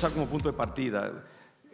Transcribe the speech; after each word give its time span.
usar 0.00 0.12
como 0.12 0.28
punto 0.28 0.50
de 0.50 0.56
partida 0.56 1.12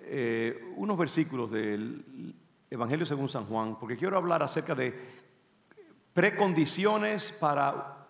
eh, 0.03 0.73
unos 0.75 0.99
versículos 0.99 1.49
del 1.49 2.35
Evangelio 2.69 3.07
según 3.07 3.29
San 3.29 3.45
Juan, 3.45 3.79
porque 3.79 3.97
quiero 3.97 4.17
hablar 4.17 4.43
acerca 4.43 4.75
de 4.75 4.93
precondiciones 6.13 7.31
para 7.31 8.05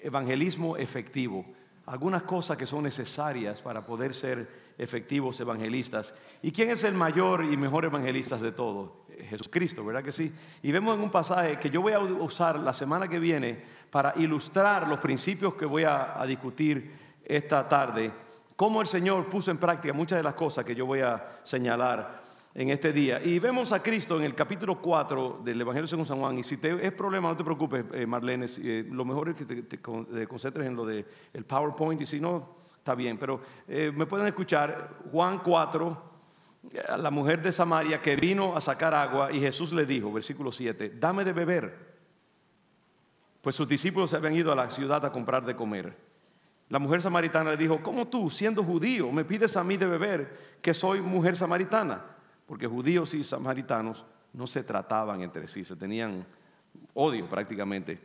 evangelismo 0.00 0.76
efectivo, 0.76 1.44
algunas 1.86 2.22
cosas 2.22 2.56
que 2.56 2.64
son 2.64 2.84
necesarias 2.84 3.60
para 3.60 3.84
poder 3.84 4.14
ser 4.14 4.48
efectivos 4.78 5.40
evangelistas. 5.40 6.14
¿Y 6.40 6.52
quién 6.52 6.70
es 6.70 6.84
el 6.84 6.94
mayor 6.94 7.42
y 7.42 7.56
mejor 7.56 7.86
evangelista 7.86 8.36
de 8.36 8.52
todos? 8.52 8.92
Jesucristo, 9.30 9.84
¿verdad 9.84 10.04
que 10.04 10.12
sí? 10.12 10.32
Y 10.62 10.70
vemos 10.70 10.96
en 10.96 11.02
un 11.02 11.10
pasaje 11.10 11.58
que 11.58 11.70
yo 11.70 11.82
voy 11.82 11.92
a 11.92 11.98
usar 11.98 12.60
la 12.60 12.72
semana 12.72 13.08
que 13.08 13.18
viene 13.18 13.60
para 13.90 14.12
ilustrar 14.14 14.86
los 14.86 15.00
principios 15.00 15.54
que 15.54 15.66
voy 15.66 15.82
a, 15.82 16.22
discutir 16.24 17.02
esta 17.24 17.68
tarde, 17.68 18.12
cómo 18.56 18.80
el 18.80 18.86
Señor 18.86 19.26
puso 19.26 19.50
en 19.50 19.58
práctica 19.58 19.92
muchas 19.92 20.18
de 20.18 20.22
las 20.22 20.34
cosas 20.34 20.64
que 20.64 20.74
yo 20.74 20.86
voy 20.86 21.00
a 21.00 21.40
señalar 21.42 22.22
en 22.54 22.70
este 22.70 22.92
día. 22.92 23.20
Y 23.22 23.38
vemos 23.38 23.72
a 23.72 23.82
Cristo 23.82 24.16
en 24.16 24.24
el 24.24 24.34
capítulo 24.34 24.80
4 24.80 25.40
del 25.44 25.60
Evangelio 25.60 25.86
según 25.86 26.06
San 26.06 26.20
Juan. 26.20 26.38
Y 26.38 26.42
si 26.42 26.56
te, 26.56 26.86
es 26.86 26.92
problema, 26.92 27.28
no 27.28 27.36
te 27.36 27.44
preocupes, 27.44 27.84
eh, 27.92 28.06
Marlene. 28.06 28.46
Eh, 28.58 28.86
lo 28.90 29.04
mejor 29.04 29.30
es 29.30 29.36
que 29.36 29.44
te, 29.44 29.80
concentres 29.80 30.66
en 30.66 30.76
lo 30.76 30.86
del 30.86 31.04
PowerPoint 31.46 32.00
y 32.00 32.06
si 32.06 32.20
no, 32.20 32.48
está 32.76 32.94
bien. 32.94 33.18
Pero 33.18 33.40
eh, 33.66 33.92
me 33.94 34.06
pueden 34.06 34.26
escuchar 34.26 34.90
Juan 35.10 35.40
4 35.40 36.14
la 36.98 37.10
mujer 37.10 37.42
de 37.42 37.52
Samaria 37.52 38.00
que 38.00 38.16
vino 38.16 38.56
a 38.56 38.60
sacar 38.60 38.94
agua 38.94 39.30
y 39.30 39.40
Jesús 39.40 39.72
le 39.72 39.84
dijo, 39.84 40.10
versículo 40.12 40.50
7, 40.50 40.94
dame 40.98 41.24
de 41.24 41.32
beber. 41.32 41.94
Pues 43.42 43.54
sus 43.54 43.68
discípulos 43.68 44.10
se 44.10 44.16
habían 44.16 44.34
ido 44.34 44.50
a 44.52 44.56
la 44.56 44.70
ciudad 44.70 45.04
a 45.04 45.12
comprar 45.12 45.44
de 45.44 45.54
comer. 45.54 45.94
La 46.68 46.78
mujer 46.78 47.02
samaritana 47.02 47.50
le 47.50 47.56
dijo, 47.56 47.82
¿cómo 47.82 48.08
tú, 48.08 48.30
siendo 48.30 48.64
judío, 48.64 49.12
me 49.12 49.24
pides 49.24 49.56
a 49.56 49.64
mí 49.64 49.76
de 49.76 49.86
beber 49.86 50.56
que 50.62 50.74
soy 50.74 51.00
mujer 51.00 51.36
samaritana? 51.36 52.04
Porque 52.46 52.66
judíos 52.66 53.14
y 53.14 53.22
samaritanos 53.22 54.04
no 54.32 54.46
se 54.46 54.62
trataban 54.62 55.22
entre 55.22 55.46
sí, 55.46 55.64
se 55.64 55.76
tenían 55.76 56.24
odio 56.94 57.28
prácticamente. 57.28 58.00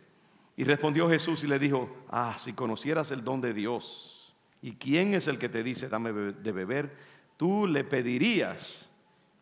Y 0.55 0.63
respondió 0.63 1.09
Jesús 1.09 1.43
y 1.43 1.47
le 1.47 1.57
dijo, 1.57 1.89
ah, 2.09 2.35
si 2.37 2.53
conocieras 2.53 3.11
el 3.11 3.23
don 3.23 3.41
de 3.41 3.53
Dios, 3.53 4.35
¿y 4.61 4.73
quién 4.73 5.13
es 5.13 5.27
el 5.27 5.39
que 5.39 5.49
te 5.49 5.63
dice, 5.63 5.87
dame 5.87 6.11
de 6.11 6.52
beber? 6.52 7.19
tú 7.39 7.65
le 7.65 7.85
pedirías 7.85 8.91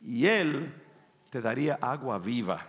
y 0.04 0.28
él 0.28 0.72
te 1.32 1.42
daría 1.42 1.80
agua 1.82 2.20
viva. 2.20 2.68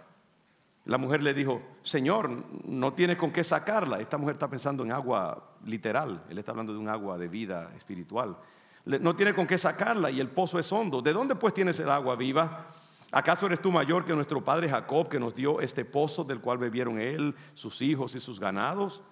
La 0.88 0.96
mujer 0.96 1.22
le 1.22 1.34
dijo, 1.34 1.60
Señor, 1.82 2.30
no 2.64 2.94
tienes 2.94 3.18
con 3.18 3.30
qué 3.30 3.44
sacarla. 3.44 4.00
Esta 4.00 4.16
mujer 4.16 4.36
está 4.36 4.48
pensando 4.48 4.82
en 4.82 4.90
agua 4.90 5.50
literal, 5.66 6.24
él 6.30 6.38
está 6.38 6.52
hablando 6.52 6.72
de 6.72 6.78
un 6.78 6.88
agua 6.88 7.18
de 7.18 7.28
vida 7.28 7.70
espiritual. 7.76 8.38
No 8.86 9.14
tiene 9.14 9.34
con 9.34 9.46
qué 9.46 9.58
sacarla 9.58 10.10
y 10.10 10.18
el 10.18 10.28
pozo 10.28 10.58
es 10.58 10.72
hondo. 10.72 11.02
¿De 11.02 11.12
dónde 11.12 11.34
pues 11.34 11.52
tienes 11.52 11.78
el 11.78 11.90
agua 11.90 12.16
viva? 12.16 12.68
¿Acaso 13.12 13.44
eres 13.44 13.60
tú 13.60 13.70
mayor 13.70 14.06
que 14.06 14.14
nuestro 14.14 14.42
padre 14.42 14.66
Jacob 14.66 15.10
que 15.10 15.20
nos 15.20 15.34
dio 15.34 15.60
este 15.60 15.84
pozo 15.84 16.24
del 16.24 16.40
cual 16.40 16.56
bebieron 16.56 16.98
él, 16.98 17.34
sus 17.52 17.82
hijos 17.82 18.14
y 18.14 18.20
sus 18.20 18.40
ganados? 18.40 19.02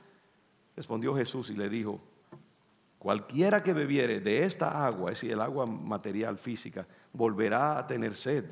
Respondió 0.75 1.15
Jesús 1.15 1.51
y 1.51 1.57
le 1.57 1.69
dijo, 1.69 2.01
Cualquiera 2.99 3.63
que 3.63 3.75
bebiere 3.75 4.21
de 4.21 4.45
esta 4.45 4.87
agua, 4.87 5.13
es 5.13 5.19
decir, 5.19 5.33
el 5.33 5.43
agua 5.43 5.67
material 5.67 6.39
física, 6.39 6.87
volverá 7.13 7.77
a 7.77 7.87
tener 7.87 8.17
sed. 8.17 8.47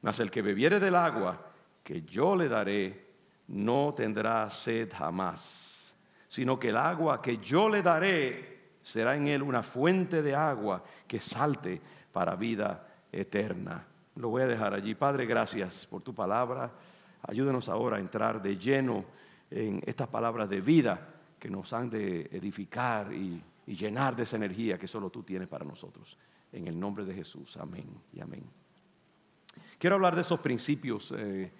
Mas 0.00 0.20
el 0.20 0.30
que 0.30 0.40
bebiere 0.40 0.80
del 0.80 0.94
agua 0.94 1.50
que 1.84 2.02
yo 2.02 2.34
le 2.34 2.48
daré, 2.48 3.04
no 3.48 3.92
tendrá 3.94 4.48
sed 4.50 4.90
jamás, 4.92 5.94
sino 6.26 6.58
que 6.58 6.70
el 6.70 6.78
agua 6.78 7.20
que 7.20 7.36
yo 7.36 7.68
le 7.68 7.82
daré 7.82 8.54
será 8.82 9.14
en 9.14 9.28
él 9.28 9.42
una 9.42 9.62
fuente 9.62 10.22
de 10.22 10.34
agua 10.34 10.82
que 11.06 11.20
salte 11.20 11.80
para 12.10 12.34
vida 12.36 12.88
eterna. 13.12 13.86
Lo 14.16 14.30
voy 14.30 14.42
a 14.42 14.46
dejar 14.46 14.72
allí. 14.74 14.94
Padre, 14.94 15.26
gracias 15.26 15.86
por 15.86 16.02
tu 16.02 16.14
palabra. 16.14 16.72
Ayúdenos 17.22 17.68
ahora 17.68 17.98
a 17.98 18.00
entrar 18.00 18.40
de 18.40 18.56
lleno 18.56 19.04
en 19.50 19.82
estas 19.84 20.08
palabras 20.08 20.48
de 20.48 20.60
vida 20.60 21.08
que 21.38 21.50
nos 21.50 21.72
han 21.72 21.90
de 21.90 22.22
edificar 22.32 23.12
y, 23.12 23.42
llenar 23.66 24.14
de 24.14 24.24
esa 24.24 24.36
energía 24.36 24.78
que 24.78 24.86
solo 24.86 25.08
tú 25.08 25.22
tienes 25.22 25.48
para 25.48 25.64
nosotros. 25.64 26.18
En 26.52 26.68
el 26.68 26.78
nombre 26.78 27.02
de 27.04 27.14
Jesús, 27.14 27.56
amén 27.56 27.86
y 28.12 28.20
amén. 28.20 28.44
Quiero 29.78 29.96
hablar 29.96 30.14
de 30.14 30.20
esos 30.20 30.38
principios 30.40 31.14
eh, 31.16 31.50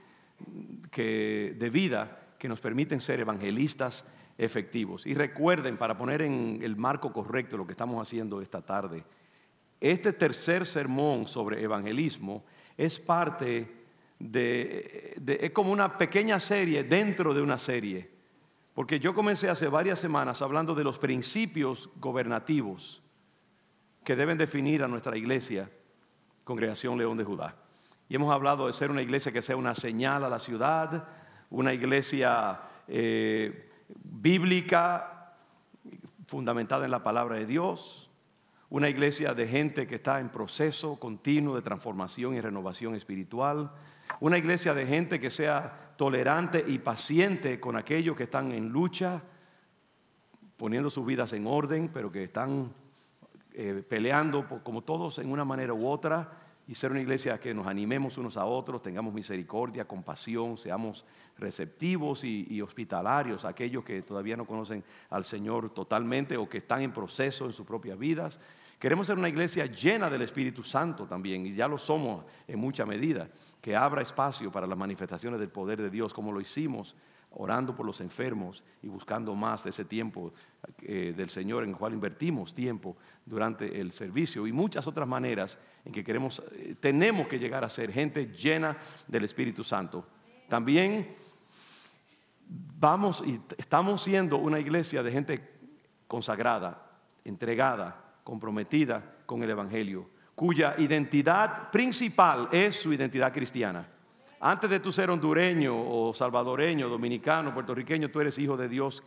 que, 0.90 1.56
de 1.58 1.70
vida 1.70 2.34
que 2.38 2.48
nos 2.48 2.60
permiten 2.60 3.00
ser 3.00 3.20
evangelistas 3.20 4.04
efectivos. 4.36 5.06
Y 5.06 5.14
recuerden, 5.14 5.76
para 5.76 5.96
poner 5.96 6.22
en 6.22 6.60
el 6.62 6.76
marco 6.76 7.12
correcto 7.12 7.56
lo 7.56 7.66
que 7.66 7.72
estamos 7.72 8.00
haciendo 8.00 8.40
esta 8.40 8.62
tarde, 8.62 9.04
este 9.80 10.12
tercer 10.12 10.66
sermón 10.66 11.26
sobre 11.28 11.62
evangelismo 11.62 12.44
es 12.76 12.98
parte 12.98 13.70
de, 14.18 15.14
es 15.40 15.50
como 15.50 15.72
una 15.72 15.98
pequeña 15.98 16.38
serie 16.40 16.84
dentro 16.84 17.34
de 17.34 17.42
una 17.42 17.58
serie 17.58 18.14
porque 18.74 18.98
yo 18.98 19.14
comencé 19.14 19.48
hace 19.48 19.68
varias 19.68 20.00
semanas 20.00 20.42
hablando 20.42 20.74
de 20.74 20.82
los 20.82 20.98
principios 20.98 21.88
gobernativos 21.96 23.02
que 24.02 24.16
deben 24.16 24.36
definir 24.36 24.82
a 24.82 24.88
nuestra 24.88 25.16
iglesia, 25.16 25.70
Congregación 26.42 26.98
León 26.98 27.16
de 27.16 27.24
Judá. 27.24 27.56
Hemos 28.14 28.32
hablado 28.32 28.68
de 28.68 28.72
ser 28.72 28.92
una 28.92 29.02
iglesia 29.02 29.32
que 29.32 29.42
sea 29.42 29.56
una 29.56 29.74
señal 29.74 30.22
a 30.22 30.28
la 30.28 30.38
ciudad, 30.38 31.08
una 31.50 31.74
iglesia 31.74 32.60
eh, 32.86 33.72
bíblica, 33.88 35.32
fundamentada 36.28 36.84
en 36.84 36.92
la 36.92 37.02
palabra 37.02 37.38
de 37.38 37.46
Dios, 37.46 38.08
una 38.70 38.88
iglesia 38.88 39.34
de 39.34 39.48
gente 39.48 39.88
que 39.88 39.96
está 39.96 40.20
en 40.20 40.28
proceso 40.28 41.00
continuo 41.00 41.56
de 41.56 41.62
transformación 41.62 42.36
y 42.36 42.40
renovación 42.40 42.94
espiritual, 42.94 43.72
una 44.20 44.38
iglesia 44.38 44.74
de 44.74 44.86
gente 44.86 45.18
que 45.18 45.30
sea 45.30 45.94
tolerante 45.96 46.64
y 46.64 46.78
paciente 46.78 47.58
con 47.58 47.76
aquellos 47.76 48.16
que 48.16 48.22
están 48.22 48.52
en 48.52 48.68
lucha, 48.68 49.22
poniendo 50.56 50.88
sus 50.88 51.04
vidas 51.04 51.32
en 51.32 51.48
orden, 51.48 51.90
pero 51.92 52.12
que 52.12 52.22
están 52.22 52.72
eh, 53.54 53.82
peleando 53.88 54.46
como 54.62 54.82
todos 54.82 55.18
en 55.18 55.32
una 55.32 55.44
manera 55.44 55.74
u 55.74 55.88
otra, 55.88 56.43
y 56.66 56.74
ser 56.74 56.90
una 56.90 57.00
iglesia 57.00 57.38
que 57.38 57.52
nos 57.52 57.66
animemos 57.66 58.16
unos 58.16 58.36
a 58.36 58.46
otros, 58.46 58.82
tengamos 58.82 59.12
misericordia, 59.12 59.86
compasión, 59.86 60.56
seamos 60.56 61.04
receptivos 61.38 62.24
y, 62.24 62.60
hospitalarios 62.62 63.44
a 63.44 63.48
aquellos 63.48 63.84
que 63.84 64.02
todavía 64.02 64.36
no 64.36 64.46
conocen 64.46 64.82
al 65.10 65.24
Señor 65.24 65.70
totalmente 65.74 66.36
o 66.36 66.48
que 66.48 66.58
están 66.58 66.80
en 66.82 66.92
proceso 66.92 67.44
en 67.46 67.52
sus 67.52 67.66
propias 67.66 67.98
vidas. 67.98 68.40
Queremos 68.78 69.06
ser 69.06 69.18
una 69.18 69.28
iglesia 69.28 69.66
llena 69.66 70.08
del 70.08 70.22
Espíritu 70.22 70.62
Santo 70.62 71.06
también, 71.06 71.46
y 71.46 71.54
ya 71.54 71.68
lo 71.68 71.76
somos 71.76 72.24
en 72.48 72.58
mucha 72.58 72.86
medida 72.86 73.28
que 73.60 73.76
abra 73.76 74.02
espacio 74.02 74.50
para 74.50 74.66
las 74.66 74.78
manifestaciones 74.78 75.40
del 75.40 75.48
poder 75.48 75.80
de 75.80 75.90
Dios, 75.90 76.14
como 76.14 76.32
lo 76.32 76.40
hicimos 76.40 76.94
orando 77.34 77.74
por 77.74 77.86
los 77.86 78.00
enfermos 78.00 78.62
y 78.82 78.88
buscando 78.88 79.34
más 79.34 79.64
de 79.64 79.70
ese 79.70 79.84
tiempo 79.84 80.32
eh, 80.82 81.14
del 81.16 81.30
Señor 81.30 81.64
en 81.64 81.70
el 81.70 81.76
cual 81.76 81.94
invertimos 81.94 82.54
tiempo 82.54 82.96
durante 83.24 83.80
el 83.80 83.92
servicio 83.92 84.46
y 84.46 84.52
muchas 84.52 84.86
otras 84.86 85.08
maneras 85.08 85.58
en 85.84 85.92
que 85.92 86.04
queremos, 86.04 86.42
eh, 86.52 86.76
tenemos 86.80 87.28
que 87.28 87.38
llegar 87.38 87.64
a 87.64 87.68
ser 87.68 87.92
gente 87.92 88.26
llena 88.26 88.76
del 89.06 89.24
Espíritu 89.24 89.64
Santo. 89.64 90.06
También 90.48 91.14
vamos 92.48 93.22
y 93.26 93.40
estamos 93.56 94.02
siendo 94.02 94.38
una 94.38 94.60
iglesia 94.60 95.02
de 95.02 95.10
gente 95.10 95.50
consagrada, 96.06 96.90
entregada, 97.24 98.14
comprometida 98.22 99.16
con 99.26 99.42
el 99.42 99.50
Evangelio 99.50 100.14
cuya 100.34 100.74
identidad 100.78 101.70
principal 101.70 102.48
es 102.50 102.76
su 102.76 102.92
identidad 102.92 103.32
cristiana. 103.32 103.86
Antes 104.40 104.68
de 104.68 104.80
tú 104.80 104.92
ser 104.92 105.10
hondureño 105.10 105.74
o 105.74 106.12
salvadoreño, 106.12 106.88
dominicano, 106.88 107.54
puertorriqueño, 107.54 108.10
tú 108.10 108.20
eres 108.20 108.38
hijo 108.38 108.56
de 108.56 108.68
Dios, 108.68 109.02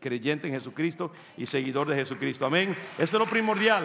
creyente 0.00 0.48
en 0.48 0.54
Jesucristo 0.54 1.12
y 1.36 1.46
seguidor 1.46 1.88
de 1.88 1.96
Jesucristo. 1.96 2.46
Amén. 2.46 2.76
Eso 2.98 3.16
es 3.16 3.20
lo 3.20 3.26
primordial. 3.26 3.84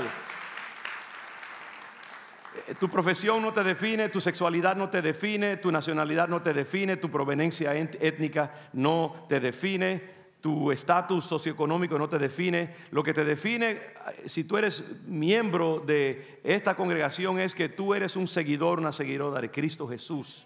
Eh, 2.67 2.75
tu 2.79 2.89
profesión 2.89 3.41
no 3.41 3.53
te 3.53 3.63
define, 3.63 4.09
tu 4.09 4.19
sexualidad 4.19 4.75
no 4.75 4.89
te 4.89 5.01
define, 5.01 5.57
tu 5.57 5.71
nacionalidad 5.71 6.27
no 6.27 6.41
te 6.41 6.53
define, 6.53 6.97
tu 6.97 7.09
proveniencia 7.09 7.73
étnica 7.75 8.51
no 8.73 9.25
te 9.29 9.39
define 9.39 10.17
tu 10.41 10.71
estatus 10.71 11.25
socioeconómico 11.25 11.97
no 11.97 12.07
te 12.07 12.17
define. 12.17 12.73
Lo 12.91 13.03
que 13.03 13.13
te 13.13 13.25
define, 13.25 13.81
si 14.25 14.43
tú 14.43 14.57
eres 14.57 14.83
miembro 15.05 15.83
de 15.85 16.39
esta 16.43 16.75
congregación, 16.75 17.39
es 17.39 17.55
que 17.55 17.69
tú 17.69 17.93
eres 17.93 18.15
un 18.15 18.27
seguidor, 18.27 18.79
una 18.79 18.91
seguidora 18.91 19.41
de 19.41 19.51
Cristo 19.51 19.87
Jesús. 19.87 20.45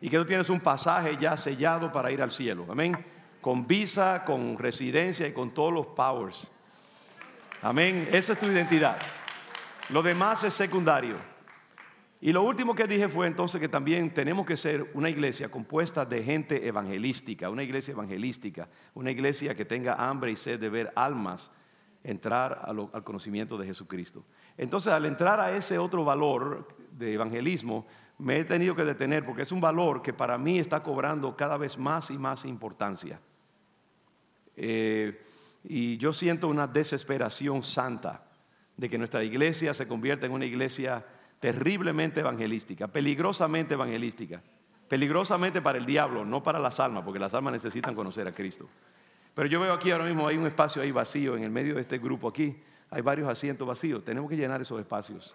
Y 0.00 0.08
que 0.08 0.18
tú 0.18 0.24
tienes 0.24 0.48
un 0.48 0.60
pasaje 0.60 1.16
ya 1.18 1.36
sellado 1.36 1.92
para 1.92 2.10
ir 2.10 2.22
al 2.22 2.30
cielo. 2.30 2.66
Amén. 2.70 2.96
Con 3.40 3.66
visa, 3.66 4.24
con 4.24 4.58
residencia 4.58 5.26
y 5.26 5.32
con 5.32 5.52
todos 5.52 5.72
los 5.72 5.86
powers. 5.88 6.50
Amén. 7.62 8.08
Esa 8.12 8.32
es 8.32 8.40
tu 8.40 8.46
identidad. 8.46 8.96
Lo 9.90 10.02
demás 10.02 10.44
es 10.44 10.54
secundario. 10.54 11.16
Y 12.22 12.32
lo 12.32 12.42
último 12.42 12.74
que 12.74 12.86
dije 12.86 13.08
fue 13.08 13.26
entonces 13.26 13.60
que 13.60 13.68
también 13.68 14.12
tenemos 14.12 14.46
que 14.46 14.56
ser 14.56 14.90
una 14.92 15.08
iglesia 15.08 15.50
compuesta 15.50 16.04
de 16.04 16.22
gente 16.22 16.66
evangelística, 16.66 17.48
una 17.48 17.62
iglesia 17.62 17.92
evangelística, 17.92 18.68
una 18.94 19.10
iglesia 19.10 19.54
que 19.54 19.64
tenga 19.64 19.94
hambre 19.94 20.30
y 20.30 20.36
sed 20.36 20.60
de 20.60 20.68
ver 20.68 20.92
almas 20.94 21.50
entrar 22.04 22.62
al 22.66 23.04
conocimiento 23.04 23.56
de 23.56 23.66
Jesucristo. 23.66 24.24
Entonces, 24.56 24.92
al 24.92 25.06
entrar 25.06 25.40
a 25.40 25.56
ese 25.56 25.78
otro 25.78 26.04
valor 26.04 26.68
de 26.92 27.14
evangelismo, 27.14 27.86
me 28.20 28.38
he 28.38 28.44
tenido 28.44 28.74
que 28.74 28.84
detener 28.84 29.24
porque 29.24 29.42
es 29.42 29.52
un 29.52 29.60
valor 29.60 30.02
que 30.02 30.12
para 30.12 30.38
mí 30.38 30.58
está 30.58 30.80
cobrando 30.80 31.36
cada 31.36 31.56
vez 31.56 31.78
más 31.78 32.10
y 32.10 32.18
más 32.18 32.44
importancia. 32.44 33.18
Eh, 34.56 35.24
y 35.64 35.96
yo 35.96 36.12
siento 36.12 36.48
una 36.48 36.66
desesperación 36.66 37.62
santa 37.62 38.24
de 38.76 38.88
que 38.88 38.98
nuestra 38.98 39.22
iglesia 39.24 39.74
se 39.74 39.86
convierta 39.86 40.26
en 40.26 40.32
una 40.32 40.44
iglesia 40.44 41.04
terriblemente 41.38 42.20
evangelística, 42.20 42.88
peligrosamente 42.88 43.74
evangelística, 43.74 44.42
peligrosamente 44.88 45.62
para 45.62 45.78
el 45.78 45.86
diablo, 45.86 46.24
no 46.24 46.42
para 46.42 46.58
las 46.58 46.80
almas, 46.80 47.04
porque 47.04 47.18
las 47.18 47.34
almas 47.34 47.52
necesitan 47.54 47.94
conocer 47.94 48.28
a 48.28 48.32
Cristo. 48.32 48.68
Pero 49.34 49.48
yo 49.48 49.60
veo 49.60 49.72
aquí 49.72 49.90
ahora 49.90 50.04
mismo 50.04 50.26
hay 50.26 50.36
un 50.36 50.46
espacio 50.46 50.82
ahí 50.82 50.90
vacío 50.90 51.36
en 51.36 51.44
el 51.44 51.50
medio 51.50 51.76
de 51.76 51.80
este 51.80 51.98
grupo 51.98 52.28
aquí, 52.28 52.56
hay 52.90 53.02
varios 53.02 53.28
asientos 53.28 53.66
vacíos, 53.66 54.04
tenemos 54.04 54.28
que 54.28 54.36
llenar 54.36 54.60
esos 54.60 54.80
espacios. 54.80 55.34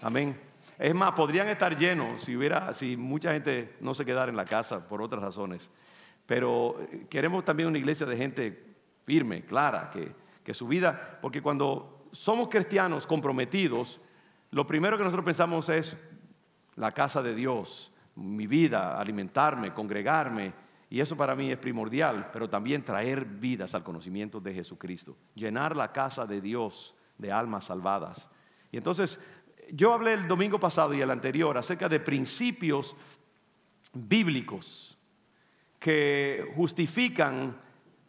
Amén. 0.00 0.51
Es 0.82 0.96
más, 0.96 1.12
podrían 1.12 1.46
estar 1.46 1.78
llenos 1.78 2.24
si 2.24 2.36
hubiera, 2.36 2.72
si 2.72 2.96
mucha 2.96 3.30
gente 3.30 3.76
no 3.78 3.94
se 3.94 4.04
quedara 4.04 4.30
en 4.30 4.36
la 4.36 4.44
casa 4.44 4.88
por 4.88 5.00
otras 5.00 5.22
razones. 5.22 5.70
Pero 6.26 6.76
eh, 6.80 7.06
queremos 7.08 7.44
también 7.44 7.68
una 7.68 7.78
iglesia 7.78 8.04
de 8.04 8.16
gente 8.16 8.74
firme, 9.04 9.44
clara, 9.44 9.90
que, 9.92 10.12
que 10.42 10.52
su 10.52 10.66
vida, 10.66 11.20
porque 11.22 11.40
cuando 11.40 12.08
somos 12.10 12.48
cristianos 12.48 13.06
comprometidos, 13.06 14.00
lo 14.50 14.66
primero 14.66 14.98
que 14.98 15.04
nosotros 15.04 15.24
pensamos 15.24 15.68
es 15.68 15.96
la 16.74 16.90
casa 16.90 17.22
de 17.22 17.36
Dios, 17.36 17.92
mi 18.16 18.48
vida, 18.48 18.98
alimentarme, 18.98 19.72
congregarme, 19.72 20.52
y 20.90 20.98
eso 20.98 21.16
para 21.16 21.36
mí 21.36 21.52
es 21.52 21.58
primordial, 21.58 22.28
pero 22.32 22.50
también 22.50 22.82
traer 22.82 23.24
vidas 23.24 23.76
al 23.76 23.84
conocimiento 23.84 24.40
de 24.40 24.52
Jesucristo, 24.52 25.16
llenar 25.36 25.76
la 25.76 25.92
casa 25.92 26.26
de 26.26 26.40
Dios 26.40 26.96
de 27.18 27.30
almas 27.30 27.66
salvadas. 27.66 28.28
Y 28.72 28.78
entonces, 28.78 29.20
yo 29.74 29.94
hablé 29.94 30.12
el 30.12 30.28
domingo 30.28 30.60
pasado 30.60 30.92
y 30.92 31.00
el 31.00 31.10
anterior 31.10 31.56
acerca 31.56 31.88
de 31.88 31.98
principios 31.98 32.94
bíblicos 33.94 34.98
que 35.78 36.52
justifican 36.54 37.58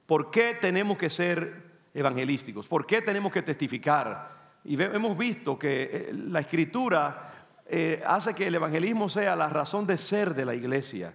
por 0.06 0.30
qué 0.30 0.56
tenemos 0.60 0.98
que 0.98 1.10
ser 1.10 1.72
evangelísticos, 1.94 2.68
por 2.68 2.86
qué 2.86 3.02
tenemos 3.02 3.32
que 3.32 3.42
testificar. 3.42 4.60
Y 4.66 4.82
hemos 4.82 5.18
visto 5.18 5.58
que 5.58 5.84
eh, 5.84 6.10
la 6.14 6.42
escritura 6.42 7.32
eh, 7.66 8.04
hace 8.06 8.36
que 8.36 8.48
el 8.48 8.56
evangelismo 8.56 9.08
sea 9.08 9.34
la 9.34 9.48
razón 9.48 9.88
de 9.88 9.98
ser 9.98 10.36
de 10.36 10.44
la 10.44 10.56
iglesia. 10.56 11.14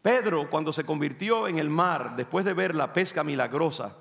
Pedro, 0.00 0.48
cuando 0.48 0.72
se 0.72 0.84
convirtió 0.84 1.48
en 1.48 1.58
el 1.58 1.70
mar, 1.70 2.14
después 2.14 2.44
de 2.44 2.54
ver 2.54 2.74
la 2.76 2.92
pesca 2.92 3.24
milagrosa, 3.24 3.96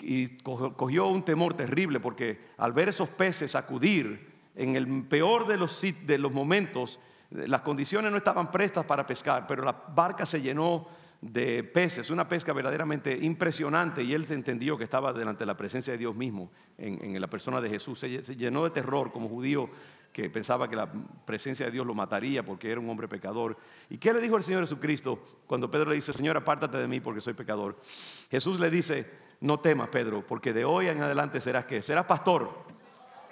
y 0.00 0.38
cogió 0.38 1.06
un 1.08 1.24
temor 1.24 1.54
terrible, 1.54 2.00
porque 2.00 2.38
al 2.58 2.72
ver 2.72 2.88
esos 2.88 3.08
peces 3.08 3.54
acudir 3.54 4.32
en 4.54 4.76
el 4.76 5.04
peor 5.04 5.46
de 5.46 5.56
los, 5.56 5.80
de 5.80 6.18
los 6.18 6.32
momentos, 6.32 7.00
las 7.30 7.62
condiciones 7.62 8.10
no 8.10 8.18
estaban 8.18 8.50
prestas 8.50 8.84
para 8.84 9.06
pescar, 9.06 9.46
pero 9.46 9.64
la 9.64 9.72
barca 9.72 10.24
se 10.26 10.40
llenó 10.40 10.86
de 11.20 11.64
peces, 11.64 12.10
una 12.10 12.28
pesca 12.28 12.52
verdaderamente 12.52 13.16
impresionante, 13.16 14.02
y 14.02 14.12
él 14.12 14.26
se 14.26 14.34
entendió 14.34 14.76
que 14.76 14.84
estaba 14.84 15.12
delante 15.12 15.40
de 15.40 15.46
la 15.46 15.56
presencia 15.56 15.92
de 15.92 15.98
Dios 15.98 16.14
mismo, 16.14 16.50
en, 16.76 17.18
la 17.20 17.28
persona 17.28 17.60
de 17.60 17.70
Jesús. 17.70 17.98
se, 17.98 18.36
llenó 18.36 18.64
de 18.64 18.70
terror 18.70 19.10
como 19.10 19.28
judío 19.28 19.70
que 20.14 20.30
pensaba 20.30 20.70
que 20.70 20.76
la 20.76 20.88
presencia 21.26 21.66
de 21.66 21.72
Dios 21.72 21.84
lo 21.84 21.92
mataría 21.92 22.44
porque 22.44 22.70
era 22.70 22.80
un 22.80 22.88
hombre 22.88 23.08
pecador. 23.08 23.56
¿Y 23.90 23.98
qué 23.98 24.12
le 24.12 24.20
dijo 24.20 24.36
el 24.36 24.44
Señor 24.44 24.62
Jesucristo 24.62 25.18
cuando 25.44 25.68
Pedro 25.68 25.90
le 25.90 25.96
dice, 25.96 26.12
Señor, 26.12 26.36
apártate 26.36 26.78
de 26.78 26.86
mí 26.86 27.00
porque 27.00 27.20
soy 27.20 27.34
pecador? 27.34 27.80
Jesús 28.30 28.60
le 28.60 28.70
dice, 28.70 29.10
no 29.40 29.60
temas, 29.60 29.88
Pedro, 29.88 30.24
porque 30.26 30.52
de 30.52 30.64
hoy 30.64 30.88
en 30.88 31.02
adelante 31.02 31.40
serás 31.40 31.64
qué? 31.66 31.82
Serás 31.82 32.06
pastor. 32.06 32.64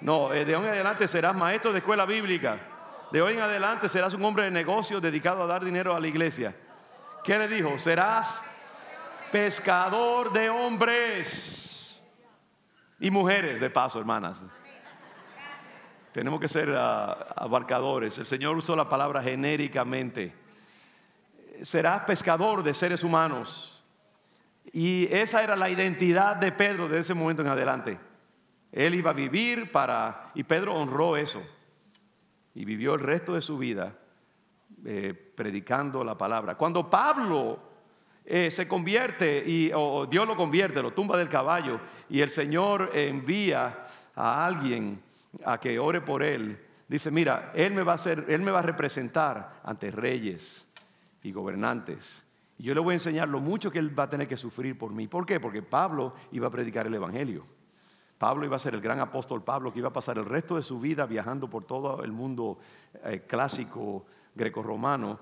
No, 0.01 0.33
eh, 0.33 0.45
de 0.45 0.55
hoy 0.55 0.65
en 0.65 0.71
adelante 0.71 1.07
serás 1.07 1.35
maestro 1.35 1.71
de 1.71 1.79
escuela 1.79 2.05
bíblica. 2.05 2.59
De 3.11 3.21
hoy 3.21 3.33
en 3.33 3.41
adelante 3.41 3.87
serás 3.87 4.13
un 4.13 4.25
hombre 4.25 4.45
de 4.45 4.51
negocio 4.51 4.99
dedicado 4.99 5.43
a 5.43 5.47
dar 5.47 5.63
dinero 5.63 5.95
a 5.95 5.99
la 5.99 6.07
iglesia. 6.07 6.55
¿Qué 7.23 7.37
le 7.37 7.47
dijo? 7.47 7.79
Serás 7.79 8.41
pescador 9.31 10.33
de 10.33 10.49
hombres 10.49 12.01
y 12.99 13.09
mujeres, 13.09 13.59
de 13.59 13.69
paso, 13.69 13.99
hermanas. 13.99 14.47
Tenemos 16.11 16.39
que 16.39 16.47
ser 16.47 16.69
ah, 16.77 17.33
abarcadores. 17.35 18.17
El 18.19 18.27
Señor 18.27 18.55
usó 18.55 18.75
la 18.75 18.87
palabra 18.87 19.23
genéricamente. 19.23 20.31
Serás 21.63 22.03
pescador 22.03 22.61
de 22.61 22.73
seres 22.73 23.03
humanos. 23.03 23.72
Y 24.71 25.07
esa 25.11 25.43
era 25.43 25.55
la 25.55 25.69
identidad 25.69 26.35
de 26.35 26.51
Pedro 26.51 26.87
de 26.87 26.99
ese 26.99 27.13
momento 27.13 27.41
en 27.41 27.49
adelante. 27.49 27.99
Él 28.71 28.95
iba 28.95 29.11
a 29.11 29.13
vivir 29.13 29.71
para... 29.71 30.31
Y 30.33 30.43
Pedro 30.43 30.73
honró 30.73 31.17
eso. 31.17 31.43
Y 32.55 32.65
vivió 32.65 32.95
el 32.95 33.01
resto 33.01 33.35
de 33.35 33.41
su 33.41 33.57
vida 33.57 33.95
eh, 34.85 35.13
predicando 35.13 36.03
la 36.03 36.17
palabra. 36.17 36.55
Cuando 36.55 36.89
Pablo 36.89 37.59
eh, 38.25 38.49
se 38.49 38.67
convierte, 38.67 39.43
y, 39.45 39.71
o 39.73 40.05
Dios 40.05 40.27
lo 40.27 40.35
convierte, 40.35 40.81
lo 40.81 40.91
tumba 40.91 41.17
del 41.17 41.29
caballo, 41.29 41.79
y 42.09 42.21
el 42.21 42.29
Señor 42.29 42.91
envía 42.93 43.85
a 44.15 44.45
alguien 44.45 45.01
a 45.45 45.59
que 45.59 45.77
ore 45.77 46.01
por 46.01 46.23
él, 46.23 46.59
dice, 46.87 47.11
mira, 47.11 47.51
él 47.55 47.73
me 47.73 47.83
va 47.83 47.93
a 47.93 47.95
hacer, 47.95 48.25
él 48.27 48.41
me 48.41 48.51
va 48.51 48.59
a 48.59 48.63
representar 48.63 49.61
ante 49.63 49.91
reyes 49.91 50.67
y 51.21 51.31
gobernantes. 51.31 52.25
Yo 52.63 52.73
le 52.73 52.79
voy 52.79 52.93
a 52.93 52.95
enseñar 52.95 53.27
lo 53.27 53.41
mucho 53.41 53.69
que 53.69 53.77
él 53.77 53.97
va 53.97 54.03
a 54.03 54.09
tener 54.09 54.25
que 54.25 54.37
sufrir 54.37 54.77
por 54.77 54.93
mí. 54.93 55.09
¿Por 55.09 55.25
qué? 55.25 55.37
Porque 55.37 55.61
Pablo 55.61 56.13
iba 56.31 56.47
a 56.47 56.49
predicar 56.49 56.87
el 56.87 56.93
evangelio. 56.93 57.45
Pablo 58.17 58.45
iba 58.45 58.55
a 58.55 58.59
ser 58.59 58.73
el 58.73 58.79
gran 58.79 59.01
apóstol 59.01 59.43
Pablo 59.43 59.73
que 59.73 59.79
iba 59.79 59.89
a 59.89 59.93
pasar 59.93 60.17
el 60.17 60.23
resto 60.23 60.55
de 60.55 60.63
su 60.63 60.79
vida 60.79 61.05
viajando 61.05 61.49
por 61.49 61.65
todo 61.65 62.01
el 62.05 62.13
mundo 62.13 62.57
eh, 63.03 63.25
clásico 63.27 64.05
greco-romano, 64.33 65.19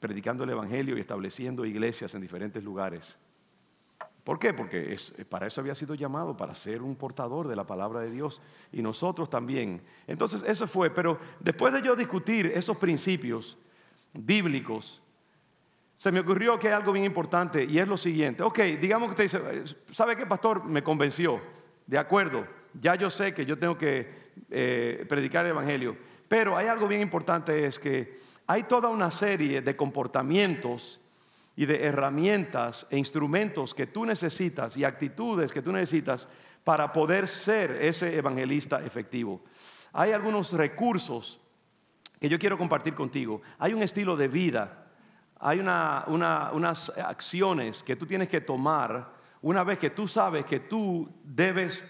predicando 0.00 0.44
el 0.44 0.50
evangelio 0.50 0.98
y 0.98 1.00
estableciendo 1.00 1.64
iglesias 1.64 2.14
en 2.14 2.20
diferentes 2.20 2.62
lugares. 2.62 3.16
¿Por 4.22 4.38
qué? 4.38 4.52
Porque 4.52 4.94
para 5.30 5.46
eso 5.46 5.62
había 5.62 5.74
sido 5.74 5.94
llamado, 5.94 6.36
para 6.36 6.54
ser 6.54 6.82
un 6.82 6.94
portador 6.96 7.48
de 7.48 7.56
la 7.56 7.66
palabra 7.66 8.00
de 8.00 8.10
Dios 8.10 8.42
y 8.70 8.82
nosotros 8.82 9.30
también. 9.30 9.80
Entonces 10.06 10.44
eso 10.46 10.66
fue, 10.66 10.90
pero 10.90 11.18
después 11.40 11.72
de 11.72 11.80
yo 11.80 11.96
discutir 11.96 12.48
esos 12.48 12.76
principios 12.76 13.56
bíblicos, 14.12 15.01
se 16.02 16.10
me 16.10 16.18
ocurrió 16.18 16.58
que 16.58 16.66
hay 16.66 16.74
algo 16.74 16.90
bien 16.90 17.04
importante 17.04 17.62
y 17.62 17.78
es 17.78 17.86
lo 17.86 17.96
siguiente. 17.96 18.42
Ok, 18.42 18.58
digamos 18.80 19.06
que 19.14 19.22
usted 19.22 19.40
dice, 19.62 19.76
¿sabe 19.92 20.16
qué, 20.16 20.26
pastor? 20.26 20.64
Me 20.64 20.82
convenció. 20.82 21.40
De 21.86 21.96
acuerdo, 21.96 22.44
ya 22.80 22.96
yo 22.96 23.08
sé 23.08 23.32
que 23.32 23.46
yo 23.46 23.56
tengo 23.56 23.78
que 23.78 24.32
eh, 24.50 25.06
predicar 25.08 25.44
el 25.44 25.52
Evangelio. 25.52 25.96
Pero 26.26 26.56
hay 26.56 26.66
algo 26.66 26.88
bien 26.88 27.02
importante, 27.02 27.66
es 27.66 27.78
que 27.78 28.18
hay 28.48 28.64
toda 28.64 28.88
una 28.88 29.12
serie 29.12 29.60
de 29.60 29.76
comportamientos 29.76 31.00
y 31.54 31.66
de 31.66 31.84
herramientas 31.84 32.84
e 32.90 32.98
instrumentos 32.98 33.72
que 33.72 33.86
tú 33.86 34.04
necesitas 34.04 34.76
y 34.76 34.82
actitudes 34.82 35.52
que 35.52 35.62
tú 35.62 35.70
necesitas 35.70 36.28
para 36.64 36.92
poder 36.92 37.28
ser 37.28 37.78
ese 37.80 38.16
evangelista 38.16 38.84
efectivo. 38.84 39.40
Hay 39.92 40.10
algunos 40.10 40.52
recursos 40.52 41.40
que 42.18 42.28
yo 42.28 42.40
quiero 42.40 42.58
compartir 42.58 42.94
contigo. 42.94 43.40
Hay 43.60 43.72
un 43.72 43.84
estilo 43.84 44.16
de 44.16 44.26
vida, 44.26 44.81
hay 45.44 45.58
unas 45.58 46.90
acciones 46.90 47.82
que 47.82 47.96
tú 47.96 48.06
tienes 48.06 48.28
que 48.28 48.40
tomar 48.40 49.12
una 49.42 49.64
vez 49.64 49.76
que 49.78 49.90
tú 49.90 50.06
sabes 50.06 50.44
que 50.44 50.60
tú 50.60 51.08
debes 51.24 51.84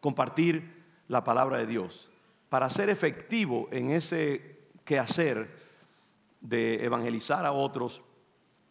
compartir 0.00 0.84
la 1.06 1.22
palabra 1.22 1.58
de 1.58 1.66
Dios 1.66 2.10
para 2.48 2.68
ser 2.68 2.90
efectivo 2.90 3.68
en 3.70 3.92
ese 3.92 4.70
quehacer 4.84 5.48
de 6.40 6.84
evangelizar 6.84 7.46
a 7.46 7.52
otros 7.52 8.02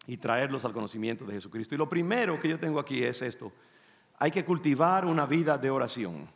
y 0.08 0.18
traerlos 0.18 0.66
al 0.66 0.74
conocimiento 0.74 1.24
de 1.24 1.34
Jesucristo. 1.34 1.74
Y 1.74 1.78
lo 1.78 1.88
primero 1.88 2.38
que 2.38 2.50
yo 2.50 2.60
tengo 2.60 2.80
aquí 2.80 3.02
es 3.02 3.22
esto. 3.22 3.54
Hay 4.20 4.30
que 4.30 4.44
cultivar 4.44 5.06
una 5.06 5.26
vida 5.26 5.58
de 5.58 5.70
oración. 5.70 6.28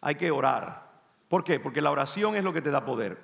Hay 0.00 0.16
que 0.16 0.32
orar. 0.32 0.90
¿Por 1.28 1.44
qué? 1.44 1.60
Porque 1.60 1.80
la 1.80 1.92
oración 1.92 2.34
es 2.34 2.42
lo 2.42 2.52
que 2.52 2.62
te 2.62 2.70
da 2.70 2.84
poder. 2.84 3.16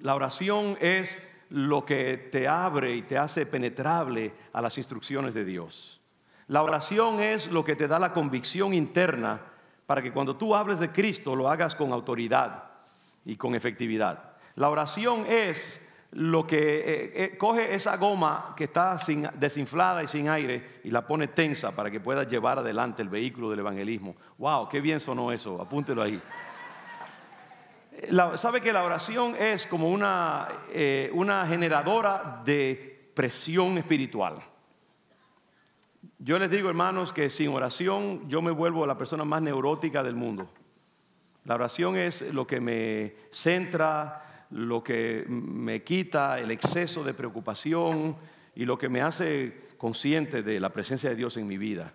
La 0.00 0.16
oración 0.16 0.76
es 0.80 1.22
lo 1.50 1.84
que 1.84 2.28
te 2.30 2.48
abre 2.48 2.94
y 2.94 3.02
te 3.02 3.18
hace 3.18 3.46
penetrable 3.46 4.32
a 4.52 4.60
las 4.60 4.76
instrucciones 4.78 5.34
de 5.34 5.44
Dios. 5.44 6.00
La 6.48 6.62
oración 6.62 7.20
es 7.20 7.50
lo 7.50 7.64
que 7.64 7.76
te 7.76 7.88
da 7.88 7.98
la 7.98 8.12
convicción 8.12 8.74
interna 8.74 9.40
para 9.86 10.02
que 10.02 10.12
cuando 10.12 10.36
tú 10.36 10.54
hables 10.54 10.78
de 10.78 10.90
Cristo 10.90 11.34
lo 11.34 11.48
hagas 11.48 11.74
con 11.74 11.92
autoridad 11.92 12.64
y 13.24 13.36
con 13.36 13.54
efectividad. 13.54 14.32
La 14.54 14.68
oración 14.68 15.24
es 15.28 15.80
lo 16.12 16.46
que 16.46 16.78
eh, 16.78 17.12
eh, 17.14 17.36
coge 17.36 17.74
esa 17.74 17.96
goma 17.96 18.54
que 18.56 18.64
está 18.64 18.96
desinflada 19.34 20.02
y 20.02 20.06
sin 20.06 20.28
aire 20.28 20.80
y 20.84 20.90
la 20.90 21.06
pone 21.06 21.28
tensa 21.28 21.72
para 21.72 21.90
que 21.90 22.00
pueda 22.00 22.24
llevar 22.24 22.58
adelante 22.58 23.02
el 23.02 23.08
vehículo 23.08 23.50
del 23.50 23.58
evangelismo. 23.58 24.16
¡Wow! 24.38 24.68
¡Qué 24.68 24.80
bien 24.80 25.00
sonó 25.00 25.32
eso! 25.32 25.60
Apúntelo 25.60 26.02
ahí. 26.02 26.20
¿Sabe 28.36 28.60
que 28.60 28.72
la 28.72 28.84
oración 28.84 29.34
es 29.36 29.66
como 29.66 29.90
una, 29.90 30.48
eh, 30.70 31.10
una 31.14 31.46
generadora 31.46 32.42
de 32.44 33.10
presión 33.14 33.78
espiritual? 33.78 34.38
Yo 36.18 36.38
les 36.38 36.50
digo, 36.50 36.68
hermanos, 36.68 37.12
que 37.12 37.30
sin 37.30 37.48
oración 37.48 38.28
yo 38.28 38.42
me 38.42 38.50
vuelvo 38.50 38.86
la 38.86 38.98
persona 38.98 39.24
más 39.24 39.42
neurótica 39.42 40.02
del 40.02 40.14
mundo. 40.14 40.48
La 41.44 41.54
oración 41.54 41.96
es 41.96 42.22
lo 42.22 42.46
que 42.46 42.60
me 42.60 43.14
centra, 43.30 44.46
lo 44.50 44.82
que 44.82 45.24
me 45.28 45.82
quita 45.82 46.38
el 46.38 46.50
exceso 46.50 47.02
de 47.02 47.14
preocupación 47.14 48.16
y 48.54 48.64
lo 48.64 48.78
que 48.78 48.88
me 48.88 49.00
hace 49.00 49.68
consciente 49.78 50.42
de 50.42 50.60
la 50.60 50.70
presencia 50.70 51.10
de 51.10 51.16
Dios 51.16 51.36
en 51.36 51.46
mi 51.46 51.58
vida. 51.58 51.92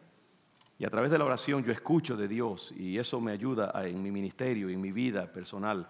Y 0.81 0.85
a 0.85 0.89
través 0.89 1.11
de 1.11 1.19
la 1.19 1.25
oración 1.25 1.63
yo 1.63 1.71
escucho 1.71 2.17
de 2.17 2.27
Dios 2.27 2.73
y 2.75 2.97
eso 2.97 3.21
me 3.21 3.33
ayuda 3.33 3.71
en 3.85 4.01
mi 4.01 4.09
ministerio 4.09 4.67
en 4.67 4.81
mi 4.81 4.91
vida 4.91 5.31
personal. 5.31 5.87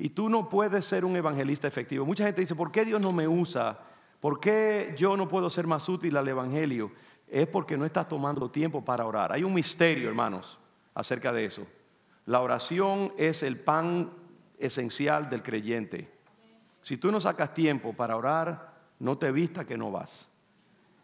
Y 0.00 0.08
tú 0.08 0.28
no 0.28 0.48
puedes 0.48 0.84
ser 0.84 1.04
un 1.04 1.14
evangelista 1.14 1.68
efectivo. 1.68 2.04
Mucha 2.04 2.24
gente 2.24 2.40
dice, 2.40 2.56
¿por 2.56 2.72
qué 2.72 2.84
Dios 2.84 3.00
no 3.00 3.12
me 3.12 3.28
usa? 3.28 3.78
¿Por 4.18 4.40
qué 4.40 4.96
yo 4.98 5.16
no 5.16 5.28
puedo 5.28 5.48
ser 5.48 5.68
más 5.68 5.88
útil 5.88 6.16
al 6.16 6.26
Evangelio? 6.26 6.90
Es 7.28 7.46
porque 7.46 7.76
no 7.76 7.84
estás 7.84 8.08
tomando 8.08 8.50
tiempo 8.50 8.84
para 8.84 9.06
orar. 9.06 9.30
Hay 9.30 9.44
un 9.44 9.54
misterio, 9.54 10.08
hermanos, 10.08 10.58
acerca 10.92 11.32
de 11.32 11.44
eso. 11.44 11.64
La 12.26 12.40
oración 12.40 13.12
es 13.16 13.44
el 13.44 13.60
pan 13.60 14.10
esencial 14.58 15.30
del 15.30 15.44
creyente. 15.44 16.10
Si 16.80 16.96
tú 16.96 17.12
no 17.12 17.20
sacas 17.20 17.54
tiempo 17.54 17.92
para 17.92 18.16
orar, 18.16 18.72
no 18.98 19.16
te 19.18 19.30
vista 19.30 19.64
que 19.64 19.78
no 19.78 19.92
vas. 19.92 20.28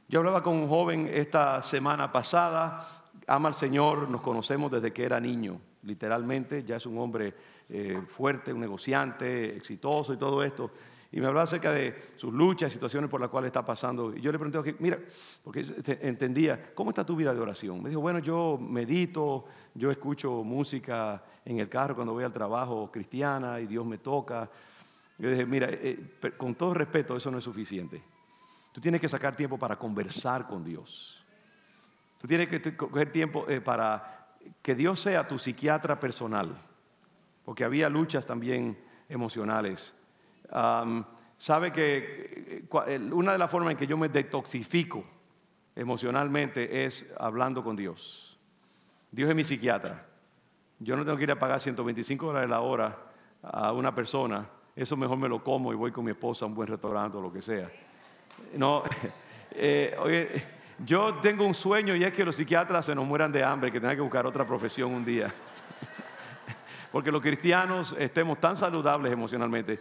Yo 0.09 0.19
hablaba 0.19 0.43
con 0.43 0.57
un 0.57 0.67
joven 0.67 1.09
esta 1.13 1.63
semana 1.63 2.11
pasada, 2.11 2.98
ama 3.29 3.49
al 3.49 3.55
Señor, 3.55 4.09
nos 4.09 4.21
conocemos 4.23 4.71
desde 4.71 4.93
que 4.93 5.05
era 5.05 5.21
niño, 5.21 5.61
literalmente, 5.83 6.65
ya 6.65 6.77
es 6.77 6.87
un 6.87 6.99
hombre 6.99 7.35
eh, 7.69 8.01
fuerte, 8.09 8.53
un 8.53 8.61
negociante, 8.61 9.57
exitoso 9.57 10.15
y 10.15 10.17
todo 10.17 10.43
esto. 10.43 10.71
Y 11.11 11.21
me 11.21 11.27
hablaba 11.27 11.45
acerca 11.45 11.73
de 11.73 12.13
sus 12.17 12.33
luchas, 12.33 12.73
situaciones 12.73 13.09
por 13.09 13.21
las 13.21 13.31
cuales 13.31 13.49
está 13.49 13.65
pasando. 13.65 14.15
Y 14.15 14.21
yo 14.21 14.31
le 14.31 14.39
pregunté, 14.39 14.77
mira, 14.79 14.99
porque 15.43 15.65
entendía, 16.03 16.73
¿cómo 16.75 16.91
está 16.91 17.05
tu 17.05 17.17
vida 17.17 17.33
de 17.33 17.41
oración? 17.41 17.83
Me 17.83 17.89
dijo, 17.89 18.01
bueno, 18.01 18.19
yo 18.19 18.59
medito, 18.59 19.47
yo 19.75 19.91
escucho 19.91 20.43
música 20.45 21.23
en 21.45 21.61
el 21.61 21.69
carro 21.69 21.95
cuando 21.95 22.13
voy 22.13 22.25
al 22.25 22.33
trabajo 22.33 22.91
cristiana 22.93 23.59
y 23.61 23.67
Dios 23.67 23.87
me 23.87 23.99
toca. 23.99 24.51
Yo 25.19 25.31
dije, 25.31 25.47
mira, 25.47 25.69
eh, 25.71 25.99
eh, 26.23 26.31
con 26.37 26.55
todo 26.55 26.75
respeto, 26.75 27.17
eso 27.17 27.31
no 27.31 27.39
es 27.39 27.45
suficiente. 27.45 28.03
Tú 28.73 28.81
tienes 28.81 29.01
que 29.01 29.09
sacar 29.09 29.35
tiempo 29.35 29.59
para 29.59 29.77
conversar 29.77 30.47
con 30.47 30.63
Dios. 30.63 31.18
Tú 32.19 32.27
tienes 32.27 32.49
que 32.49 32.77
coger 32.77 33.13
tiempo 33.13 33.47
eh, 33.49 33.61
para 33.61 34.35
que 34.63 34.75
Dios 34.75 35.01
sea 35.01 35.27
tu 35.27 35.39
psiquiatra 35.39 35.99
personal, 35.99 36.57
porque 37.45 37.65
había 37.65 37.89
luchas 37.89 38.27
también 38.27 38.79
emocionales 39.09 39.95
sabe 41.37 41.73
que 41.73 42.67
eh, 42.87 43.11
una 43.13 43.33
de 43.33 43.39
las 43.39 43.51
formas 43.51 43.73
en 43.73 43.79
que 43.79 43.87
yo 43.87 43.97
me 43.97 44.09
detoxifico 44.09 45.05
emocionalmente 45.75 46.85
es 46.85 47.13
hablando 47.19 47.63
con 47.63 47.77
Dios. 47.77 48.39
Dios 49.11 49.31
es 49.31 49.37
mi 49.37 49.45
psiquiatra. 49.45 50.05
Yo 50.81 50.97
no 50.97 51.05
tengo 51.05 51.17
que 51.17 51.25
ir 51.25 51.31
a 51.31 51.39
pagar 51.39 51.61
125 51.61 52.27
dólares 52.27 52.51
la 52.51 52.61
hora 52.61 52.97
a 53.43 53.73
una 53.73 53.95
persona. 53.95 54.49
Eso 54.75 54.97
mejor 54.97 55.19
me 55.19 55.29
lo 55.29 55.43
como 55.43 55.73
y 55.73 55.77
voy 55.77 55.91
con 55.93 56.05
mi 56.05 56.11
esposa 56.11 56.45
a 56.45 56.49
un 56.49 56.55
buen 56.55 56.69
restaurante 56.69 57.17
o 57.17 57.21
lo 57.21 57.33
que 57.33 57.43
sea. 57.43 57.71
No, 58.55 58.83
eh, 59.53 59.97
oye, 60.01 60.29
yo 60.85 61.15
tengo 61.17 61.45
un 61.45 61.55
sueño 61.55 61.97
y 61.97 62.05
es 62.05 62.13
que 62.13 62.25
los 62.25 62.37
psiquiatras 62.37 62.87
se 62.87 62.95
nos 62.95 63.07
mueran 63.07 63.33
de 63.33 63.43
hambre, 63.43 63.73
que 63.73 63.81
tengan 63.81 63.97
que 63.97 64.03
buscar 64.03 64.27
otra 64.27 64.47
profesión 64.47 64.95
un 64.95 65.05
día. 65.05 65.33
Porque 66.93 67.11
los 67.11 67.21
cristianos 67.21 67.95
estemos 67.99 68.41
tan 68.41 68.57
saludables 68.57 69.13
emocionalmente 69.13 69.81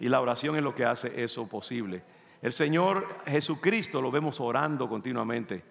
y 0.00 0.08
la 0.08 0.20
oración 0.20 0.56
es 0.56 0.62
lo 0.62 0.74
que 0.74 0.84
hace 0.84 1.22
eso 1.22 1.46
posible. 1.46 2.02
El 2.40 2.52
Señor 2.52 3.06
Jesucristo 3.26 4.00
lo 4.00 4.10
vemos 4.10 4.40
orando 4.40 4.88
continuamente 4.88 5.62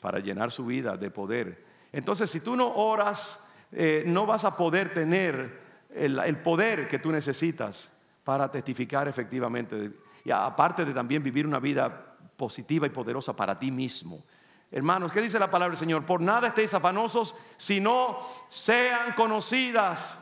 para 0.00 0.18
llenar 0.18 0.50
su 0.50 0.66
vida 0.66 0.96
de 0.96 1.10
poder. 1.10 1.64
Entonces, 1.92 2.30
si 2.30 2.40
tú 2.40 2.56
no 2.56 2.74
oras, 2.74 3.42
eh, 3.72 4.04
no 4.06 4.26
vas 4.26 4.44
a 4.44 4.56
poder 4.56 4.92
tener 4.92 5.60
el, 5.94 6.36
poder 6.38 6.88
que 6.88 6.98
tú 6.98 7.10
necesitas 7.10 7.90
para 8.24 8.50
testificar 8.50 9.08
efectivamente. 9.08 9.92
Y 10.24 10.30
aparte 10.30 10.84
de 10.84 10.92
también 10.92 11.22
vivir 11.22 11.46
una 11.46 11.60
vida 11.60 12.07
positiva 12.38 12.86
y 12.86 12.90
poderosa 12.90 13.36
para 13.36 13.58
ti 13.58 13.70
mismo. 13.70 14.24
Hermanos, 14.70 15.12
¿qué 15.12 15.20
dice 15.20 15.38
la 15.38 15.50
palabra 15.50 15.72
del 15.72 15.78
Señor? 15.78 16.06
Por 16.06 16.20
nada 16.20 16.48
estéis 16.48 16.72
afanosos, 16.72 17.34
sino 17.56 18.18
sean 18.48 19.12
conocidas 19.12 20.18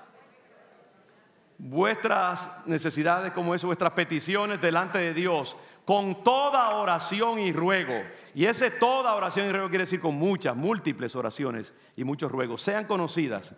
vuestras 1.59 2.67
necesidades 2.67 3.33
como 3.33 3.55
eso, 3.55 3.67
vuestras 3.67 3.93
peticiones 3.93 4.61
delante 4.61 4.99
de 4.99 5.15
Dios, 5.15 5.57
con 5.85 6.23
toda 6.25 6.71
oración 6.77 7.39
y 7.39 7.53
ruego. 7.53 7.95
Y 8.35 8.47
ese 8.47 8.71
toda 8.71 9.15
oración 9.15 9.47
y 9.47 9.53
ruego 9.53 9.69
quiere 9.69 9.85
decir 9.85 10.01
con 10.01 10.15
muchas, 10.15 10.57
múltiples 10.57 11.15
oraciones 11.17 11.73
y 11.97 12.05
muchos 12.05 12.31
ruegos, 12.33 12.63
sean 12.63 12.87
conocidas. 12.87 13.55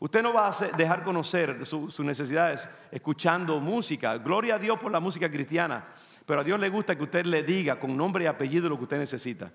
Usted 0.00 0.22
no 0.22 0.32
va 0.32 0.48
a 0.48 0.76
dejar 0.76 1.02
conocer 1.02 1.66
sus 1.66 2.00
necesidades 2.00 2.68
escuchando 2.92 3.58
música. 3.58 4.16
Gloria 4.18 4.54
a 4.54 4.58
Dios 4.58 4.78
por 4.78 4.92
la 4.92 5.00
música 5.00 5.28
cristiana. 5.28 5.86
Pero 6.28 6.42
a 6.42 6.44
Dios 6.44 6.60
le 6.60 6.68
gusta 6.68 6.94
que 6.94 7.04
usted 7.04 7.24
le 7.24 7.42
diga 7.42 7.80
con 7.80 7.96
nombre 7.96 8.24
y 8.24 8.26
apellido 8.26 8.68
lo 8.68 8.76
que 8.76 8.82
usted 8.82 8.98
necesita. 8.98 9.50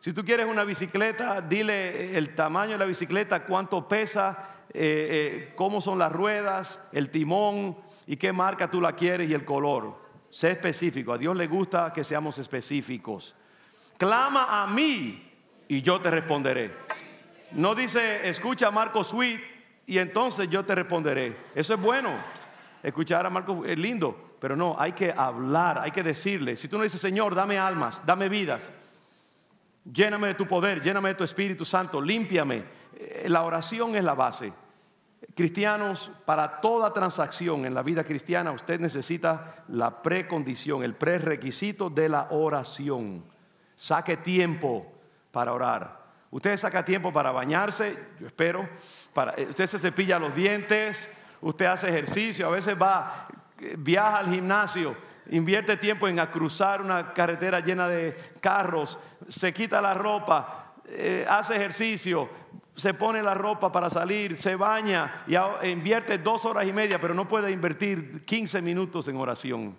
Si 0.00 0.12
tú 0.12 0.24
quieres 0.24 0.46
una 0.46 0.64
bicicleta, 0.64 1.40
dile 1.40 2.18
el 2.18 2.34
tamaño 2.34 2.72
de 2.72 2.78
la 2.78 2.86
bicicleta, 2.86 3.44
cuánto 3.44 3.86
pesa, 3.86 4.36
eh, 4.70 5.46
eh, 5.48 5.52
cómo 5.54 5.80
son 5.80 5.96
las 5.96 6.10
ruedas, 6.10 6.82
el 6.90 7.10
timón 7.10 7.76
y 8.04 8.16
qué 8.16 8.32
marca 8.32 8.68
tú 8.68 8.80
la 8.80 8.94
quieres 8.96 9.30
y 9.30 9.34
el 9.34 9.44
color. 9.44 9.96
Sé 10.28 10.50
específico. 10.50 11.12
A 11.12 11.18
Dios 11.18 11.36
le 11.36 11.46
gusta 11.46 11.92
que 11.92 12.02
seamos 12.02 12.36
específicos. 12.38 13.36
Clama 13.96 14.60
a 14.60 14.66
mí 14.66 15.24
y 15.68 15.82
yo 15.82 16.00
te 16.00 16.10
responderé. 16.10 16.72
No 17.52 17.76
dice, 17.76 18.28
escucha 18.28 18.66
a 18.66 18.70
Marco 18.72 19.04
Sweet 19.04 19.40
y 19.86 19.98
entonces 19.98 20.50
yo 20.50 20.64
te 20.64 20.74
responderé. 20.74 21.36
Eso 21.54 21.74
es 21.74 21.80
bueno. 21.80 22.10
Escuchar 22.82 23.24
a 23.24 23.30
Marco 23.30 23.64
es 23.64 23.78
lindo, 23.78 24.27
pero 24.40 24.56
no, 24.56 24.76
hay 24.78 24.92
que 24.92 25.12
hablar, 25.12 25.78
hay 25.78 25.90
que 25.90 26.02
decirle. 26.02 26.56
Si 26.56 26.68
tú 26.68 26.78
no 26.78 26.84
dices, 26.84 27.00
Señor, 27.00 27.34
dame 27.34 27.58
almas, 27.58 28.04
dame 28.04 28.28
vidas, 28.28 28.70
lléname 29.84 30.28
de 30.28 30.34
tu 30.34 30.46
poder, 30.46 30.82
lléname 30.82 31.10
de 31.10 31.14
tu 31.16 31.24
Espíritu 31.24 31.64
Santo, 31.64 32.00
límpiame 32.00 32.64
eh, 32.98 33.26
la 33.28 33.42
oración 33.42 33.94
es 33.94 34.02
la 34.02 34.14
base. 34.14 34.52
Cristianos, 35.34 36.10
para 36.24 36.60
toda 36.60 36.92
transacción 36.92 37.64
en 37.64 37.74
la 37.74 37.82
vida 37.82 38.02
cristiana, 38.04 38.50
usted 38.50 38.80
necesita 38.80 39.64
la 39.68 40.02
precondición, 40.02 40.82
el 40.82 40.94
prerequisito 40.94 41.90
de 41.90 42.08
la 42.08 42.28
oración. 42.30 43.24
Saque 43.76 44.16
tiempo 44.16 44.92
para 45.30 45.52
orar. 45.52 45.98
Usted 46.30 46.56
saca 46.56 46.84
tiempo 46.84 47.12
para 47.12 47.30
bañarse, 47.30 47.96
yo 48.20 48.26
espero. 48.26 48.68
Para, 49.14 49.34
eh, 49.34 49.46
usted 49.48 49.66
se 49.66 49.78
cepilla 49.78 50.18
los 50.18 50.34
dientes, 50.34 51.08
usted 51.40 51.66
hace 51.66 51.88
ejercicio, 51.88 52.46
a 52.46 52.50
veces 52.50 52.76
va, 52.80 53.28
viaja 53.78 54.18
al 54.18 54.28
gimnasio, 54.28 54.96
invierte 55.30 55.76
tiempo 55.76 56.08
en 56.08 56.16
cruzar 56.26 56.80
una 56.80 57.12
carretera 57.12 57.60
llena 57.60 57.88
de 57.88 58.16
carros, 58.40 58.98
se 59.28 59.52
quita 59.52 59.80
la 59.80 59.94
ropa, 59.94 60.74
hace 61.28 61.56
ejercicio, 61.56 62.28
se 62.78 62.94
pone 62.94 63.22
la 63.22 63.34
ropa 63.34 63.72
para 63.72 63.90
salir, 63.90 64.36
se 64.36 64.54
baña 64.54 65.24
y 65.26 65.34
invierte 65.68 66.18
dos 66.18 66.44
horas 66.44 66.66
y 66.66 66.72
media, 66.72 67.00
pero 67.00 67.12
no 67.12 67.26
puede 67.26 67.50
invertir 67.50 68.24
15 68.24 68.62
minutos 68.62 69.08
en 69.08 69.16
oración. 69.16 69.76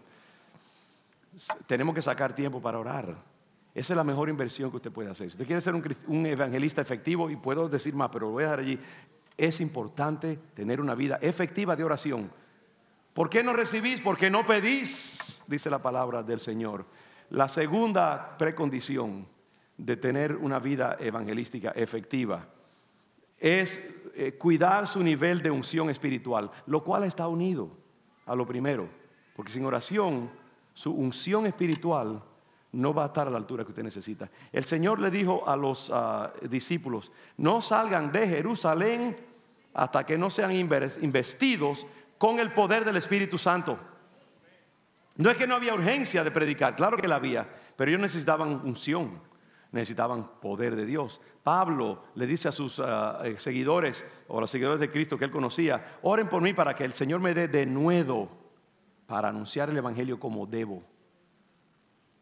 Tenemos 1.66 1.96
que 1.96 2.02
sacar 2.02 2.36
tiempo 2.36 2.62
para 2.62 2.78
orar. 2.78 3.16
Esa 3.74 3.94
es 3.94 3.98
la 3.98 4.04
mejor 4.04 4.28
inversión 4.28 4.70
que 4.70 4.78
usted 4.78 4.92
puede 4.92 5.10
hacer. 5.10 5.30
Si 5.30 5.36
usted 5.36 5.46
quiere 5.46 5.62
ser 5.62 5.74
un, 5.76 6.26
evangelista 6.26 6.82
efectivo, 6.82 7.30
y 7.30 7.38
puedo 7.38 7.70
decir 7.70 7.96
más, 7.96 8.10
pero 8.12 8.28
lo 8.28 8.34
voy 8.34 8.44
a 8.44 8.48
dejar 8.48 8.60
allí, 8.60 8.80
es 9.38 9.62
importante 9.62 10.38
tener 10.54 10.82
una 10.82 10.96
vida 10.96 11.20
efectiva 11.22 11.78
de 11.78 11.86
oración. 11.86 12.30
¿Por 13.20 13.30
qué 13.30 13.44
no 13.44 13.52
recibís? 13.52 14.00
Porque 14.00 14.30
no 14.30 14.46
pedís, 14.46 15.42
dice 15.46 15.70
la 15.70 15.82
palabra 15.82 16.24
del 16.24 16.40
Señor. 16.40 16.86
La 17.32 17.50
segunda 17.50 18.38
precondición 18.38 19.28
de 19.78 19.98
tener 19.98 20.38
una 20.38 20.58
vida 20.58 20.96
evangelística 20.98 21.72
efectiva 21.72 22.48
es 23.38 23.82
eh, 24.16 24.38
cuidar 24.38 24.88
su 24.88 25.04
nivel 25.04 25.42
de 25.42 25.52
unción 25.52 25.90
espiritual, 25.90 26.50
lo 26.68 26.82
cual 26.82 27.04
está 27.04 27.28
unido 27.28 27.70
a 28.26 28.34
lo 28.36 28.48
primero, 28.48 28.88
porque 29.36 29.52
sin 29.52 29.66
oración 29.66 30.32
su 30.74 30.94
unción 30.94 31.46
espiritual 31.46 32.24
no 32.72 32.94
va 32.94 33.04
a 33.04 33.08
estar 33.08 33.28
a 33.28 33.32
la 33.32 33.38
altura 33.38 33.66
que 33.66 33.72
usted 33.72 33.84
necesita. 33.84 34.30
El 34.50 34.64
Señor 34.64 35.02
le 35.02 35.12
dijo 35.12 35.44
a 35.46 35.58
los 35.58 35.92
ah, 35.94 36.32
discípulos, 36.50 37.12
no 37.36 37.62
salgan 37.62 38.14
de 38.14 38.30
Jerusalén 38.30 39.18
hasta 39.74 40.06
que 40.06 40.18
no 40.18 40.30
sean 40.30 40.52
investidos 40.54 41.86
con 42.20 42.40
el 42.40 42.54
poder 42.54 42.86
del 42.86 42.98
Espíritu 42.98 43.40
Santo. 43.40 43.80
No 45.16 45.32
es 45.32 45.38
que 45.38 45.48
no 45.48 45.56
había 45.56 45.74
urgencia 45.74 46.24
de 46.24 46.30
predicar, 46.30 46.76
claro 46.76 46.96
que 46.96 47.08
la 47.08 47.16
había, 47.16 47.50
pero 47.76 47.90
ellos 47.90 48.02
necesitaban 48.02 48.62
unción 48.64 49.28
necesitaban 49.72 50.28
poder 50.42 50.76
de 50.76 50.86
Dios. 50.86 51.22
Pablo 51.44 52.04
le 52.16 52.28
dice 52.28 52.48
a 52.48 52.52
sus 52.52 52.80
ah, 52.80 53.22
eh, 53.24 53.36
seguidores 53.38 54.06
o 54.28 54.38
a 54.38 54.42
los 54.42 54.52
seguidores 54.52 54.80
de 54.80 54.90
Cristo 54.90 55.18
que 55.18 55.26
él 55.26 55.32
conocía, 55.32 56.00
oren 56.02 56.28
por 56.28 56.42
mí 56.42 56.54
para 56.54 56.76
que 56.76 56.86
el 56.86 56.94
Señor 56.94 57.20
me 57.20 57.34
dé 57.34 57.48
de 57.48 57.66
nuevo 57.66 58.30
para 59.06 59.30
anunciar 59.30 59.70
el 59.70 59.78
Evangelio 59.78 60.20
como 60.20 60.46
debo. 60.46 60.84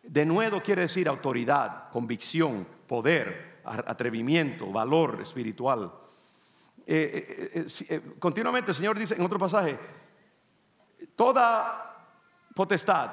De 0.03 0.25
nuevo 0.25 0.61
quiere 0.61 0.83
decir 0.83 1.07
autoridad, 1.07 1.89
convicción, 1.91 2.65
poder, 2.87 3.59
atrevimiento, 3.65 4.71
valor 4.71 5.19
espiritual. 5.21 5.91
Eh, 6.89 8.15
continuamente 8.17 8.71
el 8.71 8.75
Señor 8.75 8.97
dice 8.97 9.15
en 9.15 9.21
otro 9.21 9.37
pasaje, 9.37 9.77
toda 11.15 12.07
potestad 12.55 13.11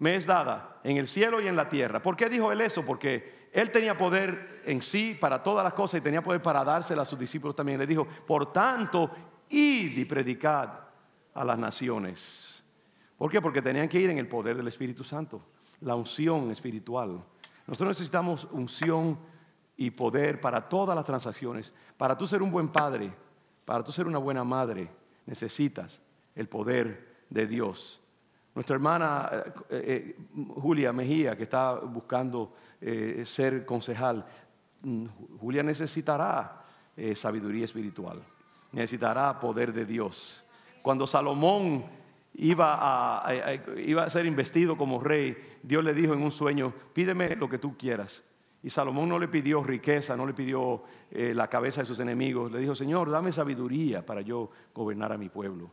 me 0.00 0.16
es 0.16 0.26
dada 0.26 0.80
en 0.82 0.96
el 0.96 1.06
cielo 1.06 1.40
y 1.40 1.46
en 1.46 1.54
la 1.54 1.68
tierra. 1.68 2.02
¿Por 2.02 2.16
qué 2.16 2.28
dijo 2.28 2.50
él 2.50 2.60
eso? 2.60 2.84
Porque 2.84 3.48
él 3.52 3.70
tenía 3.70 3.96
poder 3.96 4.62
en 4.66 4.82
sí 4.82 5.16
para 5.18 5.40
todas 5.42 5.62
las 5.62 5.74
cosas 5.74 6.00
y 6.00 6.02
tenía 6.02 6.22
poder 6.22 6.42
para 6.42 6.64
dársela 6.64 7.02
a 7.02 7.04
sus 7.04 7.18
discípulos 7.18 7.54
también. 7.54 7.78
Le 7.78 7.86
dijo, 7.86 8.06
por 8.26 8.52
tanto, 8.52 9.10
id 9.48 9.96
y 9.96 10.04
predicad 10.04 10.70
a 11.34 11.44
las 11.44 11.56
naciones. 11.56 12.64
¿Por 13.16 13.30
qué? 13.30 13.40
Porque 13.40 13.62
tenían 13.62 13.88
que 13.88 14.00
ir 14.00 14.10
en 14.10 14.18
el 14.18 14.26
poder 14.26 14.56
del 14.56 14.66
Espíritu 14.66 15.04
Santo, 15.04 15.40
la 15.82 15.94
unción 15.94 16.50
espiritual. 16.50 17.22
Nosotros 17.68 17.90
necesitamos 17.90 18.48
unción 18.50 19.16
y 19.82 19.90
poder 19.90 20.40
para 20.40 20.68
todas 20.68 20.94
las 20.94 21.04
transacciones. 21.04 21.72
Para 21.96 22.16
tú 22.16 22.24
ser 22.28 22.40
un 22.40 22.52
buen 22.52 22.68
padre, 22.68 23.12
para 23.64 23.82
tú 23.82 23.90
ser 23.90 24.06
una 24.06 24.18
buena 24.18 24.44
madre, 24.44 24.88
necesitas 25.26 26.00
el 26.36 26.48
poder 26.48 27.24
de 27.28 27.48
Dios. 27.48 28.00
Nuestra 28.54 28.74
hermana 28.74 29.28
eh, 29.32 29.42
eh, 29.70 30.16
Julia 30.54 30.92
Mejía, 30.92 31.36
que 31.36 31.42
está 31.42 31.74
buscando 31.74 32.54
eh, 32.80 33.24
ser 33.26 33.66
concejal, 33.66 34.24
mm, 34.82 35.06
Julia 35.40 35.64
necesitará 35.64 36.60
sabiduría 37.14 37.64
espiritual, 37.64 38.22
necesitará 38.70 39.40
poder 39.40 39.72
de 39.72 39.84
Dios. 39.84 40.44
Cuando 40.82 41.08
Salomón 41.08 41.84
iba 42.34 42.76
a, 43.26 43.54
iba 43.78 44.04
a 44.04 44.10
ser 44.10 44.26
investido 44.26 44.76
como 44.76 45.00
rey, 45.00 45.36
Dios 45.62 45.82
le 45.82 45.94
dijo 45.94 46.12
en 46.12 46.22
un 46.22 46.30
sueño, 46.30 46.72
pídeme 46.92 47.34
lo 47.34 47.48
que 47.48 47.58
tú 47.58 47.76
quieras. 47.78 48.22
Y 48.62 48.70
Salomón 48.70 49.08
no 49.08 49.18
le 49.18 49.28
pidió 49.28 49.62
riqueza, 49.62 50.16
no 50.16 50.24
le 50.24 50.34
pidió 50.34 50.84
la 51.10 51.48
cabeza 51.48 51.80
de 51.80 51.86
sus 51.86 51.98
enemigos, 51.98 52.52
le 52.52 52.60
dijo, 52.60 52.74
Señor, 52.74 53.10
dame 53.10 53.32
sabiduría 53.32 54.06
para 54.06 54.20
yo 54.20 54.50
gobernar 54.72 55.12
a 55.12 55.18
mi 55.18 55.28
pueblo. 55.28 55.70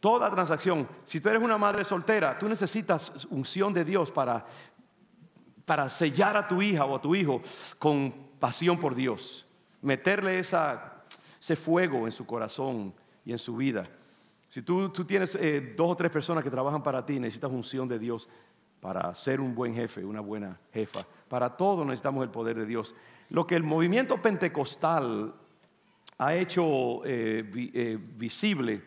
Toda 0.00 0.30
transacción. 0.30 0.88
Si 1.04 1.20
tú 1.20 1.28
eres 1.28 1.42
una 1.42 1.58
madre 1.58 1.84
soltera, 1.84 2.38
tú 2.38 2.48
necesitas 2.48 3.26
unción 3.30 3.74
de 3.74 3.84
Dios 3.84 4.12
para, 4.12 4.46
para 5.64 5.88
sellar 5.88 6.36
a 6.36 6.46
tu 6.46 6.62
hija 6.62 6.84
o 6.84 6.96
a 6.96 7.00
tu 7.00 7.14
hijo 7.14 7.42
con 7.78 8.14
pasión 8.38 8.78
por 8.78 8.94
Dios. 8.94 9.46
Meterle 9.82 10.38
ese 10.38 11.56
fuego 11.56 12.06
en 12.06 12.12
su 12.12 12.24
corazón 12.24 12.94
y 13.24 13.32
en 13.32 13.38
su 13.38 13.56
vida. 13.56 13.84
Si 14.48 14.62
tú, 14.62 14.88
tú 14.90 15.04
tienes 15.04 15.34
eh, 15.34 15.74
dos 15.76 15.90
o 15.90 15.96
tres 15.96 16.10
personas 16.10 16.42
que 16.42 16.50
trabajan 16.50 16.82
para 16.82 17.04
ti, 17.04 17.18
necesitas 17.18 17.50
unción 17.50 17.86
de 17.88 17.98
Dios 17.98 18.28
para 18.80 19.14
ser 19.14 19.40
un 19.40 19.54
buen 19.54 19.74
jefe, 19.74 20.04
una 20.04 20.20
buena 20.20 20.58
jefa. 20.72 21.04
Para 21.28 21.56
todo 21.56 21.84
necesitamos 21.84 22.22
el 22.22 22.30
poder 22.30 22.56
de 22.56 22.66
Dios. 22.66 22.94
Lo 23.30 23.46
que 23.46 23.56
el 23.56 23.62
movimiento 23.62 24.20
pentecostal 24.22 25.34
ha 26.18 26.34
hecho 26.34 27.04
eh, 27.04 27.44
eh, 27.54 27.98
visible 28.16 28.82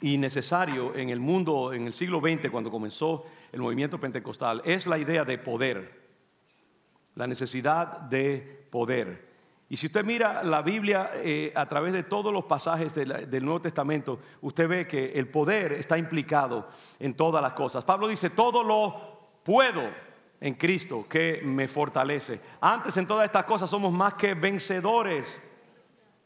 y 0.00 0.16
necesario 0.18 0.94
en 0.94 1.10
el 1.10 1.20
mundo 1.20 1.72
en 1.72 1.86
el 1.86 1.92
siglo 1.92 2.20
XX, 2.20 2.50
cuando 2.50 2.70
comenzó 2.70 3.24
el 3.52 3.60
movimiento 3.60 4.00
pentecostal, 4.00 4.62
es 4.64 4.86
la 4.86 4.98
idea 4.98 5.24
de 5.24 5.38
poder, 5.38 6.00
la 7.14 7.26
necesidad 7.26 8.00
de 8.00 8.66
poder. 8.70 9.29
Y 9.70 9.76
si 9.76 9.86
usted 9.86 10.04
mira 10.04 10.42
la 10.42 10.62
Biblia 10.62 11.12
eh, 11.14 11.52
a 11.54 11.64
través 11.66 11.92
de 11.92 12.02
todos 12.02 12.32
los 12.32 12.44
pasajes 12.44 12.92
del 12.92 13.44
Nuevo 13.44 13.60
Testamento, 13.60 14.18
usted 14.40 14.68
ve 14.68 14.88
que 14.88 15.12
el 15.12 15.28
poder 15.28 15.74
está 15.74 15.96
implicado 15.96 16.68
en 16.98 17.14
todas 17.14 17.40
las 17.40 17.52
cosas. 17.52 17.84
Pablo 17.84 18.08
dice, 18.08 18.30
todo 18.30 18.64
lo 18.64 19.20
puedo 19.44 19.82
en 20.40 20.54
Cristo 20.54 21.06
que 21.08 21.40
me 21.44 21.68
fortalece. 21.68 22.40
Antes 22.60 22.96
en 22.96 23.06
todas 23.06 23.26
estas 23.26 23.44
cosas 23.44 23.70
somos 23.70 23.92
más 23.92 24.14
que 24.14 24.34
vencedores 24.34 25.40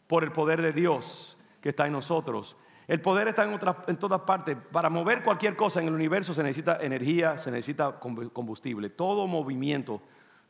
por 0.07 0.25
el 0.25 0.33
poder 0.33 0.63
de 0.63 0.73
Dios 0.73 1.37
que 1.61 1.69
está 1.69 1.87
en 1.87 1.93
nosotros. 1.93 2.57
El 2.89 3.03
poder 3.03 3.29
está 3.29 3.45
en, 3.45 3.61
en 3.89 3.97
todas 3.99 4.23
partes. 4.23 4.57
Para 4.73 4.89
mover 4.89 5.23
cualquier 5.23 5.55
cosa 5.55 5.83
en 5.83 5.89
el 5.89 5.95
universo 5.95 6.33
se 6.33 6.43
necesita 6.43 6.79
energía, 6.81 7.37
se 7.37 7.51
necesita 7.51 8.01
combustible. 8.01 8.89
Todo 8.89 9.27
movimiento, 9.27 10.01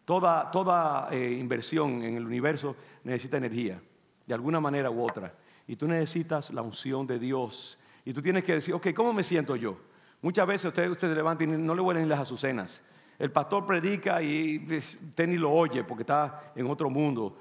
toda, 0.04 0.50
toda 0.50 1.08
eh, 1.10 1.36
inversión 1.38 2.02
en 2.02 2.16
el 2.16 2.26
universo 2.26 2.76
necesita 3.04 3.36
energía, 3.36 3.80
de 4.26 4.34
alguna 4.34 4.60
manera 4.60 4.90
u 4.90 5.02
otra. 5.02 5.32
Y 5.66 5.76
tú 5.76 5.88
necesitas 5.88 6.50
la 6.52 6.62
unción 6.62 7.06
de 7.06 7.18
Dios. 7.18 7.78
Y 8.04 8.12
tú 8.12 8.20
tienes 8.20 8.44
que 8.44 8.54
decir, 8.54 8.74
ok, 8.74 8.88
¿cómo 8.94 9.12
me 9.12 9.22
siento 9.22 9.56
yo? 9.56 9.76
Muchas 10.20 10.46
veces 10.46 10.66
usted, 10.66 10.90
usted 10.90 11.08
se 11.08 11.14
levanta 11.14 11.44
y 11.44 11.46
no 11.46 11.74
le 11.74 11.80
huelen 11.80 12.08
las 12.08 12.20
azucenas. 12.20 12.82
El 13.18 13.30
pastor 13.30 13.66
predica 13.66 14.20
y 14.22 14.66
usted 14.76 15.28
ni 15.28 15.36
lo 15.36 15.52
oye 15.52 15.84
porque 15.84 16.02
está 16.02 16.52
en 16.54 16.66
otro 16.66 16.90
mundo. 16.90 17.38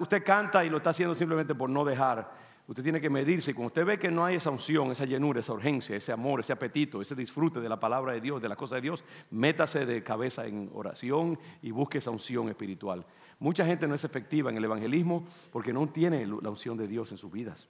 usted 0.00 0.24
canta 0.24 0.64
y 0.64 0.70
lo 0.70 0.78
está 0.78 0.90
haciendo 0.90 1.14
simplemente 1.14 1.54
por 1.54 1.68
no 1.68 1.84
dejar. 1.84 2.45
Usted 2.68 2.82
tiene 2.82 3.00
que 3.00 3.10
medirse. 3.10 3.54
Cuando 3.54 3.68
usted 3.68 3.84
ve 3.84 3.98
que 3.98 4.10
no 4.10 4.24
hay 4.24 4.36
esa 4.36 4.50
unción, 4.50 4.90
esa 4.90 5.04
llenura, 5.04 5.38
esa 5.38 5.52
urgencia, 5.52 5.94
ese 5.94 6.10
amor, 6.10 6.40
ese 6.40 6.52
apetito, 6.52 7.00
ese 7.00 7.14
disfrute 7.14 7.60
de 7.60 7.68
la 7.68 7.78
palabra 7.78 8.12
de 8.12 8.20
Dios, 8.20 8.42
de 8.42 8.48
la 8.48 8.56
cosa 8.56 8.76
de 8.76 8.80
Dios, 8.80 9.04
métase 9.30 9.86
de 9.86 10.02
cabeza 10.02 10.46
en 10.46 10.70
oración 10.74 11.38
y 11.62 11.70
busque 11.70 11.98
esa 11.98 12.10
unción 12.10 12.48
espiritual. 12.48 13.04
Mucha 13.38 13.64
gente 13.64 13.86
no 13.86 13.94
es 13.94 14.02
efectiva 14.02 14.50
en 14.50 14.56
el 14.56 14.64
evangelismo 14.64 15.26
porque 15.52 15.72
no 15.72 15.88
tiene 15.88 16.26
la 16.26 16.50
unción 16.50 16.76
de 16.76 16.88
Dios 16.88 17.12
en 17.12 17.18
sus 17.18 17.30
vidas. 17.30 17.68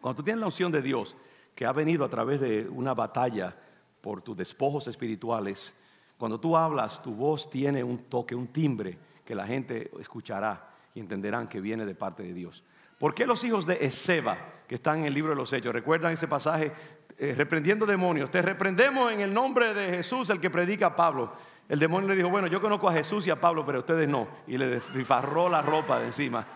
Cuando 0.00 0.18
tú 0.18 0.22
tienes 0.22 0.40
la 0.40 0.46
unción 0.46 0.70
de 0.70 0.82
Dios, 0.82 1.16
que 1.54 1.66
ha 1.66 1.72
venido 1.72 2.04
a 2.04 2.08
través 2.08 2.40
de 2.40 2.68
una 2.68 2.94
batalla 2.94 3.56
por 4.00 4.22
tus 4.22 4.36
despojos 4.36 4.86
espirituales, 4.86 5.72
cuando 6.18 6.38
tú 6.38 6.56
hablas, 6.56 7.02
tu 7.02 7.14
voz 7.14 7.50
tiene 7.50 7.82
un 7.82 8.04
toque, 8.04 8.34
un 8.34 8.48
timbre 8.48 8.96
que 9.24 9.34
la 9.34 9.46
gente 9.46 9.90
escuchará 9.98 10.70
y 10.94 11.00
entenderán 11.00 11.48
que 11.48 11.60
viene 11.60 11.84
de 11.84 11.94
parte 11.94 12.22
de 12.22 12.34
Dios. 12.34 12.62
¿Por 13.04 13.14
qué 13.14 13.26
los 13.26 13.44
hijos 13.44 13.66
de 13.66 13.84
Ezeba, 13.84 14.38
que 14.66 14.76
están 14.76 15.00
en 15.00 15.04
el 15.04 15.12
libro 15.12 15.32
de 15.32 15.36
los 15.36 15.52
Hechos, 15.52 15.74
recuerdan 15.74 16.12
ese 16.12 16.26
pasaje, 16.26 16.72
eh, 17.18 17.34
reprendiendo 17.36 17.84
demonios? 17.84 18.30
Te 18.30 18.40
reprendemos 18.40 19.12
en 19.12 19.20
el 19.20 19.34
nombre 19.34 19.74
de 19.74 19.90
Jesús, 19.90 20.30
el 20.30 20.40
que 20.40 20.48
predica 20.48 20.86
a 20.86 20.96
Pablo. 20.96 21.34
El 21.68 21.78
demonio 21.78 22.08
le 22.08 22.16
dijo, 22.16 22.30
bueno, 22.30 22.46
yo 22.46 22.62
conozco 22.62 22.88
a 22.88 22.94
Jesús 22.94 23.26
y 23.26 23.30
a 23.30 23.38
Pablo, 23.38 23.62
pero 23.66 23.80
ustedes 23.80 24.08
no. 24.08 24.26
Y 24.46 24.56
le 24.56 24.68
desfarró 24.68 25.50
la 25.50 25.60
ropa 25.60 25.98
de 25.98 26.06
encima. 26.06 26.46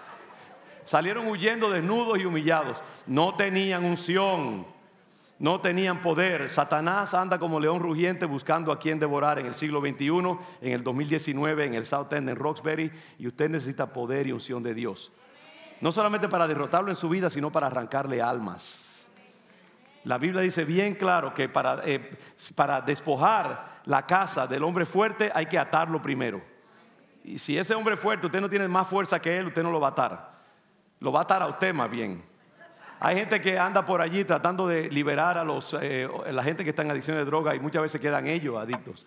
Salieron 0.86 1.28
huyendo 1.28 1.68
desnudos 1.68 2.18
y 2.18 2.24
humillados. 2.24 2.82
No 3.06 3.36
tenían 3.36 3.84
unción, 3.84 4.66
no 5.38 5.60
tenían 5.60 6.00
poder. 6.00 6.48
Satanás 6.48 7.12
anda 7.12 7.38
como 7.38 7.60
león 7.60 7.80
rugiente 7.80 8.24
buscando 8.24 8.72
a 8.72 8.78
quien 8.78 8.98
devorar 8.98 9.38
en 9.38 9.44
el 9.44 9.54
siglo 9.54 9.82
XXI, 9.82 10.06
en 10.62 10.72
el 10.72 10.82
2019, 10.82 11.66
en 11.66 11.74
el 11.74 11.84
South 11.84 12.10
End, 12.10 12.30
en 12.30 12.36
Roxbury. 12.36 12.90
Y 13.18 13.26
usted 13.26 13.50
necesita 13.50 13.92
poder 13.92 14.28
y 14.28 14.32
unción 14.32 14.62
de 14.62 14.72
Dios. 14.72 15.12
No 15.80 15.92
solamente 15.92 16.28
para 16.28 16.46
derrotarlo 16.46 16.90
en 16.90 16.96
su 16.96 17.08
vida, 17.08 17.30
sino 17.30 17.50
para 17.52 17.68
arrancarle 17.68 18.20
almas. 18.20 19.06
La 20.04 20.18
Biblia 20.18 20.40
dice 20.40 20.64
bien 20.64 20.94
claro 20.94 21.34
que 21.34 21.48
para, 21.48 21.82
eh, 21.84 22.16
para 22.54 22.80
despojar 22.80 23.80
la 23.84 24.06
casa 24.06 24.46
del 24.46 24.62
hombre 24.62 24.86
fuerte 24.86 25.30
hay 25.34 25.46
que 25.46 25.58
atarlo 25.58 26.00
primero. 26.00 26.40
Y 27.24 27.38
si 27.38 27.58
ese 27.58 27.74
hombre 27.74 27.96
fuerte 27.96 28.26
usted 28.26 28.40
no 28.40 28.48
tiene 28.48 28.66
más 28.68 28.88
fuerza 28.88 29.20
que 29.20 29.36
él, 29.36 29.48
usted 29.48 29.62
no 29.62 29.70
lo 29.70 29.80
va 29.80 29.88
a 29.88 29.90
atar. 29.90 30.38
Lo 31.00 31.12
va 31.12 31.20
a 31.20 31.22
atar 31.24 31.42
a 31.42 31.46
usted 31.46 31.74
más 31.74 31.90
bien. 31.90 32.24
Hay 33.00 33.16
gente 33.16 33.40
que 33.40 33.58
anda 33.58 33.84
por 33.84 34.00
allí 34.00 34.24
tratando 34.24 34.66
de 34.66 34.90
liberar 34.90 35.38
a 35.38 35.44
los, 35.44 35.76
eh, 35.80 36.08
la 36.30 36.42
gente 36.42 36.64
que 36.64 36.70
está 36.70 36.82
en 36.82 36.90
adicción 36.90 37.16
de 37.16 37.24
droga 37.24 37.54
y 37.54 37.60
muchas 37.60 37.82
veces 37.82 38.00
quedan 38.00 38.26
ellos 38.26 38.56
adictos 38.56 39.06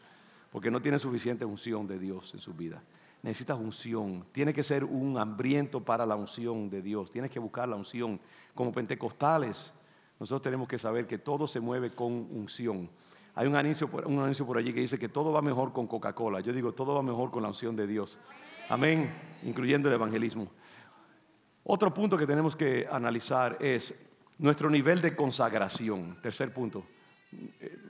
porque 0.52 0.70
no 0.70 0.82
tienen 0.82 1.00
suficiente 1.00 1.44
unción 1.46 1.88
de 1.88 2.00
Dios 2.00 2.34
en 2.34 2.40
su 2.40 2.54
vida 2.54 2.82
necesitas 3.24 3.58
unción. 3.60 4.26
Tiene 4.32 4.54
que 4.54 4.64
ser 4.64 4.84
un 4.84 5.18
hambriento 5.18 5.82
para 5.82 6.06
la 6.06 6.16
unción 6.16 6.70
de 6.70 6.82
Dios. 6.82 7.12
Tienes 7.12 7.32
que 7.32 7.40
buscar 7.40 7.68
la 7.68 7.76
unción. 7.76 8.20
Como 8.56 8.72
pentecostales, 8.72 9.72
nosotros 10.20 10.42
tenemos 10.42 10.68
que 10.68 10.80
saber 10.80 11.08
que 11.08 11.18
todo 11.18 11.48
se 11.48 11.60
mueve 11.60 11.92
con 11.92 12.12
unción. 12.12 12.90
Hay 13.36 13.48
un 13.48 13.56
anuncio, 13.56 13.90
un 14.06 14.20
anuncio 14.20 14.46
por 14.46 14.58
allí 14.58 14.74
que 14.74 14.82
dice 14.82 15.00
que 15.00 15.10
todo 15.10 15.32
va 15.32 15.42
mejor 15.42 15.72
con 15.72 15.88
Coca-Cola. 15.88 16.42
Yo 16.42 16.52
digo, 16.52 16.74
todo 16.74 16.96
va 16.96 17.02
mejor 17.02 17.32
con 17.32 17.42
la 17.44 17.50
unción 17.50 17.76
de 17.76 17.88
Dios. 17.88 18.18
Amén, 18.70 19.14
incluyendo 19.44 19.88
el 19.88 19.96
evangelismo. 19.96 20.48
Otro 21.64 21.94
punto 21.94 22.18
que 22.18 22.28
tenemos 22.28 22.56
que 22.56 22.88
analizar 22.92 23.58
es 23.60 23.94
nuestro 24.40 24.70
nivel 24.70 25.02
de 25.02 25.16
consagración. 25.16 26.18
Tercer 26.22 26.54
punto. 26.54 26.84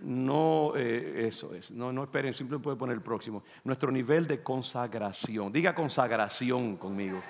No, 0.01 0.73
eh, 0.75 1.27
eso 1.27 1.53
es, 1.53 1.71
no, 1.71 1.91
no 1.91 2.03
esperen, 2.03 2.33
simplemente 2.33 2.63
puede 2.63 2.77
poner 2.77 2.95
el 2.95 3.01
próximo. 3.01 3.43
Nuestro 3.63 3.91
nivel 3.91 4.27
de 4.27 4.43
consagración. 4.43 5.51
Diga 5.51 5.73
consagración 5.73 6.77
conmigo. 6.77 7.21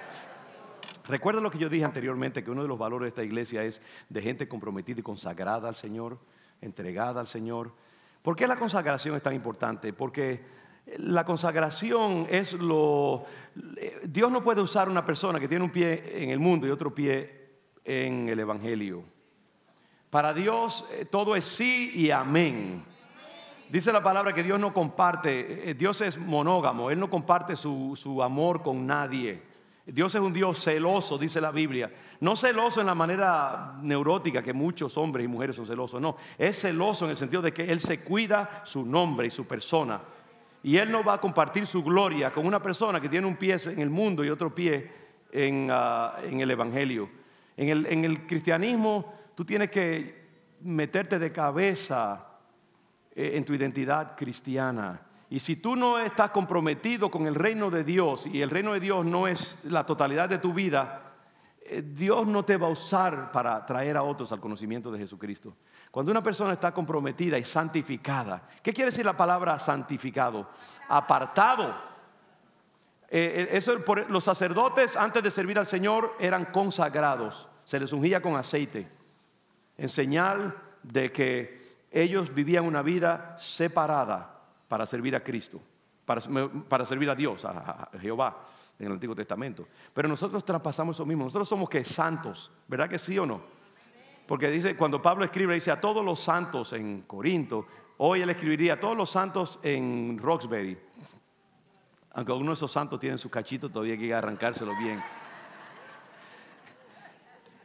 Recuerda 1.08 1.42
lo 1.42 1.50
que 1.50 1.58
yo 1.58 1.70
dije 1.70 1.86
anteriormente, 1.86 2.44
que 2.44 2.52
uno 2.52 2.62
de 2.62 2.68
los 2.68 2.78
valores 2.78 3.06
de 3.06 3.10
esta 3.10 3.24
iglesia 3.24 3.64
es 3.64 3.82
de 4.10 4.22
gente 4.22 4.48
comprometida 4.48 5.00
y 5.00 5.04
consagrada 5.04 5.68
al 5.68 5.76
Señor, 5.76 6.20
entregada 6.62 7.22
al 7.22 7.28
Señor. 7.28 7.74
¿Por 8.22 8.36
qué 8.36 8.48
la 8.48 8.58
consagración 8.58 9.16
es 9.16 9.24
tan 9.24 9.34
importante? 9.34 9.94
Porque 9.94 10.42
la 10.98 11.26
consagración 11.26 12.28
es 12.30 12.54
lo... 12.54 13.26
Dios 14.04 14.32
no 14.32 14.44
puede 14.44 14.62
usar 14.62 14.90
una 14.90 15.06
persona 15.06 15.40
que 15.40 15.48
tiene 15.48 15.64
un 15.64 15.72
pie 15.72 16.24
en 16.24 16.30
el 16.30 16.40
mundo 16.40 16.68
y 16.68 16.70
otro 16.70 16.94
pie 16.94 17.50
en 17.84 18.30
el 18.30 18.40
Evangelio. 18.40 19.04
Para 20.12 20.34
Dios 20.34 20.86
eh, 20.92 21.06
todo 21.06 21.38
es 21.38 21.46
sí 21.46 21.92
y 21.96 22.12
amén. 22.12 22.84
Dice 23.70 23.94
la 23.94 24.04
palabra 24.04 24.34
que 24.34 24.44
Dios 24.44 24.60
no 24.60 24.74
comparte, 24.74 25.70
eh, 25.70 25.74
Dios 25.74 26.02
es 26.02 26.18
monógamo, 26.18 26.92
Él 26.92 27.00
no 27.00 27.10
comparte 27.10 27.56
su, 27.56 27.94
su 27.96 28.22
amor 28.22 28.62
con 28.62 28.86
nadie. 28.86 29.42
Dios 29.86 30.14
es 30.14 30.22
un 30.22 30.34
Dios 30.34 30.62
celoso, 30.62 31.18
dice 31.18 31.40
la 31.40 31.52
Biblia. 31.52 31.90
No 32.20 32.36
celoso 32.36 32.82
en 32.82 32.88
la 32.88 32.94
manera 32.94 33.78
neurótica 33.82 34.44
que 34.44 34.52
muchos 34.52 34.98
hombres 34.98 35.24
y 35.24 35.30
mujeres 35.30 35.56
son 35.56 35.66
celosos, 35.66 36.02
no. 36.02 36.18
Es 36.38 36.60
celoso 36.60 37.06
en 37.06 37.12
el 37.12 37.18
sentido 37.18 37.42
de 37.42 37.54
que 37.54 37.72
Él 37.72 37.80
se 37.80 38.02
cuida 38.02 38.64
su 38.66 38.86
nombre 38.86 39.28
y 39.28 39.32
su 39.32 39.46
persona. 39.46 40.02
Y 40.62 40.76
Él 40.76 40.92
no 40.92 41.06
va 41.06 41.14
a 41.14 41.22
compartir 41.22 41.66
su 41.66 41.82
gloria 41.84 42.32
con 42.32 42.46
una 42.46 42.62
persona 42.62 43.00
que 43.00 43.08
tiene 43.08 43.26
un 43.28 43.38
pie 43.38 43.56
en 43.66 43.80
el 43.80 43.90
mundo 43.90 44.26
y 44.26 44.30
otro 44.30 44.54
pie 44.54 44.92
en, 45.32 45.70
ah, 45.72 46.18
el 46.22 46.52
Evangelio. 46.52 47.10
En 47.56 47.70
el, 47.70 47.86
en 47.86 48.04
el, 48.06 48.28
cristianismo 48.28 49.21
tú 49.42 49.46
tienes 49.46 49.72
que 49.72 50.28
meterte 50.62 51.18
de 51.18 51.32
cabeza 51.32 52.28
eh, 53.16 53.32
en 53.34 53.44
tu 53.44 53.56
identidad 53.56 54.16
cristiana. 54.16 55.02
Y 55.32 55.40
si 55.40 55.56
tú 55.56 55.76
no 55.76 55.98
estás 55.98 56.30
comprometido 56.30 57.10
con 57.10 57.26
el 57.26 57.34
reino 57.34 57.72
de 57.72 57.84
Dios 57.84 58.28
y 58.28 58.44
el 58.44 58.52
reino 58.52 58.74
de 58.74 58.80
Dios 58.80 59.04
no 59.04 59.28
es 59.28 59.58
la 59.64 59.84
totalidad 59.84 60.30
de 60.30 60.38
tu 60.38 60.54
vida, 60.54 61.16
eh, 61.66 61.82
Dios 61.82 62.28
no 62.28 62.46
te 62.46 62.56
va 62.56 62.68
a 62.68 62.70
usar 62.70 63.32
para 63.32 63.66
traer 63.66 63.98
a 63.98 64.04
otros 64.04 64.32
al 64.32 64.40
conocimiento 64.40 64.92
de 64.92 65.00
Jesucristo. 65.00 65.56
Cuando 65.90 66.12
una 66.12 66.22
persona 66.22 66.54
está 66.54 66.72
comprometida 66.72 67.40
y 67.40 67.44
santificada, 67.44 68.48
¿qué 68.62 68.72
quiere 68.72 68.92
decir 68.92 69.08
la 69.08 69.18
palabra 69.18 69.58
santificado? 69.58 70.52
Apartado. 70.88 71.74
Eh, 73.10 73.50
eso, 73.54 73.74
los 74.08 74.24
sacerdotes 74.24 74.96
antes 74.96 75.24
de 75.24 75.32
servir 75.32 75.58
al 75.58 75.66
Señor 75.66 76.16
eran 76.20 76.46
consagrados, 76.46 77.50
se 77.64 77.80
les 77.80 77.92
ungía 77.92 78.22
con 78.22 78.36
aceite, 78.36 79.01
en 79.82 79.90
señal 79.90 80.56
de 80.84 81.12
que 81.12 81.60
ellos 81.90 82.32
vivían 82.32 82.66
una 82.66 82.84
vida 82.84 83.36
separada 83.40 84.40
para 84.68 84.86
servir 84.86 85.16
a 85.16 85.24
Cristo, 85.24 85.60
para, 86.06 86.86
servir 86.86 87.10
a 87.10 87.16
Dios, 87.16 87.44
a, 87.46 87.90
Jehová 88.00 88.44
en 88.78 88.86
el 88.86 88.92
Antiguo 88.92 89.16
Testamento. 89.16 89.68
Pero 89.92 90.08
nosotros 90.08 90.46
traspasamos 90.46 90.96
eso 90.96 91.04
mismo. 91.04 91.24
Nosotros 91.24 91.50
somos 91.50 91.68
que 91.68 91.84
santos, 91.84 92.52
¿verdad 92.68 92.88
que 92.88 93.00
sí 93.00 93.18
o 93.18 93.26
no? 93.26 93.42
Porque 94.28 94.52
dice, 94.52 94.78
cuando 94.78 95.02
Pablo 95.02 95.26
escribe, 95.26 95.56
dice 95.56 95.72
a 95.72 95.82
todos 95.82 96.06
los 96.06 96.20
santos 96.20 96.74
en 96.74 97.02
Corinto, 97.02 97.66
hoy 97.98 98.22
él 98.22 98.30
escribiría 98.30 98.74
a 98.74 98.80
todos 98.80 98.96
los 98.96 99.10
santos 99.10 99.60
en 99.64 100.20
Roxbury. 100.22 100.78
Aunque 102.14 102.32
algunos 102.32 102.60
de 102.60 102.66
esos 102.66 102.72
santos 102.72 103.00
tienen 103.00 103.18
sus 103.18 103.32
cachitos, 103.32 103.72
todavía 103.72 103.96
hay 103.96 104.00
que 104.00 104.14
arrancárselo 104.14 104.78
bien. 104.78 105.02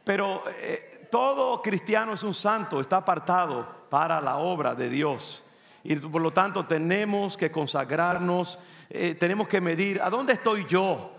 Pero 0.03 0.41
eh, 0.47 0.96
todo 1.09 1.61
cristiano 1.61 2.13
es 2.13 2.23
un 2.23 2.33
santo, 2.33 2.79
está 2.79 2.97
apartado 2.97 3.67
para 3.89 4.21
la 4.21 4.37
obra 4.37 4.75
de 4.75 4.89
Dios. 4.89 5.43
Y 5.83 5.95
por 5.95 6.21
lo 6.21 6.31
tanto 6.31 6.65
tenemos 6.65 7.37
que 7.37 7.51
consagrarnos, 7.51 8.59
eh, 8.89 9.15
tenemos 9.15 9.47
que 9.47 9.61
medir, 9.61 10.01
¿a 10.01 10.09
dónde 10.09 10.33
estoy 10.33 10.65
yo? 10.65 11.13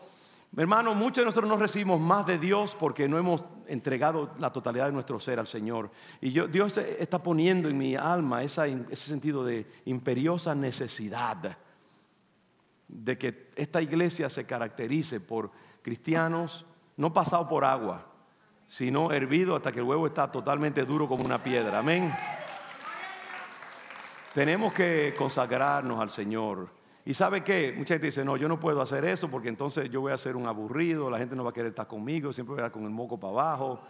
Hermano, 0.57 0.95
muchos 0.95 1.19
de 1.19 1.25
nosotros 1.27 1.49
no 1.49 1.57
recibimos 1.57 2.01
más 2.01 2.27
de 2.27 2.39
Dios 2.39 2.77
porque 2.79 3.09
no 3.09 3.19
hemos 3.19 3.45
entregado 3.67 4.31
la 4.39 4.53
totalidad 4.53 4.87
de 4.87 4.93
nuestro 4.93 5.21
ser 5.21 5.39
al 5.39 5.47
Señor. 5.47 5.91
Y 6.21 6.33
yo, 6.33 6.49
Dios 6.49 6.77
está 6.79 7.23
poniendo 7.23 7.69
en 7.69 7.77
mi 7.77 7.95
alma 7.97 8.43
ese 8.43 8.97
sentido 8.97 9.45
de 9.45 9.67
imperiosa 9.85 10.55
necesidad 10.55 11.59
de 12.89 13.19
que 13.19 13.51
esta 13.55 13.83
iglesia 13.83 14.31
se 14.31 14.47
caracterice 14.47 15.21
por 15.21 15.51
cristianos 15.83 16.65
no 16.97 17.13
pasados 17.13 17.47
por 17.47 17.65
agua, 17.65 18.08
sino 18.69 19.11
hervido 19.11 19.57
hasta 19.57 19.73
que 19.73 19.81
el 19.81 19.87
huevo 19.87 20.07
está 20.07 20.31
totalmente 20.31 20.85
duro 20.85 21.09
como 21.09 21.25
una 21.25 21.43
piedra. 21.43 21.79
Amén. 21.79 22.15
Tenemos 24.35 24.73
que 24.73 25.15
consagrarnos 25.17 25.99
al 25.99 26.11
Señor. 26.11 26.69
Y 27.05 27.15
sabe 27.15 27.43
qué, 27.43 27.75
mucha 27.77 27.95
gente 27.95 28.07
dice, 28.07 28.23
no, 28.23 28.37
yo 28.37 28.47
no 28.47 28.61
puedo 28.61 28.83
hacer 28.83 29.07
eso 29.07 29.31
porque 29.31 29.49
entonces 29.49 29.91
yo 29.91 30.03
voy 30.03 30.13
a 30.13 30.19
ser 30.19 30.37
un 30.37 30.47
aburrido, 30.47 31.09
la 31.09 31.17
gente 31.17 31.35
no 31.35 31.43
va 31.43 31.51
a 31.51 31.53
querer 31.55 31.71
estar 31.71 31.87
conmigo, 31.87 32.35
siempre 32.35 32.55
voy 32.55 32.63
a 32.63 32.67
estar 32.67 32.73
con 32.73 32.85
el 32.85 32.91
moco 32.91 33.19
para 33.19 33.33
abajo, 33.33 33.81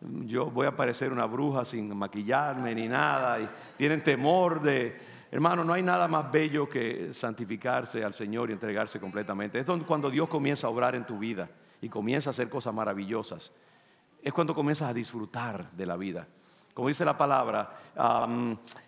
yo 0.00 0.46
voy 0.46 0.68
a 0.68 0.76
parecer 0.76 1.12
una 1.12 1.26
bruja 1.26 1.64
sin 1.64 1.94
maquillarme 1.96 2.72
ni 2.76 2.86
nada, 2.86 3.40
y 3.40 3.48
tienen 3.76 4.00
temor 4.00 4.62
de, 4.62 4.96
hermano, 5.32 5.64
no 5.64 5.72
hay 5.72 5.82
nada 5.82 6.06
más 6.06 6.30
bello 6.30 6.68
que 6.68 7.12
santificarse 7.12 8.04
al 8.04 8.14
Señor 8.14 8.50
y 8.50 8.52
entregarse 8.52 9.00
completamente. 9.00 9.58
Es 9.58 9.66
cuando 9.84 10.08
Dios 10.08 10.28
comienza 10.28 10.68
a 10.68 10.70
obrar 10.70 10.94
en 10.94 11.04
tu 11.04 11.18
vida 11.18 11.50
y 11.80 11.88
comienza 11.88 12.30
a 12.30 12.32
hacer 12.32 12.48
cosas 12.48 12.72
maravillosas. 12.72 13.52
Es 14.28 14.34
cuando 14.34 14.54
comienzas 14.54 14.90
a 14.90 14.92
disfrutar 14.92 15.70
de 15.70 15.86
la 15.86 15.96
vida 15.96 16.28
como 16.74 16.86
dice 16.86 17.04
la 17.04 17.18
palabra, 17.18 17.76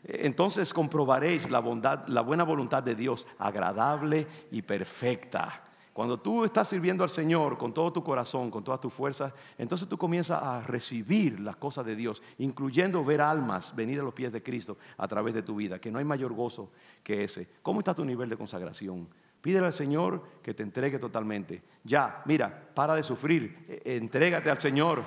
entonces 0.04 0.72
comprobaréis 0.72 1.50
la 1.50 1.58
bondad, 1.58 2.06
la 2.06 2.20
buena 2.20 2.44
voluntad 2.44 2.84
de 2.84 2.94
Dios, 2.94 3.26
agradable 3.36 4.28
y 4.52 4.62
perfecta. 4.62 5.64
Cuando 5.92 6.20
tú 6.20 6.44
estás 6.44 6.68
sirviendo 6.68 7.02
al 7.02 7.10
Señor 7.10 7.58
con 7.58 7.74
todo 7.74 7.92
tu 7.92 8.04
corazón, 8.04 8.48
con 8.48 8.62
todas 8.62 8.80
tus 8.80 8.92
fuerzas, 8.92 9.32
entonces 9.58 9.88
tú 9.88 9.98
comienzas 9.98 10.40
a 10.40 10.60
recibir 10.60 11.40
las 11.40 11.56
cosas 11.56 11.84
de 11.84 11.96
Dios, 11.96 12.22
incluyendo 12.38 13.04
ver 13.04 13.20
almas 13.20 13.74
venir 13.74 13.98
a 13.98 14.04
los 14.04 14.14
pies 14.14 14.32
de 14.32 14.40
Cristo 14.40 14.78
a 14.96 15.08
través 15.08 15.34
de 15.34 15.42
tu 15.42 15.56
vida, 15.56 15.80
que 15.80 15.90
no 15.90 15.98
hay 15.98 16.04
mayor 16.04 16.32
gozo 16.32 16.70
que 17.02 17.24
ese. 17.24 17.48
¿Cómo 17.60 17.80
está 17.80 17.92
tu 17.92 18.04
nivel 18.04 18.28
de 18.28 18.36
consagración? 18.36 19.08
Pídele 19.40 19.66
al 19.66 19.72
Señor 19.72 20.22
que 20.42 20.54
te 20.54 20.62
entregue 20.62 20.98
totalmente. 20.98 21.62
Ya, 21.82 22.22
mira, 22.26 22.68
para 22.74 22.94
de 22.94 23.02
sufrir, 23.02 23.80
e, 23.84 23.96
entrégate 23.96 24.50
al 24.50 24.58
Señor. 24.58 25.02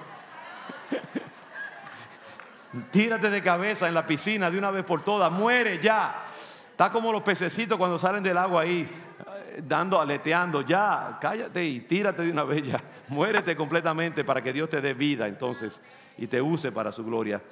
Tírate 2.90 3.30
de 3.30 3.42
cabeza 3.42 3.88
en 3.88 3.94
la 3.94 4.06
piscina 4.06 4.50
de 4.50 4.58
una 4.58 4.72
vez 4.72 4.84
por 4.84 5.04
todas, 5.04 5.32
muere 5.32 5.80
ya. 5.80 6.24
Está 6.72 6.92
como 6.92 7.12
los 7.12 7.22
pececitos 7.22 7.78
cuando 7.78 8.00
salen 8.00 8.24
del 8.24 8.36
agua 8.36 8.64
ahí, 8.64 8.82
eh, 8.82 9.62
dando, 9.64 10.02
aleteando, 10.02 10.62
ya, 10.62 11.20
cállate 11.22 11.64
y 11.64 11.82
tírate 11.82 12.24
de 12.24 12.32
una 12.32 12.44
vez 12.44 12.64
ya. 12.64 12.84
Muérete 13.10 13.56
completamente 13.56 14.24
para 14.24 14.42
que 14.42 14.52
Dios 14.52 14.70
te 14.70 14.82
dé 14.82 14.96
vida 14.96 15.28
entonces 15.28 15.80
y 16.18 16.26
te 16.26 16.42
use 16.42 16.72
para 16.72 16.92
su 16.92 17.06
gloria. 17.06 17.44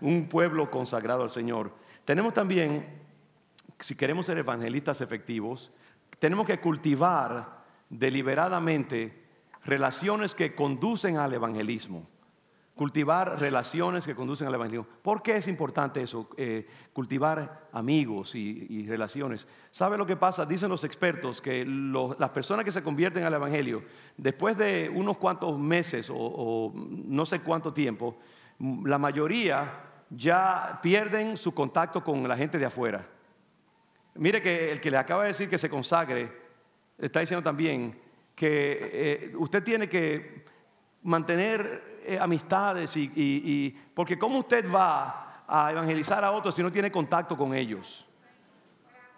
Un 0.00 0.26
pueblo 0.26 0.70
consagrado 0.70 1.22
al 1.22 1.30
Señor. 1.30 1.70
Tenemos 2.06 2.32
también, 2.32 2.86
si 3.78 3.94
queremos 3.94 4.24
ser 4.24 4.38
evangelistas 4.38 5.02
efectivos, 5.02 5.70
tenemos 6.18 6.46
que 6.46 6.60
cultivar 6.60 7.62
deliberadamente 7.90 9.22
relaciones 9.66 10.34
que 10.34 10.54
conducen 10.54 11.18
al 11.18 11.34
evangelismo 11.34 12.06
cultivar 12.74 13.38
relaciones 13.38 14.06
que 14.06 14.14
conducen 14.14 14.48
al 14.48 14.54
Evangelio. 14.54 14.86
¿Por 15.02 15.22
qué 15.22 15.36
es 15.36 15.46
importante 15.46 16.02
eso? 16.02 16.28
Eh, 16.36 16.66
cultivar 16.92 17.68
amigos 17.72 18.34
y, 18.34 18.86
relaciones. 18.86 19.46
¿Sabe 19.70 19.98
lo 19.98 20.06
que 20.06 20.16
pasa? 20.16 20.46
Dicen 20.46 20.70
los 20.70 20.84
expertos 20.84 21.40
que 21.40 21.64
las 21.66 22.30
personas 22.30 22.64
que 22.64 22.72
se 22.72 22.82
convierten 22.82 23.24
al 23.24 23.34
Evangelio, 23.34 23.82
después 24.16 24.56
de 24.56 24.90
unos 24.92 25.18
cuantos 25.18 25.58
meses 25.58 26.10
o, 26.12 26.72
no 26.74 27.26
sé 27.26 27.40
cuánto 27.40 27.72
tiempo, 27.72 28.18
la 28.84 28.98
mayoría 28.98 29.80
ya 30.08 30.78
pierden 30.82 31.36
su 31.36 31.52
contacto 31.54 32.02
con 32.02 32.26
la 32.26 32.36
gente 32.36 32.58
de 32.58 32.66
afuera. 32.66 33.06
Mire 34.14 34.42
que 34.42 34.68
el 34.68 34.80
que 34.80 34.90
le 34.90 34.96
acaba 34.96 35.22
de 35.22 35.28
decir 35.28 35.48
que 35.48 35.58
se 35.58 35.70
consagre, 35.70 36.30
está 36.98 37.20
diciendo 37.20 37.42
también 37.42 37.98
que 38.34 38.90
eh, 38.92 39.32
usted 39.36 39.62
tiene 39.62 39.88
que 39.88 40.44
mantener 41.02 42.00
eh, 42.04 42.18
amistades 42.20 42.96
y, 42.96 43.76
porque 43.94 44.18
cómo 44.18 44.38
usted 44.38 44.70
va 44.70 45.44
a 45.46 45.70
evangelizar 45.70 46.24
a 46.24 46.32
otros 46.32 46.54
si 46.54 46.62
no 46.62 46.72
tiene 46.72 46.90
contacto 46.90 47.36
con 47.36 47.54
ellos. 47.54 48.06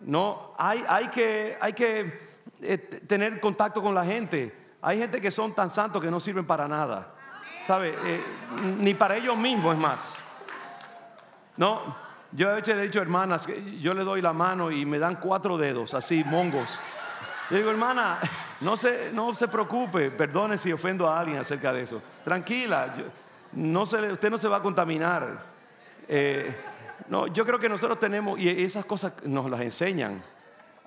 No, 0.01 0.53
hay, 0.59 0.85
hay 0.87 1.09
que, 1.09 1.57
hay 1.61 1.73
que 1.73 2.19
eh, 2.61 2.79
tener 3.07 3.41
contacto 3.41 3.83
con 3.83 3.95
la 3.95 4.05
gente. 4.05 4.55
Hay 4.83 4.99
gente 4.99 5.21
que 5.21 5.31
son 5.31 5.55
tan 5.55 5.71
santos 5.71 6.03
que 6.03 6.11
no 6.11 6.21
sirven 6.21 6.47
para 6.47 6.69
nada. 6.69 7.15
¿Sabe? 7.67 7.95
Eh, 8.05 8.23
ni 8.79 8.93
para 8.93 9.17
ellos 9.17 9.37
mismos 9.37 9.75
es 9.75 9.81
más. 9.81 10.23
No, 11.57 11.97
yo 12.33 12.51
he 12.57 12.61
dicho 12.61 13.01
hermanas, 13.01 13.47
yo 13.81 13.95
le 13.95 14.03
doy 14.03 14.21
la 14.21 14.33
mano 14.33 14.71
y 14.71 14.85
me 14.85 14.99
dan 14.99 15.17
cuatro 15.17 15.57
dedos, 15.57 15.95
así, 15.95 16.23
mongos. 16.25 16.81
Yo 17.49 17.57
digo, 17.57 17.71
hermana, 17.71 18.19
no 18.61 18.77
se, 18.77 19.11
no 19.13 19.35
se 19.35 19.49
preocupe, 19.49 20.11
perdone 20.11 20.59
si 20.59 20.73
ofendo 20.73 21.09
a 21.09 21.21
alguien 21.21 21.39
acerca 21.39 21.73
de 21.73 21.83
eso. 21.83 22.03
Tranquila, 22.25 22.95
usted 23.53 24.31
no 24.31 24.39
se 24.39 24.49
va 24.49 24.59
a 24.59 24.63
contaminar. 24.63 25.43
Eh, 26.09 26.55
no, 27.09 27.27
yo 27.27 27.45
creo 27.45 27.59
que 27.59 27.69
nosotros 27.69 27.99
tenemos, 27.99 28.39
y 28.39 28.49
esas 28.49 28.85
cosas 28.85 29.13
nos 29.25 29.51
las 29.51 29.61
enseñan 29.61 30.23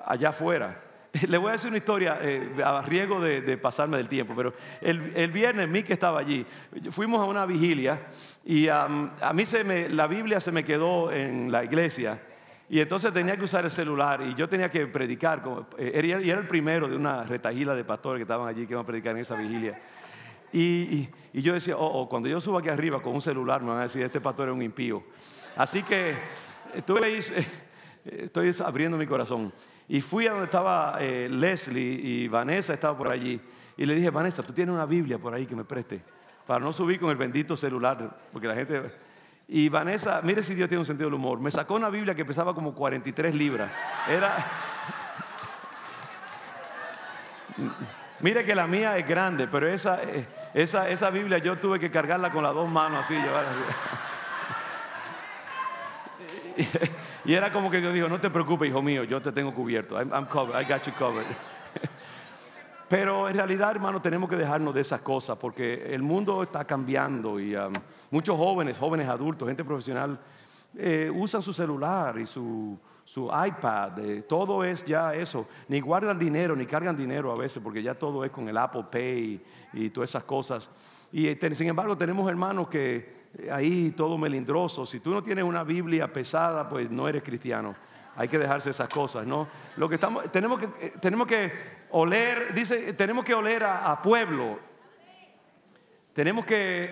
allá 0.05 0.29
afuera. 0.29 0.81
Le 1.27 1.37
voy 1.37 1.49
a 1.49 1.51
decir 1.53 1.69
una 1.69 1.77
historia 1.77 2.19
eh, 2.21 2.51
a 2.63 2.81
riesgo 2.81 3.19
de, 3.19 3.57
pasarme 3.57 3.97
del 3.97 4.07
tiempo, 4.07 4.33
pero 4.35 4.53
el, 4.81 5.13
el 5.15 5.31
viernes 5.31 5.83
que 5.83 5.93
estaba 5.93 6.19
allí. 6.19 6.45
Fuimos 6.91 7.21
a 7.21 7.25
una 7.25 7.45
vigilia 7.45 7.99
y 8.45 8.67
a 8.69 8.87
mí 9.33 9.45
se 9.45 9.63
me, 9.63 9.89
la 9.89 10.07
Biblia 10.07 10.39
se 10.39 10.51
me 10.51 10.63
quedó 10.63 11.11
en 11.11 11.51
la 11.51 11.63
iglesia 11.63 12.19
y 12.69 12.79
entonces 12.79 13.13
tenía 13.13 13.37
que 13.37 13.45
usar 13.45 13.63
el 13.63 13.71
celular 13.71 14.21
y 14.21 14.35
yo 14.35 14.49
tenía 14.49 14.69
que 14.69 14.87
predicar. 14.87 15.41
Eh, 15.77 16.19
y 16.23 16.29
era 16.29 16.39
el 16.39 16.47
primero 16.47 16.87
de 16.87 16.95
una 16.95 17.23
retajila 17.23 17.73
de 17.73 17.85
pastores 17.85 18.19
que 18.19 18.23
estaban 18.23 18.47
allí 18.47 18.65
que 18.65 18.73
iban 18.73 18.83
a 18.83 18.87
predicar 18.87 19.15
en 19.15 19.21
esa 19.21 19.35
vigilia. 19.35 19.79
Y, 20.51 21.07
yo 21.33 21.53
decía, 21.53 21.77
oh, 21.77 21.85
oh, 21.85 22.09
cuando 22.09 22.27
yo 22.27 22.41
subo 22.41 22.57
aquí 22.57 22.69
arriba 22.69 23.01
con 23.01 23.13
un 23.13 23.21
celular 23.21 23.61
me 23.61 23.69
van 23.69 23.79
a 23.79 23.81
decir, 23.83 24.01
este 24.03 24.19
pastor 24.19 24.49
es 24.49 24.55
un 24.55 24.61
impío. 24.61 25.03
Así 25.55 25.83
que 25.83 26.15
estuve 26.75 27.05
ahí 27.05 27.21
Estoy 28.05 28.55
abriendo 28.63 28.97
mi 28.97 29.05
corazón. 29.05 29.51
Y 29.89 30.01
fui 30.01 30.27
a 30.27 30.31
donde 30.31 30.45
estaba 30.45 30.97
eh, 30.99 31.27
Leslie 31.29 31.99
y 32.01 32.27
Vanessa 32.27 32.73
estaba 32.73 32.97
por 32.97 33.11
allí. 33.11 33.39
Y 33.75 33.85
le 33.85 33.95
dije, 33.95 34.09
Vanessa, 34.09 34.41
tú 34.43 34.53
tienes 34.53 34.73
una 34.73 34.85
Biblia 34.85 35.17
por 35.17 35.33
ahí 35.33 35.45
que 35.45 35.55
me 35.55 35.65
preste. 35.65 36.01
Para 36.45 36.63
no 36.63 36.71
subir 36.71 36.99
con 36.99 37.09
el 37.09 37.17
bendito 37.17 37.55
celular. 37.57 38.17
Porque 38.31 38.47
la 38.47 38.55
gente... 38.55 39.06
Y 39.47 39.69
Vanessa, 39.69 40.21
mire 40.23 40.43
si 40.43 40.53
Dios 40.55 40.67
tiene 40.67 40.79
un 40.79 40.85
sentido 40.85 41.09
del 41.09 41.15
humor. 41.15 41.39
Me 41.39 41.51
sacó 41.51 41.75
una 41.75 41.89
Biblia 41.89 42.13
que 42.13 42.25
pesaba 42.25 42.53
como 42.53 42.73
43 42.73 43.33
libras. 43.33 43.71
Era... 44.09 44.35
Mire 48.19 48.43
que 48.45 48.53
la 48.55 48.67
mía 48.67 48.97
es 48.97 49.07
grande, 49.07 49.47
pero 49.47 49.67
esa, 49.67 50.03
eh, 50.03 50.27
esa, 50.53 50.89
esa 50.89 51.09
Biblia 51.09 51.37
yo 51.37 51.57
tuve 51.57 51.79
que 51.79 51.89
cargarla 51.89 52.31
con 52.31 52.43
las 52.43 52.53
dos 52.53 52.67
manos 52.69 53.05
así. 53.05 53.15
Y 57.27 57.33
era 57.33 57.51
como 57.51 57.69
que 57.69 57.81
Dios 57.81 57.93
dijo, 57.93 58.07
no 58.07 58.21
te 58.21 58.29
preocupes, 58.29 58.69
hijo 58.69 58.81
mío, 58.81 59.03
yo 59.03 59.21
te 59.21 59.33
tengo 59.33 59.53
cubierto. 59.53 59.97
I'm, 59.99 60.25
covered, 60.27 60.61
I 60.61 60.63
got 60.63 60.83
you 60.83 60.93
covered. 60.97 61.27
Pero 62.87 63.27
en 63.27 63.35
realidad, 63.35 63.71
hermano, 63.71 64.01
tenemos 64.01 64.29
que 64.29 64.37
dejarnos 64.37 64.73
de 64.73 64.81
esas 64.81 65.01
cosas 65.01 65.37
porque 65.37 65.93
el 65.93 66.01
mundo 66.01 66.43
está 66.43 66.63
cambiando 66.63 67.39
y 67.39 67.55
um, 67.55 67.73
muchos 68.11 68.37
jóvenes, 68.37 68.77
jóvenes 68.77 69.09
adultos, 69.09 69.47
gente 69.47 69.65
profesional, 69.65 70.17
eh, 70.75 71.11
usan 71.13 71.41
su 71.41 71.53
celular 71.53 72.17
y 72.17 72.25
su, 72.25 72.79
su 73.03 73.25
iPad, 73.25 73.99
eh, 73.99 74.21
todo 74.21 74.63
es 74.63 74.85
ya 74.85 75.13
eso. 75.13 75.47
Ni 75.67 75.81
guardan 75.81 76.17
dinero, 76.17 76.55
ni 76.55 76.65
cargan 76.65 76.95
dinero 76.95 77.31
a 77.31 77.35
veces 77.35 77.61
porque 77.61 77.83
ya 77.83 77.93
todo 77.93 78.23
es 78.23 78.31
con 78.31 78.47
el 78.47 78.57
Apple 78.57 78.85
Pay 78.89 79.43
y, 79.73 79.89
todas 79.89 80.09
esas 80.09 80.23
cosas. 80.23 80.69
Y 81.11 81.27
eh, 81.27 81.55
sin 81.55 81.67
embargo, 81.67 81.97
tenemos 81.97 82.29
hermanos 82.29 82.69
que 82.69 83.27
ahí 83.51 83.91
todo 83.97 84.17
melindroso. 84.17 84.85
Si 84.85 85.01
tú 85.01 85.11
no 85.11 85.21
tienes 85.21 85.43
una 85.43 85.63
Biblia 85.65 86.11
pesada, 86.11 86.69
pues 86.69 86.89
no 86.89 87.07
eres 87.07 87.23
cristiano. 87.23 87.75
Hay 88.17 88.27
que 88.27 88.39
dejarse 88.39 88.71
esas 88.71 88.89
cosas, 88.89 89.27
¿no? 89.27 89.47
Lo 89.75 89.87
que 89.87 89.95
estamos, 89.95 90.31
tenemos 90.31 90.59
que, 90.59 90.65
eh, 90.81 90.93
tenemos 90.99 91.27
que 91.27 91.51
oler, 91.91 92.51
dice, 92.53 92.93
tenemos 92.93 93.23
que 93.23 93.35
oler 93.35 93.63
a, 93.63 94.01
pueblo. 94.01 94.59
Tenemos 96.13 96.43
que 96.45 96.91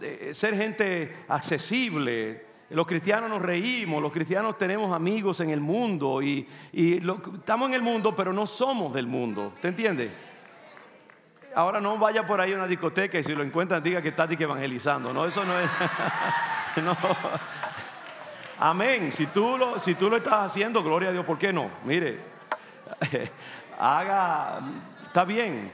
eh, 0.00 0.30
ser 0.32 0.56
gente 0.56 1.24
accesible. 1.28 2.46
Los 2.70 2.86
cristianos 2.86 3.28
nos 3.28 3.42
reímos, 3.42 4.00
los 4.00 4.10
cristianos 4.10 4.56
tenemos 4.56 4.90
amigos 4.92 5.40
en 5.40 5.50
el 5.50 5.60
mundo 5.60 6.22
y, 6.22 6.48
estamos 6.72 7.68
en 7.68 7.74
el 7.74 7.82
mundo, 7.82 8.16
pero 8.16 8.32
no 8.32 8.46
somos 8.46 8.94
del 8.94 9.06
mundo. 9.06 9.52
¿Te 9.60 9.68
entiendes? 9.68 10.10
ahora 11.54 11.82
no 11.82 11.98
vaya 11.98 12.26
por 12.26 12.40
ahí 12.40 12.54
a 12.54 12.56
una 12.56 12.66
discoteca 12.66 13.18
y 13.18 13.22
si 13.22 13.34
lo 13.34 13.42
encuentran 13.42 13.82
diga 13.82 14.00
que 14.00 14.08
está 14.08 14.24
evangelizando. 14.24 15.12
No, 15.12 15.26
eso 15.26 15.44
no 15.44 15.60
es. 15.60 15.70
Amén. 18.64 19.10
Si 19.10 19.26
tú, 19.26 19.58
lo, 19.58 19.76
si 19.80 19.96
tú 19.96 20.08
lo 20.08 20.18
estás 20.18 20.34
haciendo, 20.34 20.84
gloria 20.84 21.08
a 21.08 21.12
Dios, 21.12 21.24
¿por 21.24 21.36
qué 21.36 21.52
no? 21.52 21.68
Mire, 21.84 22.20
haga, 23.78 24.60
está 25.04 25.24
bien. 25.24 25.72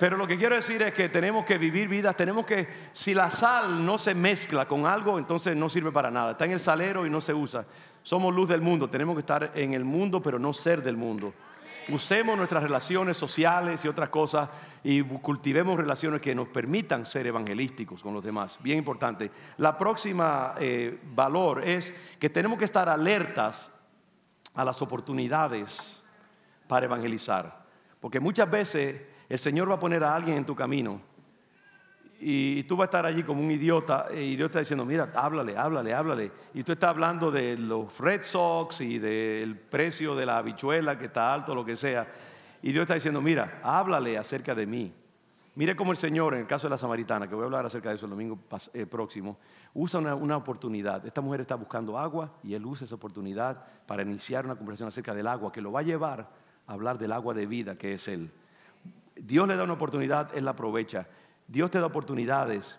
Pero 0.00 0.16
lo 0.16 0.26
que 0.26 0.36
quiero 0.36 0.56
decir 0.56 0.82
es 0.82 0.92
que 0.92 1.08
tenemos 1.08 1.44
que 1.44 1.58
vivir 1.58 1.86
vidas, 1.86 2.16
tenemos 2.16 2.44
que, 2.44 2.66
si 2.92 3.14
la 3.14 3.30
sal 3.30 3.86
no 3.86 3.98
se 3.98 4.14
mezcla 4.14 4.66
con 4.66 4.84
algo, 4.84 5.16
entonces 5.16 5.54
no 5.54 5.70
sirve 5.70 5.92
para 5.92 6.10
nada. 6.10 6.32
Está 6.32 6.44
en 6.44 6.50
el 6.50 6.58
salero 6.58 7.06
y 7.06 7.10
no 7.10 7.20
se 7.20 7.34
usa. 7.34 7.64
Somos 8.02 8.34
luz 8.34 8.48
del 8.48 8.62
mundo, 8.62 8.90
tenemos 8.90 9.14
que 9.14 9.20
estar 9.20 9.52
en 9.54 9.72
el 9.72 9.84
mundo, 9.84 10.20
pero 10.20 10.40
no 10.40 10.52
ser 10.52 10.82
del 10.82 10.96
mundo 10.96 11.32
usemos 11.88 12.36
nuestras 12.36 12.62
relaciones 12.62 13.16
sociales 13.16 13.84
y 13.84 13.88
otras 13.88 14.08
cosas 14.08 14.48
y 14.84 15.02
cultivemos 15.02 15.76
relaciones 15.76 16.20
que 16.20 16.34
nos 16.34 16.48
permitan 16.48 17.06
ser 17.06 17.26
evangelísticos 17.26 18.02
con 18.02 18.14
los 18.14 18.24
demás. 18.24 18.58
Bien 18.62 18.78
importante. 18.78 19.30
La 19.58 19.78
próxima 19.78 20.54
eh, 20.58 20.98
valor 21.14 21.62
es 21.62 21.94
que 22.18 22.30
tenemos 22.30 22.58
que 22.58 22.64
estar 22.64 22.88
alertas 22.88 23.70
a 24.54 24.64
las 24.64 24.82
oportunidades 24.82 26.02
para 26.66 26.86
evangelizar. 26.86 27.64
Porque 28.00 28.18
muchas 28.18 28.50
veces 28.50 29.00
el 29.28 29.38
Señor 29.38 29.70
va 29.70 29.74
a 29.74 29.80
poner 29.80 30.02
a 30.02 30.14
alguien 30.14 30.38
en 30.38 30.46
tu 30.46 30.56
camino 30.56 31.00
y 32.24 32.62
tú 32.64 32.76
vas 32.76 32.84
a 32.84 32.88
estar 32.88 33.06
allí 33.06 33.24
como 33.24 33.42
un 33.42 33.50
idiota 33.50 34.06
y 34.14 34.36
Dios 34.36 34.46
está 34.46 34.60
diciendo, 34.60 34.84
mira, 34.84 35.10
háblale, 35.12 35.56
háblale, 35.56 35.92
háblale. 35.92 36.30
Y 36.54 36.62
tú 36.62 36.70
estás 36.70 36.90
hablando 36.90 37.32
de 37.32 37.58
los 37.58 37.98
Red 37.98 38.22
Sox 38.22 38.80
y 38.80 39.00
del 39.00 39.56
precio 39.56 40.14
de 40.14 40.24
la 40.24 40.38
habichuela 40.38 40.96
que 40.96 41.06
está 41.06 41.34
alto, 41.34 41.52
lo 41.52 41.64
que 41.64 41.74
sea. 41.74 42.06
Y 42.62 42.72
Dios 42.72 42.82
está 42.82 42.94
diciendo, 42.94 43.20
mira, 43.20 43.60
háblale 43.62 44.16
acerca 44.16 44.54
de 44.54 44.66
mí. 44.66 44.92
Mire 45.54 45.76
cómo 45.76 45.92
el 45.92 45.98
Señor, 45.98 46.32
en 46.32 46.40
el 46.40 46.46
caso 46.46 46.66
de 46.66 46.70
la 46.70 46.78
samaritana, 46.78 47.28
que 47.28 47.34
voy 47.34 47.42
a 47.42 47.44
hablar 47.44 47.66
acerca 47.66 47.90
de 47.90 47.96
eso 47.96 48.06
el 48.06 48.10
domingo 48.10 48.38
eh, 48.72 48.86
próximo, 48.86 49.36
usa 49.74 50.00
una, 50.00 50.36
oportunidad. 50.36 51.04
Esta 51.04 51.20
mujer 51.20 51.42
está 51.42 51.56
buscando 51.56 51.98
agua 51.98 52.32
y 52.42 52.54
él 52.54 52.64
usa 52.64 52.86
esa 52.86 52.94
oportunidad 52.94 53.62
para 53.86 54.02
iniciar 54.02 54.46
una 54.46 54.54
conversación 54.54 54.88
acerca 54.88 55.14
del 55.14 55.26
agua, 55.26 55.52
que 55.52 55.60
lo 55.60 55.72
va 55.72 55.80
a 55.80 55.82
llevar 55.82 56.30
a 56.66 56.72
hablar 56.72 56.98
del 56.98 57.12
agua 57.12 57.34
de 57.34 57.44
vida 57.44 57.76
que 57.76 57.94
es 57.94 58.08
Él. 58.08 58.30
Dios 59.14 59.46
le 59.46 59.56
da 59.56 59.64
una 59.64 59.74
oportunidad, 59.74 60.30
Él 60.34 60.46
la 60.46 60.52
aprovecha. 60.52 61.06
Dios 61.46 61.70
te 61.70 61.78
da 61.78 61.86
oportunidades 61.86 62.78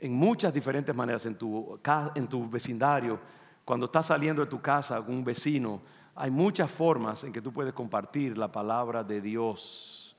en 0.00 0.12
muchas 0.12 0.52
diferentes 0.52 0.94
maneras 0.94 1.24
en 1.24 1.36
tu, 1.36 1.80
en 2.14 2.26
tu 2.26 2.50
vecindario, 2.50 3.20
cuando 3.64 3.86
estás 3.86 4.06
saliendo 4.06 4.42
de 4.42 4.50
tu 4.50 4.60
casa 4.60 5.00
un 5.00 5.24
vecino, 5.24 5.80
hay 6.14 6.30
muchas 6.30 6.70
formas 6.70 7.24
en 7.24 7.32
que 7.32 7.42
tú 7.42 7.52
puedes 7.52 7.72
compartir 7.72 8.36
la 8.36 8.50
palabra 8.50 9.02
de 9.04 9.20
Dios. 9.20 10.16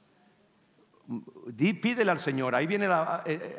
pídele 1.56 2.12
al 2.12 2.20
Señor, 2.20 2.56
ahí 2.56 2.68
viene 2.68 2.88
la, 2.88 3.24
eh, 3.26 3.58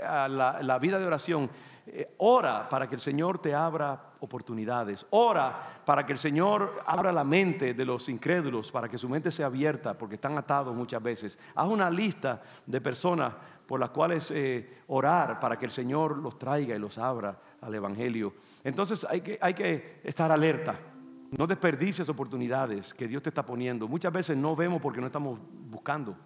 la 0.63 0.79
vida 0.79 0.99
de 0.99 1.07
oración. 1.07 1.51
Eh, 1.87 2.15
ora 2.19 2.67
para 2.67 2.89
que 2.89 2.95
el 2.95 3.01
Señor 3.01 3.39
te 3.39 3.55
abra 3.55 4.15
oportunidades. 4.21 5.05
Ora 5.11 5.83
para 5.85 6.07
que 6.07 6.13
el 6.13 6.19
Señor 6.19 6.83
abra 6.87 7.13
la 7.13 7.25
mente 7.25 7.75
de 7.75 7.85
los 7.85 8.09
incrédulos, 8.09 8.73
para 8.73 8.89
que 8.89 8.97
su 8.97 9.09
mente 9.09 9.31
sea 9.31 9.47
abierta, 9.47 9.93
porque 9.93 10.15
están 10.15 10.39
atados 10.39 10.75
muchas 10.75 11.03
veces. 11.03 11.39
Haz 11.55 11.69
una 11.69 11.91
lista 11.91 12.43
de 12.65 12.81
personas 12.81 13.35
por 13.67 13.81
las 13.81 13.91
cuales 13.91 14.31
eh, 14.31 14.79
orar 14.89 15.39
para 15.39 15.59
que 15.59 15.67
el 15.67 15.71
Señor 15.71 16.17
los 16.17 16.39
traiga 16.39 16.75
y 16.75 16.79
los 16.79 16.97
abra 16.97 17.39
al 17.61 17.75
Evangelio. 17.75 18.33
Entonces 18.63 19.07
hay 19.09 19.21
que 19.21 20.01
estar 20.03 20.33
alerta. 20.33 20.94
No 21.37 21.47
desperdicies 21.47 22.09
oportunidades 22.09 22.95
que 22.95 23.09
Dios 23.09 23.23
te 23.23 23.31
está 23.31 23.45
poniendo. 23.45 23.89
Muchas 23.89 24.13
veces 24.13 24.37
no 24.37 24.55
vemos 24.55 24.81
porque 24.81 25.01
no 25.01 25.07
estamos 25.07 25.39
buscando. 25.69 26.17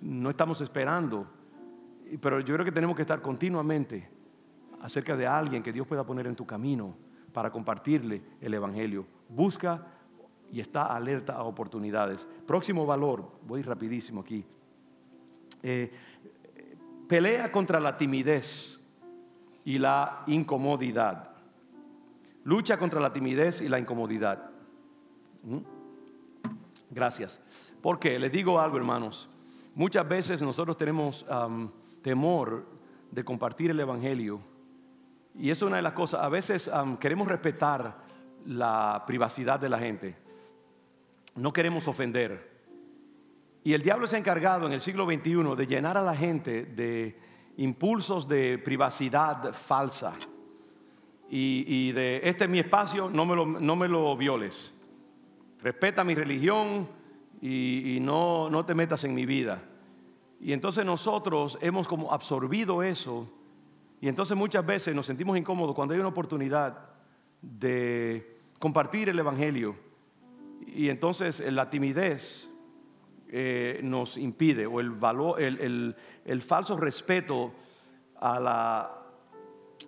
No 0.00 0.30
estamos 0.30 0.60
esperando. 0.60 1.26
Pero 2.20 2.40
yo 2.40 2.54
creo 2.54 2.64
que 2.64 2.72
tenemos 2.72 2.96
que 2.96 3.02
estar 3.02 3.20
continuamente 3.20 4.08
acerca 4.80 5.16
de 5.16 5.26
alguien 5.26 5.62
que 5.62 5.72
Dios 5.72 5.86
pueda 5.86 6.04
poner 6.04 6.26
en 6.26 6.34
tu 6.34 6.46
camino 6.46 6.96
para 7.32 7.50
compartirle 7.50 8.22
el 8.40 8.54
Evangelio. 8.54 9.06
Busca 9.28 9.86
y 10.50 10.60
está 10.60 10.86
alerta 10.86 11.34
a 11.34 11.42
oportunidades. 11.42 12.26
Próximo 12.46 12.86
valor, 12.86 13.30
voy 13.46 13.62
rapidísimo 13.62 14.22
aquí. 14.22 14.44
Eh, 15.62 15.92
pelea 17.06 17.52
contra 17.52 17.78
la 17.78 17.96
timidez 17.96 18.80
y 19.64 19.78
la 19.78 20.24
incomodidad. 20.26 21.29
Lucha 22.44 22.78
contra 22.78 23.00
la 23.00 23.12
timidez 23.12 23.60
y 23.60 23.68
la 23.68 23.78
incomodidad. 23.78 24.50
¿Mm? 25.42 25.58
Gracias. 26.90 27.40
Porque 27.82 28.18
les 28.18 28.32
digo 28.32 28.60
algo, 28.60 28.76
hermanos. 28.76 29.28
Muchas 29.74 30.08
veces 30.08 30.42
nosotros 30.42 30.76
tenemos 30.76 31.24
temor 32.02 32.66
de 33.10 33.24
compartir 33.24 33.70
el 33.70 33.80
Evangelio 33.80 34.40
y 35.38 35.50
eso 35.50 35.64
es 35.64 35.68
una 35.68 35.76
de 35.76 35.82
las 35.82 35.92
cosas. 35.92 36.22
A 36.22 36.28
veces 36.28 36.70
queremos 36.98 37.28
respetar 37.28 37.96
la 38.46 39.04
privacidad 39.06 39.60
de 39.60 39.68
la 39.68 39.78
gente. 39.78 40.16
No 41.36 41.52
queremos 41.52 41.86
ofender. 41.88 42.50
Y 43.62 43.74
el 43.74 43.82
diablo 43.82 44.06
se 44.06 44.16
ha 44.16 44.18
encargado 44.18 44.66
en 44.66 44.72
el 44.72 44.80
siglo 44.80 45.04
XXI 45.04 45.54
de 45.56 45.66
llenar 45.66 45.96
a 45.96 46.02
la 46.02 46.14
gente 46.14 46.64
de 46.64 47.18
impulsos 47.56 48.26
de 48.26 48.58
privacidad 48.58 49.52
falsa. 49.52 50.14
Y, 51.32 51.92
de 51.92 52.20
este 52.24 52.44
es 52.44 52.50
mi 52.50 52.58
espacio, 52.58 53.08
no 53.08 53.24
me 53.24 53.36
lo, 53.36 53.46
no 53.46 53.76
me 53.76 53.86
lo 53.86 54.16
violes. 54.16 54.74
Respeta 55.62 56.02
mi 56.02 56.16
religión 56.16 56.88
y, 57.40 57.98
no, 58.00 58.50
no 58.50 58.64
te 58.64 58.74
metas 58.74 59.04
en 59.04 59.14
mi 59.14 59.26
vida. 59.26 59.62
Y 60.40 60.52
entonces 60.52 60.84
nosotros 60.84 61.56
hemos 61.60 61.86
como 61.86 62.12
absorbido 62.12 62.82
eso 62.82 63.30
y 64.00 64.08
entonces 64.08 64.36
muchas 64.36 64.66
veces 64.66 64.94
nos 64.94 65.06
sentimos 65.06 65.36
incómodos 65.36 65.74
cuando 65.76 65.94
hay 65.94 66.00
una 66.00 66.08
oportunidad 66.08 66.78
de 67.40 68.38
compartir 68.58 69.08
el 69.08 69.18
Evangelio. 69.18 69.76
Y 70.66 70.88
entonces 70.88 71.38
eh, 71.40 71.52
la 71.52 71.70
timidez 71.70 72.50
eh, 73.28 73.80
nos 73.84 74.16
impide, 74.16 74.66
o 74.66 74.80
el, 74.80 74.90
valor, 74.90 75.40
el, 75.40 75.94
el 76.24 76.42
falso 76.42 76.76
respeto 76.76 77.52
a 78.18 78.40
la 78.40 78.99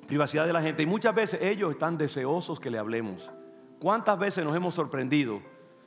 privacidad 0.07 0.47
de 0.47 0.53
la 0.53 0.63
gente. 0.63 0.83
Y 0.83 0.87
muchas 0.87 1.15
veces 1.15 1.41
ellos 1.43 1.73
están 1.73 1.99
deseosos 1.99 2.61
que 2.61 2.71
le 2.71 2.79
hablemos. 2.79 3.31
¿Cuántas 3.79 4.19
veces 4.19 4.45
nos 4.45 4.55
hemos 4.57 4.75
sorprendido 4.75 5.41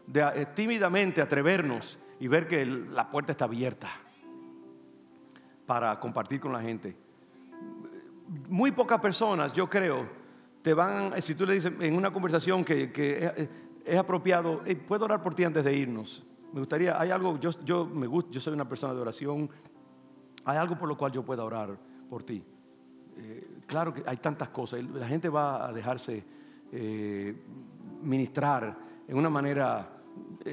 de 0.07 0.21
eh, 0.21 0.45
tímidamente 0.53 1.21
atrevernos 1.21 1.97
y 2.19 2.27
ver 2.27 2.47
que 2.47 2.65
la 2.65 3.09
puerta 3.09 3.31
está 3.31 3.45
abierta 3.45 3.89
para 5.65 5.99
compartir 5.99 6.39
con 6.39 6.53
la 6.53 6.61
gente? 6.61 6.95
muy 8.49 8.71
pocas 8.71 8.99
personas, 8.99 9.53
yo 9.53 9.69
creo, 9.69 10.07
te 10.61 10.73
van, 10.73 11.21
si 11.21 11.35
tú 11.35 11.45
le 11.45 11.53
dices 11.53 11.71
en 11.79 11.95
una 11.95 12.11
conversación 12.11 12.63
que, 12.63 12.91
eh, 12.95 13.49
es 13.85 13.97
apropiado, 13.97 14.63
eh, 14.65 14.75
puedo 14.75 15.05
orar 15.05 15.21
por 15.21 15.35
ti 15.35 15.43
antes 15.43 15.63
de 15.63 15.75
irnos. 15.75 16.23
Me 16.51 16.59
gustaría, 16.59 16.99
hay 16.99 17.11
algo, 17.11 17.39
yo, 17.39 17.51
yo, 17.63 17.85
me 17.85 18.07
gusta, 18.07 18.31
yo 18.31 18.39
soy 18.39 18.53
una 18.53 18.67
persona 18.67 18.93
de 18.93 19.01
oración, 19.01 19.49
hay 20.43 20.57
algo 20.57 20.77
por 20.77 20.87
lo 20.87 20.97
cual 20.97 21.11
yo 21.11 21.23
pueda 21.23 21.43
orar 21.43 21.77
por 22.09 22.23
ti. 22.23 22.43
Eh, 23.17 23.61
claro 23.65 23.93
que 23.93 24.03
hay 24.05 24.17
tantas 24.17 24.49
cosas, 24.49 24.83
la 24.83 25.07
gente 25.07 25.29
va 25.29 25.67
a 25.67 25.73
dejarse 25.73 26.23
eh, 26.71 27.35
ministrar 28.01 28.77
en 29.07 29.17
una 29.17 29.29
manera 29.29 29.95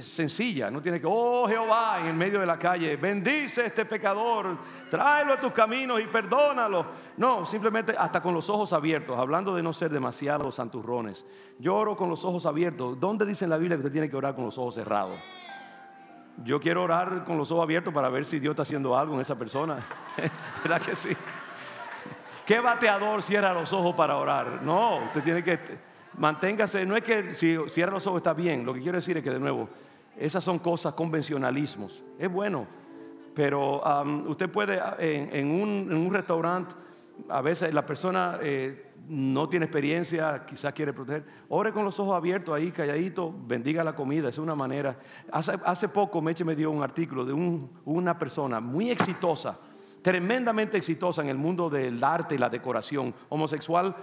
sencilla, 0.00 0.70
no 0.70 0.80
tiene 0.80 1.00
que, 1.00 1.06
oh 1.08 1.46
Jehová, 1.46 2.00
en 2.00 2.06
el 2.06 2.14
medio 2.14 2.40
de 2.40 2.46
la 2.46 2.58
calle, 2.58 2.96
bendice 2.96 3.62
a 3.62 3.66
este 3.66 3.84
pecador, 3.84 4.56
tráelo 4.90 5.34
a 5.34 5.40
tus 5.40 5.52
caminos 5.52 6.00
y 6.00 6.06
perdónalo. 6.06 6.86
No, 7.16 7.44
simplemente 7.46 7.94
hasta 7.96 8.22
con 8.22 8.34
los 8.34 8.48
ojos 8.48 8.72
abiertos, 8.72 9.18
hablando 9.18 9.54
de 9.54 9.62
no 9.62 9.72
ser 9.72 9.90
demasiados 9.90 10.54
santurrones. 10.54 11.24
Yo 11.58 11.76
oro 11.76 11.96
con 11.96 12.08
los 12.08 12.24
ojos 12.24 12.46
abiertos. 12.46 12.98
¿Dónde 12.98 13.26
dice 13.26 13.44
en 13.44 13.50
la 13.50 13.58
Biblia 13.58 13.76
que 13.76 13.82
usted 13.82 13.92
tiene 13.92 14.10
que 14.10 14.16
orar 14.16 14.34
con 14.34 14.44
los 14.44 14.58
ojos 14.58 14.74
cerrados? 14.74 15.18
Yo 16.44 16.58
quiero 16.60 16.82
orar 16.82 17.24
con 17.24 17.36
los 17.36 17.50
ojos 17.52 17.64
abiertos 17.64 17.92
para 17.92 18.08
ver 18.08 18.24
si 18.24 18.40
Dios 18.40 18.52
está 18.52 18.62
haciendo 18.62 18.96
algo 18.96 19.14
en 19.14 19.20
esa 19.20 19.38
persona. 19.38 19.78
¿Verdad 20.64 20.80
que 20.80 20.96
sí? 20.96 21.10
¿Qué 22.52 22.60
bateador 22.60 23.22
cierra 23.22 23.54
los 23.54 23.72
ojos 23.72 23.94
para 23.94 24.18
orar? 24.18 24.60
No, 24.62 25.06
usted 25.06 25.22
tiene 25.22 25.42
que 25.42 25.58
manténgase, 26.18 26.84
no 26.84 26.94
es 26.94 27.02
que 27.02 27.32
si 27.32 27.56
cierra 27.68 27.92
los 27.92 28.06
ojos 28.06 28.18
está 28.18 28.34
bien, 28.34 28.66
lo 28.66 28.74
que 28.74 28.82
quiero 28.82 28.96
decir 28.96 29.16
es 29.16 29.24
que 29.24 29.30
de 29.30 29.40
nuevo, 29.40 29.70
esas 30.18 30.44
son 30.44 30.58
cosas, 30.58 30.92
convencionalismos, 30.92 32.04
es 32.18 32.30
bueno, 32.30 32.66
pero 33.34 33.80
usted 34.26 34.50
puede 34.50 34.78
en, 34.98 35.50
un, 35.50 36.12
restaurante, 36.12 36.74
a 37.30 37.40
veces 37.40 37.72
la 37.72 37.86
persona 37.86 38.38
eh, 38.42 38.92
no 39.08 39.48
tiene 39.48 39.64
experiencia, 39.64 40.44
quizás 40.44 40.74
quiere 40.74 40.92
proteger, 40.92 41.24
ore 41.48 41.72
con 41.72 41.86
los 41.86 41.98
ojos 42.00 42.14
abiertos 42.14 42.54
ahí, 42.54 42.70
calladito, 42.70 43.34
bendiga 43.46 43.82
la 43.82 43.94
comida, 43.94 44.28
es 44.28 44.36
una 44.36 44.54
manera. 44.54 44.98
Hace 45.30 45.88
poco 45.88 46.20
Meche 46.20 46.44
me 46.44 46.54
dio 46.54 46.70
un 46.70 46.82
artículo 46.82 47.24
de 47.24 47.32
una 47.32 48.18
persona 48.18 48.60
muy 48.60 48.90
exitosa, 48.90 49.58
tremendamente 50.02 50.76
exitosa 50.76 51.22
en 51.22 51.28
el 51.28 51.38
mundo 51.38 51.70
del 51.70 52.02
arte 52.02 52.34
y 52.34 52.38
la 52.38 52.50
decoración, 52.50 53.14
homosexual, 53.28 53.94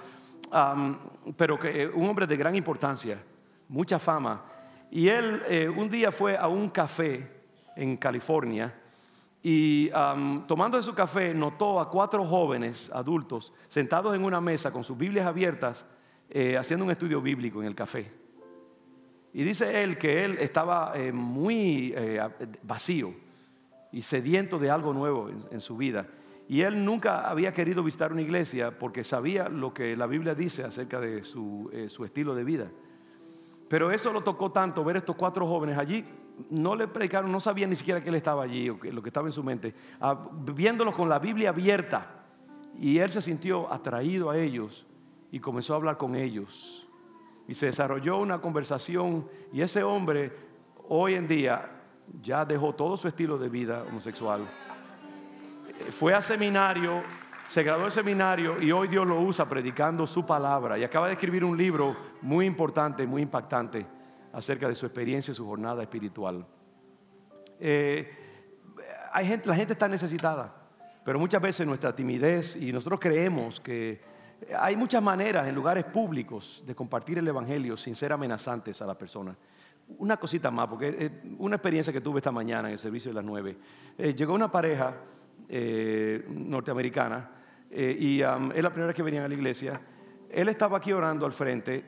pero 1.37 1.59
que 1.59 1.83
eh, 1.83 1.87
un 1.87 2.09
hombre 2.09 2.25
de 2.25 2.37
gran 2.37 2.55
importancia, 2.55 3.21
mucha 3.67 3.99
fama. 3.99 4.43
Y 4.89 5.07
él 5.07 5.43
eh, 5.47 5.69
un 5.69 5.89
día 5.89 6.11
fue 6.11 6.37
a 6.37 6.47
un 6.47 6.69
café 6.69 7.41
en 7.75 7.97
California 7.97 8.73
y 9.41 9.89
tomando 10.47 10.75
de 10.75 10.83
su 10.83 10.93
café 10.93 11.33
notó 11.33 11.79
a 11.79 11.89
cuatro 11.89 12.25
jóvenes 12.25 12.91
adultos 12.93 13.53
sentados 13.69 14.13
en 14.13 14.25
una 14.25 14.41
mesa 14.41 14.69
con 14.69 14.83
sus 14.83 14.97
Biblias 14.97 15.25
abiertas 15.25 15.85
eh, 16.29 16.57
haciendo 16.57 16.83
un 16.83 16.91
estudio 16.91 17.21
bíblico 17.21 17.61
en 17.61 17.67
el 17.67 17.75
café. 17.75 18.11
Y 19.31 19.43
dice 19.43 19.81
él 19.81 19.97
que 19.97 20.25
él 20.25 20.37
estaba 20.39 20.93
muy 21.13 21.93
vacío 22.63 23.13
y 23.91 24.01
sediento 24.01 24.59
de 24.59 24.69
algo 24.69 24.93
nuevo 24.93 25.29
en 25.51 25.61
su 25.61 25.77
vida. 25.77 26.07
Y 26.49 26.63
él 26.63 26.83
nunca 26.83 27.29
había 27.29 27.53
querido 27.53 27.83
visitar 27.83 28.11
una 28.11 28.23
iglesia 28.23 28.71
porque 28.71 29.03
sabía 29.03 29.47
lo 29.49 29.71
que 29.71 29.95
la 29.95 30.07
Biblia 30.07 30.33
dice 30.33 30.63
acerca 30.63 30.99
de 30.99 31.23
su, 31.23 31.69
eh, 31.71 31.87
estilo 32.03 32.33
de 32.33 32.43
vida. 32.43 32.71
Pero 33.67 33.91
eso 33.91 34.11
lo 34.11 34.21
tocó 34.21 34.51
tanto 34.51 34.83
ver 34.83 34.97
estos 34.97 35.15
cuatro 35.15 35.45
jóvenes 35.45 35.77
allí. 35.77 36.03
No 36.49 36.75
le 36.75 36.87
predicaron, 36.87 37.31
no 37.31 37.39
sabían 37.39 37.69
ni 37.69 37.75
siquiera 37.75 38.01
que 38.01 38.09
él 38.09 38.15
estaba 38.15 38.41
allí 38.45 38.67
o 38.67 38.79
lo 38.81 39.03
que 39.03 39.09
estaba 39.09 39.27
en 39.27 39.31
su 39.31 39.43
mente. 39.43 39.75
Ah, 40.01 40.27
viéndolos 40.55 40.95
con 40.95 41.07
la 41.07 41.19
Biblia 41.19 41.49
abierta. 41.49 42.23
Y 42.79 42.97
él 42.97 43.11
se 43.11 43.21
sintió 43.21 43.71
atraído 43.71 44.31
a 44.31 44.37
ellos 44.39 44.87
y 45.31 45.39
comenzó 45.39 45.73
a 45.73 45.75
hablar 45.75 45.97
con 45.97 46.15
ellos. 46.15 46.87
Y 47.47 47.53
se 47.53 47.67
desarrolló 47.67 48.17
una 48.17 48.41
conversación. 48.41 49.27
Y 49.53 49.61
ese 49.61 49.83
hombre 49.83 50.35
hoy 50.87 51.13
en 51.13 51.27
día 51.27 51.78
ya 52.21 52.45
dejó 52.45 52.73
todo 52.73 52.97
su 52.97 53.07
estilo 53.07 53.37
de 53.37 53.49
vida 53.49 53.83
homosexual 53.83 54.47
fue 55.91 56.13
a 56.13 56.21
seminario, 56.21 57.03
se 57.47 57.63
graduó 57.63 57.85
de 57.85 57.91
seminario 57.91 58.61
y 58.61 58.71
hoy 58.71 58.87
Dios 58.87 59.07
lo 59.07 59.19
usa 59.19 59.47
predicando 59.47 60.05
su 60.05 60.25
palabra 60.25 60.77
y 60.77 60.83
acaba 60.83 61.07
de 61.07 61.13
escribir 61.13 61.43
un 61.43 61.57
libro 61.57 61.95
muy 62.21 62.45
importante, 62.45 63.07
muy 63.07 63.21
impactante 63.21 63.85
acerca 64.33 64.67
de 64.67 64.75
su 64.75 64.85
experiencia 64.85 65.31
y 65.31 65.35
su 65.35 65.45
jornada 65.45 65.81
espiritual. 65.81 66.45
Eh, 67.59 68.11
la 69.45 69.55
gente 69.55 69.73
está 69.73 69.87
necesitada, 69.87 70.53
pero 71.03 71.17
muchas 71.17 71.41
veces 71.41 71.65
nuestra 71.65 71.95
timidez 71.95 72.55
y 72.55 72.71
nosotros 72.71 72.99
creemos 72.99 73.59
que 73.59 74.01
hay 74.57 74.75
muchas 74.75 75.01
maneras 75.01 75.47
en 75.47 75.55
lugares 75.55 75.85
públicos 75.85 76.63
de 76.65 76.75
compartir 76.75 77.17
el 77.17 77.27
Evangelio 77.27 77.75
sin 77.75 77.95
ser 77.95 78.13
amenazantes 78.13 78.81
a 78.81 78.85
la 78.85 78.97
persona. 78.97 79.35
Una 79.97 80.17
cosita 80.17 80.51
más, 80.51 80.67
porque 80.67 81.11
una 81.39 81.55
experiencia 81.55 81.91
que 81.91 81.99
tuve 81.99 82.19
esta 82.19 82.31
mañana 82.31 82.67
en 82.67 82.73
el 82.73 82.79
servicio 82.79 83.09
de 83.09 83.15
las 83.15 83.25
nueve. 83.25 83.57
Eh, 83.97 84.13
llegó 84.13 84.33
una 84.33 84.51
pareja 84.51 84.95
eh, 85.47 86.25
norteamericana, 86.29 87.31
eh, 87.71 87.97
y 87.99 88.21
es 88.21 88.63
la 88.63 88.69
primera 88.69 88.87
vez 88.87 88.95
que 88.95 89.01
venían 89.03 89.23
a 89.23 89.27
la 89.27 89.33
iglesia. 89.33 89.81
Él 90.29 90.47
estaba 90.47 90.77
aquí 90.77 90.91
orando 90.91 91.25
al 91.25 91.31
frente 91.31 91.83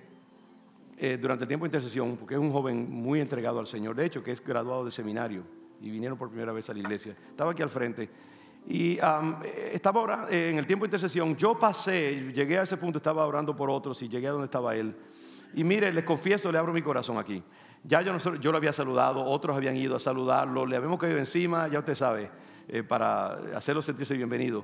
eh, 0.98 1.18
durante 1.22 1.44
el 1.44 1.48
tiempo 1.48 1.66
de 1.66 1.68
intercesión, 1.68 2.18
porque 2.18 2.34
es 2.34 2.40
un 2.40 2.52
joven 2.52 2.90
muy 2.90 3.22
entregado 3.22 3.60
al 3.60 3.68
Señor, 3.68 3.96
de 3.96 4.06
hecho, 4.06 4.24
que 4.24 4.32
es 4.32 4.44
graduado 4.44 4.84
de 4.84 4.90
seminario, 4.90 5.44
y 5.80 5.92
vinieron 5.92 6.18
por 6.18 6.30
primera 6.30 6.52
vez 6.52 6.68
a 6.72 6.74
la 6.74 6.80
iglesia. 6.80 7.16
Estaba 7.30 7.52
aquí 7.52 7.62
al 7.62 7.70
frente. 7.70 8.10
Y 8.68 9.00
estaba 9.72 10.02
orando, 10.02 10.30
en 10.30 10.58
el 10.58 10.68
tiempo 10.68 10.86
de 10.86 10.88
intercesión, 10.88 11.36
yo 11.36 11.58
pasé, 11.58 12.32
llegué 12.34 12.58
a 12.60 12.64
ese 12.64 12.78
punto, 12.78 12.98
estaba 12.98 13.26
orando 13.26 13.56
por 13.56 13.70
otros 13.70 14.02
y 14.04 14.10
llegué 14.10 14.28
a 14.28 14.32
donde 14.32 14.46
estaba 14.46 14.76
él. 14.76 14.96
Y 15.54 15.64
mire, 15.64 15.92
les 15.92 16.04
confieso, 16.04 16.52
le 16.52 16.58
abro 16.58 16.72
mi 16.72 16.82
corazón 16.82 17.18
aquí. 17.18 17.44
Ya 17.84 18.02
yo, 18.02 18.18
yo 18.36 18.52
lo 18.52 18.58
había 18.58 18.74
saludado, 18.74 19.24
otros 19.24 19.56
habían 19.58 19.76
ido 19.76 19.96
a 19.96 20.00
saludarlo, 20.00 20.66
le 20.66 20.76
habíamos 20.76 21.00
caído 21.00 21.18
encima, 21.18 21.68
ya 21.68 21.80
usted 21.80 21.96
sabe. 21.96 22.30
Eh, 22.74 22.84
para 22.84 23.34
hacerlo 23.58 23.82
sentirse 23.82 24.14
bienvenido. 24.16 24.64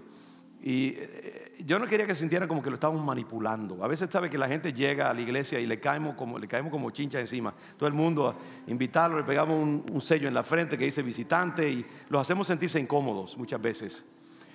Y 0.62 0.94
eh, 0.96 1.56
yo 1.66 1.78
no 1.78 1.86
quería 1.86 2.08
que 2.08 2.16
sintieran 2.16 2.48
como 2.48 2.64
que 2.64 2.70
lo 2.70 2.76
estábamos 2.76 3.04
manipulando. 3.04 3.84
A 3.84 3.88
veces 3.88 4.10
sabe 4.10 4.30
que 4.30 4.38
la 4.38 4.48
gente 4.48 4.72
llega 4.72 5.10
a 5.10 5.14
la 5.14 5.20
iglesia 5.20 5.60
y 5.60 5.66
le 5.66 5.80
caemos 5.80 6.16
como, 6.16 6.40
le 6.40 6.48
caemos 6.48 6.72
como 6.72 6.90
chincha 6.92 7.20
encima. 7.20 7.54
Todo 7.76 7.88
el 7.88 7.94
mundo 7.94 8.30
a 8.30 8.72
invitarlo, 8.72 9.18
le 9.18 9.24
pegamos 9.24 9.84
un, 9.92 10.02
sello 10.02 10.28
en 10.28 10.34
la 10.34 10.44
frente 10.44 10.78
que 10.78 10.86
dice 10.86 11.02
visitante 11.02 11.70
y 11.70 11.86
los 12.08 12.22
hacemos 12.22 12.48
sentirse 12.48 12.80
incómodos 12.80 13.38
muchas 13.38 13.62
veces. 13.62 14.06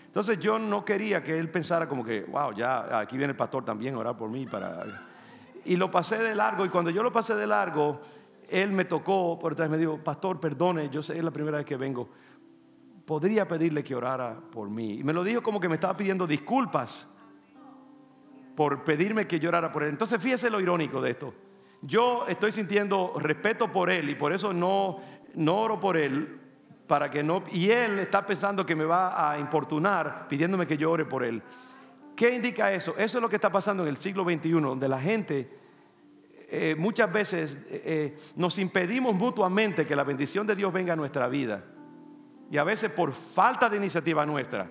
Entonces 0.07 0.39
yo 0.39 0.59
no 0.59 0.83
quería 0.83 1.23
que 1.23 1.39
él 1.39 1.51
pensara 1.51 1.87
como 1.87 2.03
que, 2.03 2.23
wow, 2.23 2.55
ya 2.55 3.01
aquí 3.01 3.19
viene 3.19 3.33
el 3.33 3.37
pastor 3.37 3.67
también 3.67 3.95
a 3.97 3.99
orar 3.99 4.17
por 4.17 4.31
mí. 4.31 4.47
Para... 4.47 5.07
Y 5.67 5.77
lo 5.77 5.91
pasé 5.91 6.17
de 6.17 6.35
largo 6.35 6.65
y 6.65 6.71
cuando 6.71 6.91
yo 6.91 7.03
lo 7.03 7.13
pasé 7.13 7.35
de 7.35 7.47
largo, 7.47 8.01
él 8.53 8.73
me 8.73 8.85
tocó 8.85 9.39
por 9.39 9.53
detrás 9.53 9.69
y 9.69 9.73
me 9.73 9.79
dijo, 9.79 9.99
pastor, 9.99 10.39
perdone, 10.39 10.91
yo 10.91 11.03
sé, 11.03 11.17
es 11.17 11.25
la 11.25 11.31
primera 11.31 11.59
vez 11.59 11.67
que 11.67 11.77
vengo 11.77 12.09
podría 13.05 13.47
pedirle 13.47 13.83
que 13.83 13.95
orara 13.95 14.35
por 14.51 14.71
mí. 14.71 15.01
Y 15.01 15.05
me 15.05 15.13
lo 15.13 15.25
dijo 15.25 15.43
como 15.43 15.61
que 15.61 15.69
me 15.69 15.75
estaba 15.75 15.97
pidiendo 15.97 16.27
disculpas 16.27 17.07
por 18.55 18.85
pedirme 18.85 19.27
que 19.27 19.41
yo 19.41 19.49
orara 19.49 19.73
por 19.73 19.83
él. 19.83 19.91
Entonces 19.91 20.21
fíjese 20.21 20.51
lo 20.51 20.61
irónico 20.61 21.01
de 21.01 21.11
esto. 21.11 21.35
Yo 21.83 22.27
estoy 22.29 22.53
sintiendo 22.53 23.15
respeto 23.19 23.71
por 23.73 23.91
él 23.91 24.09
y 24.11 24.15
por 24.15 24.33
eso 24.33 24.53
no, 24.53 25.01
no 25.35 25.57
oro 25.59 25.81
por 25.81 25.97
él 25.97 26.39
para 26.87 27.11
que 27.11 27.23
no 27.23 27.43
y 27.51 27.71
él 27.71 27.99
está 27.99 28.25
pensando 28.25 28.65
que 28.65 28.77
me 28.77 28.85
va 28.85 29.33
a 29.33 29.39
importunar 29.39 30.29
pidiéndome 30.29 30.67
que 30.67 30.77
yo 30.77 30.91
ore 30.91 31.05
por 31.05 31.25
él. 31.25 31.43
¿Qué 32.15 32.35
indica 32.35 32.73
eso? 32.73 32.95
Eso 32.97 33.19
es 33.19 33.23
lo 33.23 33.29
que 33.29 33.37
está 33.37 33.51
pasando 33.51 33.83
en 33.83 33.89
el 33.89 33.97
siglo 33.97 34.23
XXI, 34.23 34.53
donde 34.53 34.89
la 34.89 35.01
gente 35.01 35.59
eh, 36.55 36.75
muchas 36.77 37.11
veces 37.11 37.57
eh, 37.71 37.83
eh, 37.83 38.19
nos 38.37 38.59
impedimos 38.59 39.15
mutuamente 39.15 39.87
que 39.87 39.97
la 39.97 40.05
bendición 40.05 40.47
de 40.47 40.55
Dios 40.55 40.71
venga 40.71 40.93
a 40.93 40.97
nuestra 40.97 41.27
vida. 41.27 41.65
Y 42.51 42.59
a 42.59 42.65
veces 42.65 42.93
por 42.93 43.13
falta 43.13 43.71
de 43.71 43.79
iniciativa 43.79 44.27
nuestra 44.27 44.71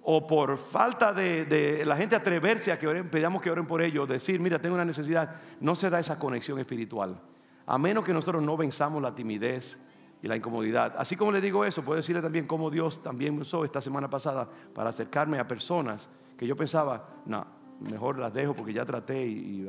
o 0.00 0.26
por 0.26 0.56
falta 0.56 1.12
de, 1.12 1.82
la 1.84 1.94
gente 1.94 2.16
atreverse 2.16 2.72
a 2.72 2.78
que 2.78 2.86
oren, 2.86 3.10
pedamos 3.10 3.42
que 3.42 3.50
oren 3.50 3.66
por 3.66 3.82
ellos, 3.82 4.08
decir, 4.08 4.40
mira, 4.40 4.58
tengo 4.58 4.76
una 4.76 4.84
necesidad, 4.86 5.36
no 5.60 5.74
se 5.74 5.90
da 5.90 5.98
esa 5.98 6.18
conexión 6.18 6.58
espiritual. 6.58 7.20
A 7.66 7.76
menos 7.76 8.02
que 8.02 8.14
nosotros 8.14 8.42
no 8.42 8.56
venzamos 8.56 9.02
la 9.02 9.14
timidez 9.14 9.78
y 10.22 10.26
la 10.26 10.36
incomodidad. 10.36 10.94
Así 10.96 11.16
como 11.16 11.32
le 11.32 11.42
digo 11.42 11.66
eso, 11.66 11.82
puedo 11.82 11.98
decirle 11.98 12.22
también 12.22 12.46
cómo 12.46 12.70
Dios 12.70 13.02
también 13.02 13.38
usó 13.38 13.62
esta 13.66 13.82
semana 13.82 14.08
pasada 14.08 14.48
para 14.74 14.88
acercarme 14.88 15.38
a 15.38 15.46
personas 15.46 16.08
que 16.38 16.46
yo 16.46 16.56
pensaba, 16.56 17.06
no, 17.26 17.46
mejor 17.80 18.18
las 18.18 18.32
dejo 18.32 18.54
porque 18.54 18.72
ya 18.72 18.86
traté 18.86 19.26
y, 19.26 19.68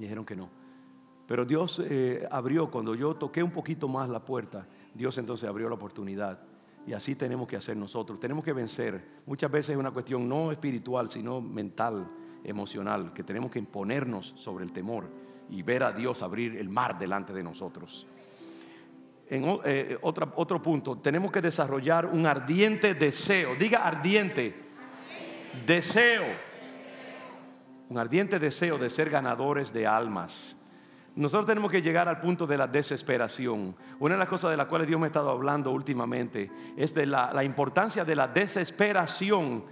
dijeron 0.00 0.24
que 0.24 0.36
no. 0.36 0.48
Pero 1.26 1.44
Dios 1.44 1.80
eh, 1.84 2.26
abrió, 2.30 2.70
cuando 2.70 2.94
yo 2.94 3.14
toqué 3.14 3.42
un 3.42 3.52
poquito 3.52 3.86
más 3.86 4.08
la 4.08 4.24
puerta, 4.24 4.66
Dios 4.94 5.16
entonces 5.18 5.48
abrió 5.48 5.68
la 5.68 5.76
oportunidad. 5.76 6.40
Y 6.86 6.92
así 6.92 7.14
tenemos 7.14 7.46
que 7.46 7.56
hacer 7.56 7.76
nosotros. 7.76 8.18
Tenemos 8.18 8.44
que 8.44 8.52
vencer. 8.52 9.20
Muchas 9.26 9.50
veces 9.50 9.70
es 9.70 9.76
una 9.76 9.92
cuestión 9.92 10.28
no 10.28 10.50
espiritual, 10.50 11.08
sino 11.08 11.40
mental, 11.40 12.10
emocional, 12.42 13.12
que 13.12 13.22
tenemos 13.22 13.50
que 13.50 13.60
imponernos 13.60 14.32
sobre 14.36 14.64
el 14.64 14.72
temor 14.72 15.08
y 15.50 15.62
ver 15.62 15.84
a 15.84 15.92
Dios 15.92 16.22
abrir 16.22 16.56
el 16.56 16.68
mar 16.68 16.98
delante 16.98 17.32
de 17.32 17.42
nosotros. 17.42 18.08
En 19.28 19.44
eh, 19.64 19.96
otro 20.02 20.60
punto, 20.60 20.98
tenemos 20.98 21.30
que 21.30 21.40
desarrollar 21.40 22.06
un 22.06 22.26
ardiente 22.26 22.94
deseo. 22.94 23.54
Diga 23.54 23.86
ardiente. 23.86 24.52
Deseo. 25.64 26.49
Un 27.90 27.98
ardiente 27.98 28.38
deseo 28.38 28.78
de 28.78 28.88
ser 28.88 29.10
ganadores 29.10 29.72
de 29.72 29.84
almas. 29.84 30.56
nosotros 31.16 31.44
tenemos 31.44 31.72
que 31.72 31.82
llegar 31.82 32.08
al 32.08 32.20
punto 32.20 32.46
de 32.46 32.56
la 32.56 32.68
desesperación. 32.68 33.74
Una 33.98 34.14
de 34.14 34.18
las 34.20 34.28
cosas 34.28 34.52
de 34.52 34.56
las 34.56 34.68
cuales 34.68 34.86
Dios 34.86 35.00
me 35.00 35.06
ha 35.06 35.08
estado 35.08 35.28
hablando 35.28 35.72
últimamente 35.72 36.48
es 36.76 36.94
de 36.94 37.04
la, 37.04 37.42
importancia 37.42 38.04
de 38.04 38.14
la 38.14 38.28
desesperación 38.28 39.64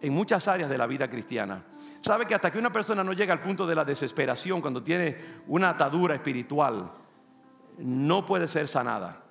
en 0.00 0.12
muchas 0.14 0.48
áreas 0.48 0.70
de 0.70 0.78
la 0.78 0.86
vida 0.86 1.10
cristiana. 1.10 1.62
Sabe 2.00 2.24
que 2.24 2.34
hasta 2.34 2.50
que 2.50 2.58
una 2.58 2.72
persona 2.72 3.04
no 3.04 3.12
llega 3.12 3.34
al 3.34 3.42
punto 3.42 3.66
de 3.66 3.74
la 3.74 3.84
desesperación, 3.84 4.62
cuando 4.62 4.82
tiene 4.82 5.16
una 5.46 5.68
atadura 5.68 6.14
espiritual, 6.14 6.90
no 7.76 8.24
puede 8.24 8.48
ser 8.48 8.66
sanada. 8.66 9.24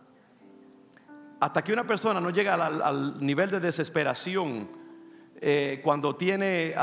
Hasta 1.39 1.63
que 1.63 1.73
una 1.73 1.87
persona 1.87 2.21
no 2.21 2.29
llega 2.29 2.53
al, 2.53 3.25
nivel 3.25 3.49
de 3.49 3.59
desesperación, 3.59 4.69
eh, 5.41 5.81
cuando 5.83 6.15
tiene 6.15 6.75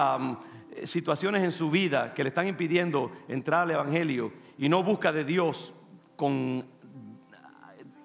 situaciones 0.85 1.43
en 1.45 1.53
su 1.53 1.70
vida 1.70 2.14
que 2.14 2.23
le 2.23 2.29
están 2.29 2.47
impidiendo 2.47 3.12
entrar 3.29 3.62
al 3.62 3.73
Evangelio 3.73 4.33
y 4.59 4.68
no 4.68 4.83
busca 4.83 5.12
de 5.12 5.25
Dios 5.25 5.75
con 6.16 6.64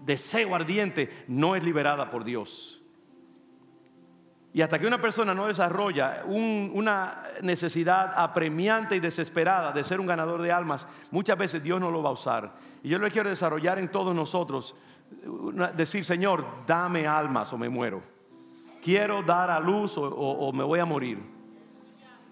deseo 0.07 0.55
ardiente, 0.55 1.25
no 1.27 1.55
es 1.55 1.63
liberada 1.63 2.09
por 2.09 2.23
Dios. 2.23 2.81
Y 4.53 4.61
hasta 4.61 4.79
que 4.79 4.87
una 4.87 4.99
persona 4.99 5.35
no 5.35 5.45
desarrolla 5.45 6.23
una 6.25 7.23
necesidad 7.43 8.13
apremiante 8.15 8.95
y 8.95 8.99
desesperada 8.99 9.71
de 9.71 9.83
ser 9.83 9.99
un 9.99 10.07
ganador 10.07 10.41
de 10.41 10.51
almas, 10.51 10.87
muchas 11.11 11.37
veces 11.37 11.61
Dios 11.61 11.79
no 11.79 11.91
lo 11.91 12.01
va 12.01 12.09
a 12.09 12.13
usar. 12.13 12.53
Y 12.81 12.89
yo 12.89 12.97
lo 12.97 13.07
quiero 13.11 13.29
desarrollar 13.29 13.77
en 13.77 13.91
todos 13.91 14.15
nosotros. 14.15 14.75
Decir, 15.75 16.03
Señor, 16.03 16.43
dame 16.65 17.05
almas 17.05 17.53
o 17.53 17.57
me 17.57 17.69
muero. 17.69 18.01
Quiero 18.81 19.21
dar 19.21 19.51
a 19.51 19.59
luz 19.59 19.95
o, 19.97 20.51
me 20.53 20.63
voy 20.63 20.79
a 20.79 20.85
morir. 20.85 21.19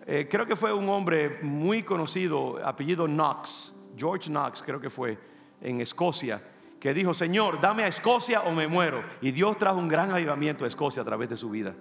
Eh, 0.07 0.27
creo 0.29 0.45
que 0.45 0.55
fue 0.55 0.71
un 0.71 0.87
hombre 0.89 1.39
muy 1.41 1.81
conocido, 1.81 2.59
apellido 2.63 3.07
Knox, 3.07 3.73
George 3.97 4.29
Knox, 4.29 4.61
creo 4.61 4.79
que 4.79 4.89
fue, 4.89 5.17
en 5.61 5.81
Escocia, 5.81 6.41
que 6.79 6.93
dijo, 6.93 7.13
Señor, 7.13 7.59
dame 7.59 7.83
a 7.83 7.87
Escocia 7.87 8.41
o 8.41 8.51
me 8.51 8.67
muero. 8.67 9.03
Y 9.21 9.31
Dios 9.31 9.57
trajo 9.57 9.79
un 9.79 9.87
gran 9.87 10.11
avivamiento 10.11 10.65
a 10.65 10.67
Escocia 10.67 11.01
a 11.01 11.05
través 11.05 11.29
de 11.29 11.37
su 11.37 11.49
vida. 11.49 11.73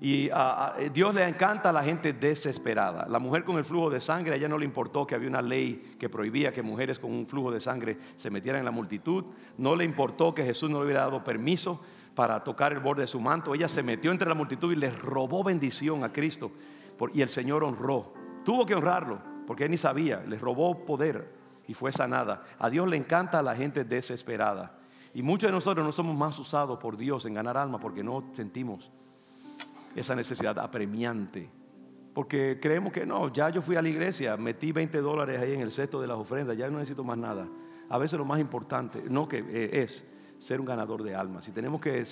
Y 0.00 0.30
a, 0.32 0.74
Dios 0.92 1.14
le 1.14 1.28
encanta 1.28 1.68
a 1.68 1.72
la 1.72 1.84
gente 1.84 2.14
desesperada. 2.14 3.06
La 3.06 3.18
mujer 3.18 3.44
con 3.44 3.58
el 3.58 3.64
flujo 3.64 3.90
de 3.90 4.00
sangre, 4.00 4.32
a 4.32 4.36
ella 4.36 4.48
no 4.48 4.58
le 4.58 4.64
importó 4.64 5.06
que 5.06 5.14
había 5.14 5.28
una 5.28 5.42
ley 5.42 5.94
que 5.98 6.08
prohibía 6.08 6.52
que 6.52 6.62
mujeres 6.62 6.98
con 6.98 7.12
un 7.12 7.26
flujo 7.26 7.52
de 7.52 7.60
sangre 7.60 7.98
se 8.16 8.30
metieran 8.30 8.60
en 8.60 8.64
la 8.64 8.70
multitud. 8.70 9.26
No 9.58 9.76
le 9.76 9.84
importó 9.84 10.34
que 10.34 10.42
Jesús 10.42 10.70
no 10.70 10.78
le 10.78 10.86
hubiera 10.86 11.02
dado 11.02 11.22
permiso 11.22 11.80
para 12.20 12.44
tocar 12.44 12.74
el 12.74 12.80
borde 12.80 13.00
de 13.00 13.06
su 13.06 13.18
manto. 13.18 13.54
Ella 13.54 13.66
se 13.66 13.82
metió 13.82 14.10
entre 14.10 14.28
la 14.28 14.34
multitud 14.34 14.70
y 14.70 14.76
le 14.76 14.90
robó 14.90 15.42
bendición 15.42 16.04
a 16.04 16.12
Cristo. 16.12 16.52
Y 17.14 17.22
el 17.22 17.30
Señor 17.30 17.64
honró. 17.64 18.12
Tuvo 18.44 18.66
que 18.66 18.74
honrarlo, 18.74 19.22
porque 19.46 19.64
él 19.64 19.70
ni 19.70 19.78
sabía. 19.78 20.22
Le 20.28 20.36
robó 20.36 20.84
poder 20.84 21.32
y 21.66 21.72
fue 21.72 21.92
sanada. 21.92 22.44
A 22.58 22.68
Dios 22.68 22.90
le 22.90 22.98
encanta 22.98 23.38
a 23.38 23.42
la 23.42 23.56
gente 23.56 23.84
desesperada. 23.84 24.78
Y 25.14 25.22
muchos 25.22 25.48
de 25.48 25.52
nosotros 25.52 25.82
no 25.82 25.92
somos 25.92 26.14
más 26.14 26.38
usados 26.38 26.78
por 26.78 26.98
Dios 26.98 27.24
en 27.24 27.32
ganar 27.32 27.56
alma 27.56 27.80
porque 27.80 28.04
no 28.04 28.22
sentimos 28.32 28.92
esa 29.96 30.14
necesidad 30.14 30.58
apremiante. 30.58 31.48
Porque 32.12 32.58
creemos 32.60 32.92
que 32.92 33.06
no, 33.06 33.32
ya 33.32 33.48
yo 33.48 33.62
fui 33.62 33.76
a 33.76 33.82
la 33.82 33.88
iglesia, 33.88 34.36
metí 34.36 34.72
20 34.72 35.00
dólares 35.00 35.40
ahí 35.40 35.54
en 35.54 35.62
el 35.62 35.72
cesto 35.72 36.02
de 36.02 36.06
las 36.06 36.18
ofrendas, 36.18 36.54
ya 36.54 36.68
no 36.68 36.80
necesito 36.80 37.02
más 37.02 37.16
nada. 37.16 37.48
A 37.88 37.96
veces 37.96 38.18
lo 38.18 38.26
más 38.26 38.40
importante, 38.40 39.04
no 39.08 39.26
que 39.26 39.38
eh, 39.38 39.82
es 39.84 40.04
ser 40.40 40.58
un 40.58 40.66
ganador 40.66 41.02
de 41.02 41.14
almas. 41.14 41.44
Si 41.44 41.52
tenemos 41.52 41.80
que 41.80 42.02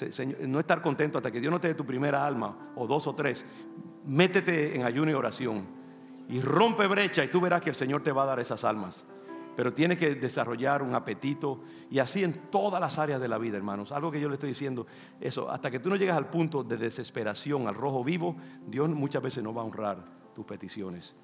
no 0.46 0.60
estar 0.60 0.82
contento 0.82 1.18
hasta 1.18 1.30
que 1.30 1.40
Dios 1.40 1.50
no 1.50 1.60
te 1.60 1.68
dé 1.68 1.74
tu 1.74 1.84
primera 1.84 2.24
alma, 2.24 2.72
o 2.76 2.86
dos 2.86 3.06
o 3.06 3.14
tres, 3.14 3.44
métete 4.04 4.76
en 4.76 4.84
ayuno 4.84 5.10
y 5.10 5.14
oración 5.14 5.66
y 6.28 6.40
rompe 6.40 6.86
brecha 6.86 7.24
y 7.24 7.28
tú 7.28 7.40
verás 7.40 7.62
que 7.62 7.70
el 7.70 7.74
Señor 7.74 8.02
te 8.02 8.12
va 8.12 8.24
a 8.24 8.26
dar 8.26 8.38
esas 8.38 8.64
almas 8.64 9.04
pero 9.58 9.74
tiene 9.74 9.98
que 9.98 10.14
desarrollar 10.14 10.84
un 10.84 10.94
apetito 10.94 11.62
y 11.90 11.98
así 11.98 12.22
en 12.22 12.48
todas 12.48 12.80
las 12.80 12.96
áreas 12.96 13.20
de 13.20 13.26
la 13.26 13.38
vida, 13.38 13.56
hermanos. 13.56 13.90
Algo 13.90 14.12
que 14.12 14.20
yo 14.20 14.28
le 14.28 14.34
estoy 14.34 14.50
diciendo, 14.50 14.86
eso, 15.20 15.50
hasta 15.50 15.68
que 15.68 15.80
tú 15.80 15.88
no 15.88 15.96
llegas 15.96 16.16
al 16.16 16.30
punto 16.30 16.62
de 16.62 16.76
desesperación, 16.76 17.66
al 17.66 17.74
rojo 17.74 18.04
vivo, 18.04 18.36
Dios 18.68 18.88
muchas 18.88 19.20
veces 19.20 19.42
no 19.42 19.52
va 19.52 19.62
a 19.62 19.64
honrar 19.64 19.98
tus 20.32 20.46
peticiones. 20.46 21.16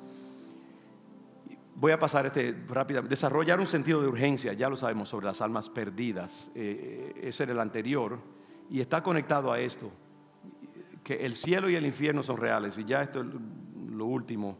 Voy 1.76 1.92
a 1.92 1.98
pasar 1.98 2.26
este 2.26 2.54
rápidamente. 2.68 3.10
Desarrollar 3.10 3.60
un 3.60 3.66
sentido 3.66 4.00
de 4.00 4.08
urgencia, 4.08 4.52
ya 4.52 4.68
lo 4.68 4.76
sabemos, 4.76 5.08
sobre 5.08 5.26
las 5.26 5.40
almas 5.40 5.68
perdidas. 5.68 6.50
Eh, 6.54 7.20
ese 7.22 7.42
era 7.44 7.52
el 7.52 7.60
anterior 7.60 8.18
y 8.70 8.80
está 8.80 9.02
conectado 9.02 9.52
a 9.52 9.58
esto, 9.58 9.90
que 11.02 11.26
el 11.26 11.34
cielo 11.34 11.68
y 11.68 11.76
el 11.76 11.84
infierno 11.84 12.22
son 12.22 12.36
reales. 12.36 12.78
Y 12.78 12.84
ya 12.84 13.02
esto 13.02 13.20
es 13.20 13.26
lo 13.90 14.06
último 14.06 14.58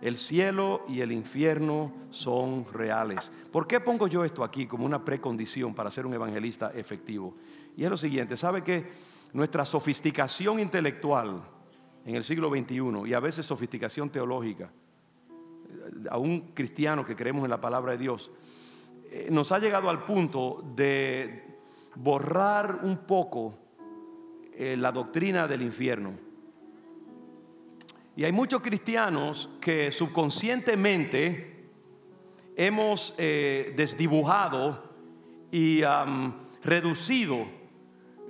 el 0.00 0.16
cielo 0.18 0.84
y 0.88 1.00
el 1.00 1.12
infierno 1.12 1.92
son 2.10 2.66
reales. 2.72 3.30
¿Por 3.50 3.66
qué 3.66 3.80
pongo 3.80 4.08
yo 4.08 4.24
esto 4.24 4.44
aquí 4.44 4.66
como 4.66 4.84
una 4.84 5.04
precondición 5.04 5.74
para 5.74 5.90
ser 5.90 6.06
un 6.06 6.14
evangelista 6.14 6.72
efectivo? 6.74 7.34
Y 7.76 7.84
es 7.84 7.90
lo 7.90 7.96
siguiente, 7.96 8.36
¿sabe 8.36 8.62
que 8.62 8.86
nuestra 9.32 9.64
sofisticación 9.64 10.60
intelectual 10.60 11.42
en 12.04 12.14
el 12.14 12.24
siglo 12.24 12.50
XXI 12.50 13.08
y 13.08 13.14
a 13.14 13.20
veces 13.20 13.46
sofisticación 13.46 14.10
teológica, 14.10 14.70
a 16.10 16.18
un 16.18 16.52
cristiano 16.52 17.04
que 17.04 17.16
creemos 17.16 17.44
en 17.44 17.50
la 17.50 17.60
palabra 17.60 17.92
de 17.92 17.98
Dios, 17.98 18.30
eh, 19.10 19.28
nos 19.30 19.52
ha 19.52 19.58
llegado 19.58 19.88
al 19.88 20.04
punto 20.04 20.64
de 20.74 21.44
borrar 21.94 22.80
un 22.82 22.98
poco 22.98 23.54
eh, 24.54 24.76
la 24.76 24.92
doctrina 24.92 25.46
del 25.46 25.62
infierno? 25.62 26.12
Y 28.16 28.24
hay 28.24 28.32
muchos 28.32 28.62
cristianos 28.62 29.50
que 29.60 29.92
subconscientemente 29.92 31.68
hemos 32.56 33.14
eh, 33.18 33.74
desdibujado 33.76 34.82
y 35.52 35.82
reducido 36.62 37.46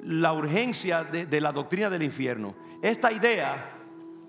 la 0.03 0.33
urgencia 0.33 1.05
de, 1.05 1.41
la 1.41 1.53
doctrina 1.53 1.89
del 1.89 2.03
infierno. 2.03 2.55
Esta 2.83 3.13
idea 3.13 3.76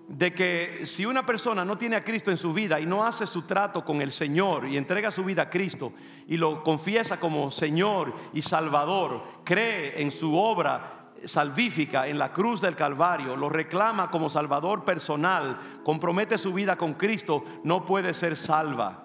de 0.07 0.33
que 0.33 0.85
si 0.85 1.05
una 1.05 1.25
persona 1.25 1.65
no 1.65 1.77
tiene 1.77 1.97
a 1.97 2.03
Cristo 2.03 2.31
en 2.31 2.37
su 2.37 2.53
vida 2.53 2.79
y 2.79 2.85
no 2.85 3.03
hace 3.03 3.27
su 3.27 3.41
trato 3.41 3.83
con 3.83 4.01
el 4.01 4.11
Señor 4.11 4.65
y 4.67 4.77
entrega 4.77 5.11
su 5.11 5.23
vida 5.23 5.43
a 5.43 5.49
Cristo 5.49 5.91
y 6.27 6.37
lo 6.37 6.63
confiesa 6.63 7.19
como 7.19 7.51
Señor 7.51 8.13
y 8.33 8.41
Salvador, 8.41 9.23
cree 9.43 10.01
en 10.01 10.11
su 10.11 10.37
obra 10.37 10.93
salvífica 11.25 12.07
en 12.07 12.17
la 12.17 12.31
cruz 12.31 12.61
del 12.61 12.75
Calvario, 12.75 13.35
lo 13.35 13.49
reclama 13.49 14.09
como 14.09 14.29
Salvador 14.29 14.85
personal, 14.85 15.81
compromete 15.83 16.37
su 16.37 16.53
vida 16.53 16.77
con 16.77 16.93
Cristo, 16.93 17.43
no 17.63 17.83
puede 17.83 18.13
ser 18.13 18.37
salva. 18.37 19.03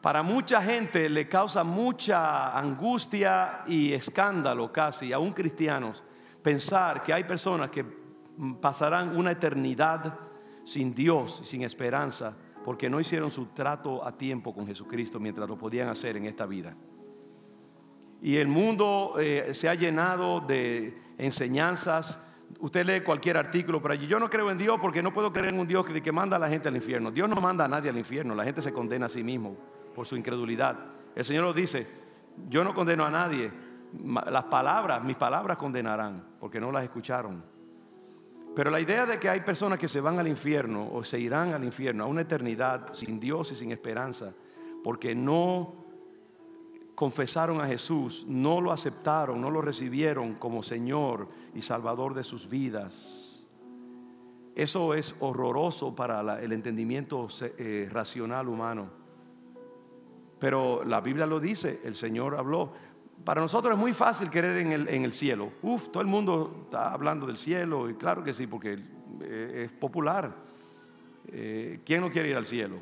Para 0.00 0.22
mucha 0.22 0.62
gente 0.62 1.08
le 1.08 1.28
causa 1.28 1.64
mucha 1.64 2.56
angustia 2.56 3.62
y 3.66 3.92
escándalo 3.92 4.72
casi, 4.72 5.12
aún 5.12 5.32
cristianos, 5.32 6.04
pensar 6.42 7.02
que 7.02 7.12
hay 7.12 7.24
personas 7.24 7.70
que 7.70 8.03
pasarán 8.60 9.16
una 9.16 9.32
eternidad 9.32 10.18
sin 10.64 10.94
Dios, 10.94 11.40
sin 11.44 11.62
esperanza, 11.62 12.34
porque 12.64 12.88
no 12.88 12.98
hicieron 12.98 13.30
su 13.30 13.46
trato 13.46 14.04
a 14.04 14.16
tiempo 14.16 14.54
con 14.54 14.66
Jesucristo 14.66 15.20
mientras 15.20 15.48
lo 15.48 15.58
podían 15.58 15.88
hacer 15.88 16.16
en 16.16 16.26
esta 16.26 16.46
vida. 16.46 16.74
Y 18.22 18.36
el 18.36 18.48
mundo 18.48 19.16
eh, 19.18 19.50
se 19.52 19.68
ha 19.68 19.74
llenado 19.74 20.40
de 20.40 20.96
enseñanzas. 21.18 22.18
Usted 22.58 22.86
lee 22.86 23.00
cualquier 23.02 23.36
artículo 23.36 23.82
por 23.82 23.92
allí. 23.92 24.06
Yo 24.06 24.18
no 24.18 24.30
creo 24.30 24.50
en 24.50 24.56
Dios 24.56 24.78
porque 24.80 25.02
no 25.02 25.12
puedo 25.12 25.30
creer 25.30 25.52
en 25.52 25.60
un 25.60 25.66
Dios 25.66 25.84
que, 25.84 26.02
que 26.02 26.12
manda 26.12 26.36
a 26.36 26.38
la 26.38 26.48
gente 26.48 26.68
al 26.68 26.76
infierno. 26.76 27.10
Dios 27.10 27.28
no 27.28 27.36
manda 27.36 27.66
a 27.66 27.68
nadie 27.68 27.90
al 27.90 27.98
infierno. 27.98 28.34
La 28.34 28.44
gente 28.44 28.62
se 28.62 28.72
condena 28.72 29.06
a 29.06 29.08
sí 29.10 29.22
mismo 29.22 29.54
por 29.94 30.06
su 30.06 30.16
incredulidad. 30.16 30.78
El 31.14 31.24
Señor 31.24 31.44
lo 31.44 31.52
dice. 31.52 31.86
Yo 32.48 32.64
no 32.64 32.74
condeno 32.74 33.04
a 33.04 33.10
nadie. 33.10 33.52
Las 34.30 34.44
palabras, 34.44 35.04
mis 35.04 35.16
palabras 35.16 35.58
condenarán 35.58 36.24
porque 36.40 36.58
no 36.58 36.72
las 36.72 36.82
escucharon. 36.82 37.53
Pero 38.54 38.70
la 38.70 38.80
idea 38.80 39.04
de 39.04 39.18
que 39.18 39.28
hay 39.28 39.40
personas 39.40 39.78
que 39.78 39.88
se 39.88 40.00
van 40.00 40.18
al 40.18 40.28
infierno 40.28 40.88
o 40.92 41.02
se 41.02 41.18
irán 41.18 41.52
al 41.52 41.64
infierno 41.64 42.04
a 42.04 42.06
una 42.06 42.20
eternidad 42.20 42.92
sin 42.92 43.18
Dios 43.18 43.50
y 43.52 43.56
sin 43.56 43.72
esperanza 43.72 44.32
porque 44.84 45.14
no 45.14 45.72
confesaron 46.94 47.60
a 47.60 47.66
Jesús, 47.66 48.26
no 48.28 48.60
lo 48.60 48.70
aceptaron, 48.70 49.40
no 49.40 49.50
lo 49.50 49.62
recibieron 49.62 50.34
como 50.34 50.62
Señor 50.62 51.28
y 51.54 51.62
Salvador 51.62 52.14
de 52.14 52.22
sus 52.22 52.48
vidas. 52.48 53.46
Eso 54.54 54.94
es 54.94 55.16
horroroso 55.18 55.96
para 55.96 56.40
el 56.40 56.52
entendimiento 56.52 57.26
eh, 57.40 57.88
racional 57.90 58.46
humano. 58.46 58.90
Pero 60.38 60.84
la 60.84 61.00
Biblia 61.00 61.26
lo 61.26 61.40
dice, 61.40 61.80
el 61.82 61.96
Señor 61.96 62.36
habló. 62.36 62.72
Para 63.24 63.40
nosotros 63.40 63.74
es 63.74 63.80
muy 63.80 63.94
fácil 63.94 64.28
creer 64.28 64.58
en 64.58 64.72
el, 64.72 64.88
en 64.88 65.04
el 65.04 65.12
cielo. 65.12 65.52
Uf, 65.62 65.88
todo 65.88 66.02
el 66.02 66.08
mundo 66.08 66.64
está 66.64 66.92
hablando 66.92 67.26
del 67.26 67.38
cielo, 67.38 67.88
y 67.88 67.94
claro 67.94 68.22
que 68.22 68.34
sí, 68.34 68.46
porque 68.46 68.78
eh, 69.22 69.62
es 69.64 69.72
popular. 69.72 70.34
Eh, 71.28 71.80
¿Quién 71.86 72.02
no 72.02 72.10
quiere 72.10 72.28
ir 72.28 72.36
al 72.36 72.44
cielo? 72.44 72.76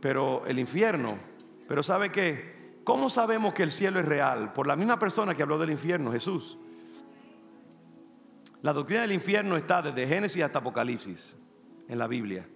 Pero 0.00 0.46
el 0.46 0.58
infierno, 0.58 1.18
pero 1.66 1.82
¿sabe 1.82 2.10
qué? 2.10 2.80
¿Cómo 2.84 3.10
sabemos 3.10 3.52
que 3.52 3.62
el 3.62 3.70
cielo 3.70 4.00
es 4.00 4.06
real? 4.06 4.54
Por 4.54 4.66
la 4.66 4.76
misma 4.76 4.98
persona 4.98 5.34
que 5.34 5.42
habló 5.42 5.58
del 5.58 5.70
infierno, 5.70 6.10
Jesús. 6.10 6.56
La 8.62 8.72
doctrina 8.72 9.02
del 9.02 9.12
infierno 9.12 9.56
está 9.56 9.82
desde 9.82 10.06
Génesis 10.06 10.42
hasta 10.42 10.60
Apocalipsis 10.60 11.36
en 11.86 11.98
la 11.98 12.06
Biblia. 12.06 12.48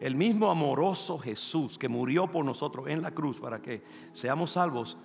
El 0.00 0.16
mismo 0.16 0.50
amoroso 0.50 1.18
Jesús 1.18 1.78
que 1.78 1.88
murió 1.88 2.26
por 2.26 2.44
nosotros 2.44 2.88
en 2.88 3.02
la 3.02 3.10
cruz 3.10 3.38
para 3.38 3.60
que 3.60 3.82
seamos 4.12 4.52
salvos, 4.52 4.96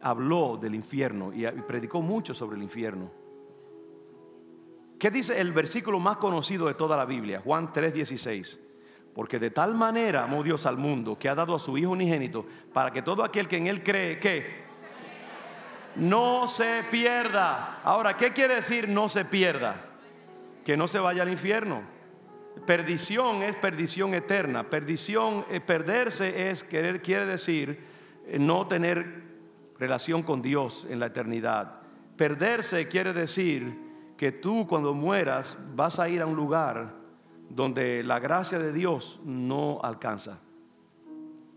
habló 0.00 0.56
del 0.56 0.74
infierno 0.74 1.32
y 1.32 1.44
predicó 1.62 2.00
mucho 2.02 2.34
sobre 2.34 2.56
el 2.56 2.62
infierno. 2.62 3.10
¿Qué 4.98 5.10
dice 5.10 5.40
el 5.40 5.52
versículo 5.52 5.98
más 5.98 6.18
conocido 6.18 6.66
de 6.66 6.74
toda 6.74 6.96
la 6.96 7.06
Biblia? 7.06 7.40
Juan 7.42 7.72
3:16. 7.72 8.58
Porque 9.14 9.38
de 9.38 9.50
tal 9.50 9.74
manera 9.74 10.24
amó 10.24 10.42
Dios 10.42 10.66
al 10.66 10.76
mundo 10.76 11.18
que 11.18 11.28
ha 11.28 11.34
dado 11.34 11.54
a 11.54 11.58
su 11.58 11.76
Hijo 11.78 11.90
unigénito 11.90 12.46
para 12.72 12.92
que 12.92 13.02
todo 13.02 13.24
aquel 13.24 13.48
que 13.48 13.56
en 13.56 13.66
Él 13.66 13.82
cree, 13.82 14.18
que 14.20 14.60
no 15.96 16.46
se 16.48 16.84
pierda. 16.90 17.80
Ahora, 17.82 18.16
¿qué 18.16 18.32
quiere 18.32 18.56
decir 18.56 18.88
no 18.88 19.08
se 19.08 19.24
pierda? 19.24 19.76
Que 20.64 20.76
no 20.76 20.86
se 20.86 20.98
vaya 20.98 21.22
al 21.22 21.30
infierno. 21.30 21.82
Perdición 22.66 23.42
es 23.42 23.56
perdición 23.56 24.14
eterna. 24.14 24.68
Perdición, 24.68 25.46
eh, 25.50 25.60
perderse 25.60 26.50
es 26.50 26.62
querer, 26.62 27.00
quiere 27.00 27.24
decir 27.24 27.80
eh, 28.26 28.38
no 28.38 28.66
tener 28.66 29.29
relación 29.80 30.22
con 30.22 30.42
Dios 30.42 30.86
en 30.88 31.00
la 31.00 31.06
eternidad. 31.06 31.80
Perderse 32.16 32.86
quiere 32.86 33.14
decir 33.14 34.14
que 34.18 34.30
tú 34.30 34.66
cuando 34.68 34.92
mueras 34.92 35.56
vas 35.74 35.98
a 35.98 36.08
ir 36.08 36.20
a 36.20 36.26
un 36.26 36.36
lugar 36.36 36.92
donde 37.48 38.04
la 38.04 38.18
gracia 38.18 38.58
de 38.58 38.74
Dios 38.74 39.20
no 39.24 39.80
alcanza. 39.82 40.38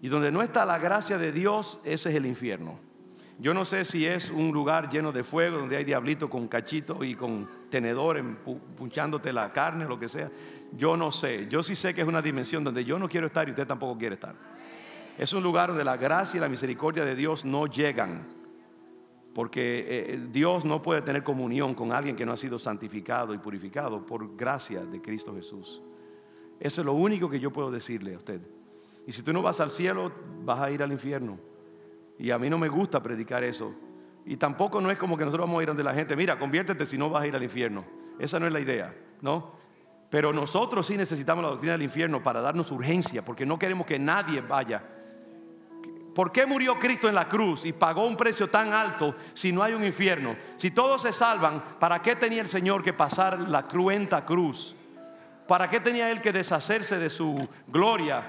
Y 0.01 0.07
donde 0.07 0.31
no 0.31 0.41
está 0.41 0.65
la 0.65 0.79
gracia 0.79 1.17
de 1.17 1.33
Dios, 1.33 1.79
ese 1.83 2.09
es 2.09 2.15
el 2.15 2.25
infierno. 2.25 2.79
Yo 3.39 3.53
no 3.53 3.65
sé 3.65 3.83
si 3.83 4.05
es 4.05 4.29
un 4.29 4.53
lugar 4.53 4.89
lleno 4.89 5.11
de 5.11 5.23
fuego, 5.23 5.57
donde 5.57 5.75
hay 5.75 5.83
diablito 5.83 6.29
con 6.29 6.47
cachito 6.47 7.03
y 7.03 7.15
con 7.15 7.49
tenedor 7.69 8.23
punchándote 8.77 9.33
la 9.33 9.51
carne, 9.51 9.85
lo 9.85 9.99
que 9.99 10.07
sea. 10.07 10.31
Yo 10.71 10.95
no 10.95 11.11
sé. 11.11 11.47
Yo 11.49 11.61
sí 11.61 11.75
sé 11.75 11.93
que 11.93 12.01
es 12.01 12.07
una 12.07 12.21
dimensión 12.21 12.63
donde 12.63 12.85
yo 12.85 12.97
no 12.97 13.09
quiero 13.09 13.27
estar 13.27 13.47
y 13.47 13.51
usted 13.51 13.67
tampoco 13.67 13.97
quiere 13.97 14.15
estar. 14.15 14.35
Es 15.17 15.31
un 15.33 15.43
lugar 15.43 15.69
donde 15.69 15.83
la 15.83 15.97
gracia 15.97 16.37
y 16.37 16.41
la 16.41 16.49
misericordia 16.49 17.05
de 17.05 17.15
Dios 17.15 17.45
no 17.45 17.67
llegan. 17.67 18.27
Porque 19.33 19.85
eh, 19.87 20.27
Dios 20.31 20.65
no 20.65 20.81
puede 20.81 21.01
tener 21.01 21.23
comunión 21.23 21.73
con 21.73 21.91
alguien 21.91 22.15
que 22.15 22.25
no 22.25 22.33
ha 22.33 22.37
sido 22.37 22.59
santificado 22.59 23.33
y 23.33 23.37
purificado 23.37 24.05
por 24.05 24.35
gracia 24.35 24.85
de 24.85 25.01
Cristo 25.01 25.33
Jesús. 25.35 25.81
Eso 26.59 26.81
es 26.81 26.85
lo 26.85 26.93
único 26.93 27.29
que 27.29 27.39
yo 27.39 27.51
puedo 27.51 27.71
decirle 27.71 28.13
a 28.13 28.17
usted. 28.17 28.41
Y 29.05 29.11
si 29.11 29.21
tú 29.21 29.33
no 29.33 29.41
vas 29.41 29.59
al 29.59 29.69
cielo, 29.69 30.11
vas 30.43 30.59
a 30.59 30.71
ir 30.71 30.81
al 30.81 30.91
infierno. 30.91 31.37
Y 32.17 32.31
a 32.31 32.37
mí 32.37 32.49
no 32.49 32.57
me 32.57 32.69
gusta 32.69 33.01
predicar 33.01 33.43
eso. 33.43 33.73
Y 34.25 34.37
tampoco 34.37 34.79
no 34.79 34.89
es 34.89 34.97
como 34.97 35.17
que 35.17 35.25
nosotros 35.25 35.47
vamos 35.47 35.59
a 35.59 35.63
ir 35.63 35.69
ante 35.69 35.83
la 35.83 35.93
gente, 35.93 36.15
mira, 36.15 36.39
conviértete 36.39 36.85
si 36.85 36.97
no 36.97 37.09
vas 37.09 37.23
a 37.23 37.27
ir 37.27 37.35
al 37.35 37.43
infierno. 37.43 37.83
Esa 38.19 38.39
no 38.39 38.47
es 38.47 38.53
la 38.53 38.59
idea, 38.59 38.95
¿no? 39.21 39.51
Pero 40.09 40.31
nosotros 40.31 40.85
sí 40.85 40.95
necesitamos 40.95 41.43
la 41.43 41.49
doctrina 41.49 41.73
del 41.73 41.81
infierno 41.81 42.21
para 42.21 42.39
darnos 42.39 42.71
urgencia, 42.71 43.25
porque 43.25 43.45
no 43.45 43.59
queremos 43.59 43.85
que 43.87 43.97
nadie 43.99 44.41
vaya 44.41 44.81
¿Por 46.13 46.31
qué 46.31 46.45
murió 46.45 46.77
Cristo 46.77 47.07
en 47.07 47.15
la 47.15 47.27
cruz 47.27 47.65
y 47.65 47.73
pagó 47.73 48.05
un 48.05 48.15
precio 48.15 48.49
tan 48.49 48.71
alto 48.71 49.15
si 49.33 49.51
no 49.51 49.63
hay 49.63 49.73
un 49.73 49.83
infierno? 49.83 50.35
Si 50.57 50.71
todos 50.71 51.01
se 51.01 51.11
salvan, 51.11 51.63
¿para 51.79 52.01
qué 52.01 52.15
tenía 52.15 52.41
el 52.41 52.47
Señor 52.47 52.83
que 52.83 52.93
pasar 52.93 53.39
la 53.39 53.67
cruenta 53.67 54.23
cruz? 54.23 54.75
¿Para 55.47 55.67
qué 55.67 55.79
tenía 55.79 56.11
Él 56.11 56.21
que 56.21 56.31
deshacerse 56.31 56.99
de 56.99 57.09
su 57.09 57.47
gloria 57.67 58.23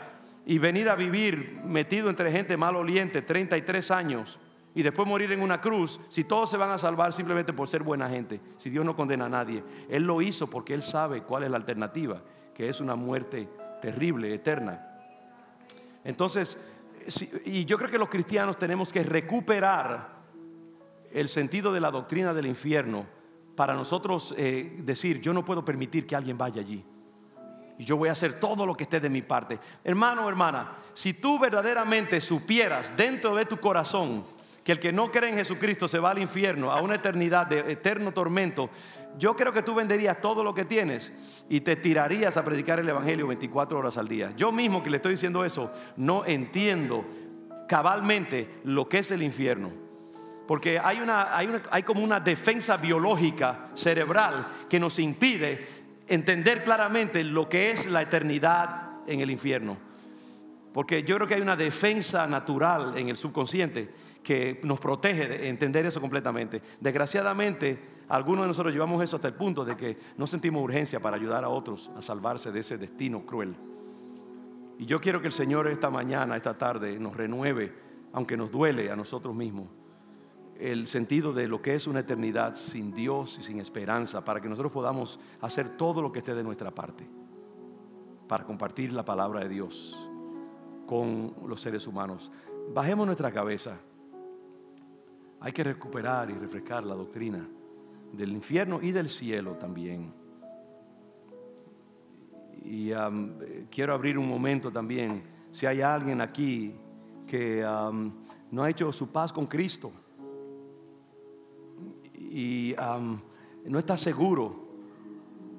y 0.47 0.59
venir 0.59 0.89
a 0.89 0.95
vivir 0.95 1.61
metido 1.65 2.09
entre 2.09 2.33
gente 2.33 2.57
maloliente 2.57 3.23
33 3.23 3.91
años 3.91 4.39
y 4.75 4.83
después 4.83 5.07
morir 5.07 5.31
en 5.33 5.43
una 5.43 5.61
cruz 5.61 6.01
si 6.09 6.25
todos 6.25 6.51
se 6.51 6.57
van 6.57 6.71
a 6.71 6.79
salvar 6.79 7.13
simplemente 7.13 7.53
por 7.53 7.69
ser 7.69 7.83
buena 7.83 8.09
gente? 8.09 8.41
Si 8.57 8.71
Dios 8.71 8.85
no 8.85 8.97
condena 8.97 9.27
a 9.27 9.29
nadie. 9.29 9.63
Él 9.91 10.05
lo 10.05 10.23
hizo 10.23 10.49
porque 10.49 10.75
Él 10.75 10.83
sabe 10.83 11.23
cuál 11.23 11.45
es 11.45 11.51
la 11.51 11.59
alternativa, 11.59 12.23
que 12.55 12.69
es 12.69 12.81
una 12.81 12.97
muerte 12.97 13.49
terrible, 13.83 14.35
eterna. 14.35 14.91
Entonces, 16.03 16.59
y 17.45 17.65
yo 17.65 17.79
creo 17.79 17.91
que 17.91 17.99
los 17.99 18.09
cristianos 18.09 18.59
tenemos 18.59 18.93
que 18.93 19.03
recuperar 19.03 20.15
el 21.13 21.29
sentido 21.29 21.73
de 21.73 21.81
la 21.81 21.91
doctrina 21.91 22.35
del 22.35 22.47
infierno 22.47 23.07
para 23.55 23.75
nosotros 23.75 24.35
eh, 24.37 24.77
decir, 24.79 25.21
yo 25.21 25.33
no 25.33 25.45
puedo 25.45 25.65
permitir 25.65 26.07
que 26.07 26.17
alguien 26.17 26.37
vaya 26.37 26.61
allí. 26.61 26.85
Y 27.79 27.85
yo 27.85 27.97
voy 27.97 28.09
a 28.09 28.13
hacer 28.13 28.39
todo 28.39 28.67
lo 28.67 28.75
que 28.75 28.85
esté 28.85 29.01
de 29.01 29.09
mi 29.09 29.23
parte. 29.23 29.59
Hermano 29.83 30.29
hermana, 30.29 30.77
si 30.93 31.15
tú 31.15 31.39
verdaderamente 31.39 32.21
supieras 32.21 32.97
dentro 32.97 33.35
de 33.35 33.47
tu 33.47 33.59
corazón 33.59 34.25
que 34.63 34.73
el 34.73 34.81
que 34.81 34.93
no 34.93 35.11
cree 35.11 35.31
en 35.31 35.37
Jesucristo 35.37 35.87
se 35.87 35.99
va 35.99 36.11
al 36.11 36.19
infierno, 36.19 36.73
a 36.73 36.81
una 36.81 36.95
eternidad 36.95 37.47
de 37.47 37.73
eterno 37.73 38.13
tormento, 38.13 38.71
yo 39.19 39.37
creo 39.37 39.53
que 39.53 39.63
tú 39.63 39.75
venderías 39.75 40.21
todo 40.21 40.43
lo 40.43 40.55
que 40.55 40.65
tienes 40.65 41.13
y 41.49 41.61
te 41.61 41.77
tirarías 41.77 42.37
a 42.37 42.45
predicar 42.45 42.81
el 42.81 42.89
Evangelio 42.89 43.27
24 43.27 43.79
horas 43.79 43.97
al 43.97 44.09
día. 44.09 44.33
Yo 44.37 44.53
mismo 44.53 44.83
que 44.83 44.91
le 44.91 44.97
estoy 44.97 45.13
diciendo 45.13 45.45
eso, 45.45 45.71
no 45.97 46.25
entiendo 46.27 47.05
cabalmente 47.69 48.61
lo 48.65 48.89
que 48.89 48.99
es 48.99 49.11
el 49.11 49.23
infierno. 49.23 49.71
Porque 50.47 50.79
hay, 50.79 51.01
una, 51.01 51.37
hay, 51.37 51.49
hay 51.71 51.83
como 51.83 52.03
una 52.03 52.21
defensa 52.21 52.77
biológica 52.77 53.71
cerebral 53.75 54.47
que 54.69 54.79
nos 54.79 54.99
impide 54.99 55.67
entender 56.07 56.63
claramente 56.65 57.25
lo 57.25 57.49
que 57.49 57.71
es 57.71 57.87
la 57.87 58.03
eternidad 58.03 58.91
en 59.07 59.21
el 59.21 59.31
infierno. 59.31 59.79
Porque 60.73 61.05
yo 61.05 61.17
creo 61.17 61.29
que 61.29 61.35
hay 61.35 61.41
una 61.41 61.57
defensa 61.57 62.27
natural 62.27 62.99
en 62.99 63.09
el 63.09 63.17
subconsciente 63.17 63.89
que 64.23 64.61
nos 64.65 64.81
protege 64.81 65.29
de 65.29 65.49
entender 65.49 65.87
eso 65.87 66.01
completamente. 66.01 66.61
Desgraciadamente, 66.81 67.79
algunos 68.09 68.45
de 68.45 68.49
nosotros 68.49 68.73
llevamos 68.73 69.03
eso 69.03 69.17
hasta 69.17 69.29
el 69.29 69.35
punto 69.35 69.65
de 69.65 69.77
que 69.77 69.99
no 70.17 70.27
sentimos 70.27 70.63
urgencia 70.63 71.01
para 71.01 71.17
ayudar 71.17 71.45
a 71.45 71.49
otros 71.49 71.91
a 71.97 72.03
salvarse 72.03 72.53
de 72.53 72.61
ese 72.61 72.77
destino 72.77 73.25
cruel. 73.25 73.57
Y 74.79 74.87
yo 74.87 75.01
quiero 75.01 75.21
que 75.21 75.29
el 75.29 75.33
Señor 75.33 75.69
esta 75.69 75.91
mañana, 75.91 76.37
esta 76.37 76.59
tarde, 76.59 76.99
nos 76.99 77.17
renueve, 77.17 77.73
aunque 78.13 78.37
nos 78.37 78.51
duele 78.51 78.91
a 78.91 78.97
nosotros 78.97 79.35
mismos, 79.35 79.69
el 80.59 80.87
sentido 80.87 81.33
de 81.33 81.49
lo 81.49 81.63
que 81.63 81.75
es 81.75 81.87
una 81.87 82.01
eternidad 82.01 82.55
sin 82.55 82.93
Dios 82.93 83.39
y 83.39 83.43
sin 83.43 83.61
esperanza, 83.61 84.25
para 84.25 84.41
que 84.41 84.49
nosotros 84.49 84.73
podamos 84.73 85.19
hacer 85.41 85.77
todo 85.77 86.03
lo 86.03 86.13
que 86.13 86.19
esté 86.19 86.35
de 86.35 86.45
nuestra 86.45 86.71
parte, 86.71 87.09
para 88.29 88.45
compartir 88.45 88.93
la 88.93 89.05
palabra 89.05 89.41
de 89.41 89.49
Dios 89.49 89.97
con 90.87 91.35
los 91.47 91.61
seres 91.61 91.87
humanos. 91.87 92.31
Bajemos 92.73 93.07
nuestra 93.07 93.33
cabeza. 93.33 93.79
Hay 95.41 95.53
que 95.53 95.65
recuperar 95.65 96.31
y 96.31 96.35
refrescar 96.35 96.85
la 96.85 96.95
doctrina 96.95 97.47
del 98.13 98.33
infierno 98.33 98.81
y 98.83 98.93
del 98.93 99.09
cielo 99.09 99.55
también. 99.55 100.13
Y 102.65 102.93
quiero 103.71 103.95
abrir 103.95 104.19
un 104.19 104.29
momento 104.29 104.71
también, 104.71 105.23
si 105.51 105.67
hay 105.67 105.83
alguien 105.83 106.21
aquí 106.21 106.75
que 107.27 107.63
no 108.51 108.63
ha 108.63 108.71
hecho 108.71 108.93
su 108.93 109.09
paz 109.09 109.33
con 109.33 109.47
Cristo 109.47 109.93
y 112.15 112.75
no 113.67 113.79
está 113.79 113.97
seguro 113.97 114.65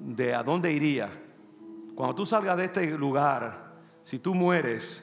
de 0.00 0.34
a 0.34 0.42
dónde 0.42 0.72
iría, 0.72 1.10
cuando 1.94 2.14
tú 2.14 2.26
salgas 2.26 2.56
de 2.58 2.64
este 2.66 2.98
lugar, 2.98 3.74
si 4.02 4.18
tú 4.18 4.34
mueres, 4.34 5.02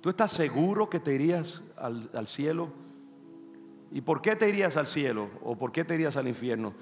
¿tú 0.00 0.10
estás 0.10 0.30
seguro 0.30 0.88
que 0.88 1.00
te 1.00 1.14
irías 1.14 1.62
al, 1.76 2.08
al 2.14 2.26
cielo? 2.26 2.87
¿Y 3.90 4.02
por 4.02 4.20
qué 4.20 4.36
te 4.36 4.48
irías 4.48 4.76
al 4.76 4.86
cielo 4.86 5.28
o 5.42 5.56
por 5.56 5.72
qué 5.72 5.84
te 5.84 5.94
irías 5.94 6.16
al 6.16 6.28
infierno? 6.28 6.74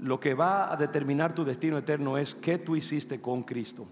Lo 0.00 0.20
que 0.20 0.34
va 0.34 0.72
a 0.72 0.76
determinar 0.76 1.34
tu 1.34 1.44
destino 1.44 1.78
eterno 1.78 2.18
es 2.18 2.34
qué 2.34 2.58
tú 2.58 2.76
hiciste 2.76 3.20
con 3.20 3.42
Cristo. 3.42 3.86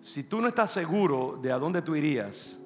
Si 0.00 0.24
tú 0.24 0.40
no 0.40 0.48
estás 0.48 0.72
seguro 0.72 1.38
de 1.40 1.52
a 1.52 1.58
dónde 1.58 1.82
tú 1.82 1.94
irías, 1.94 2.58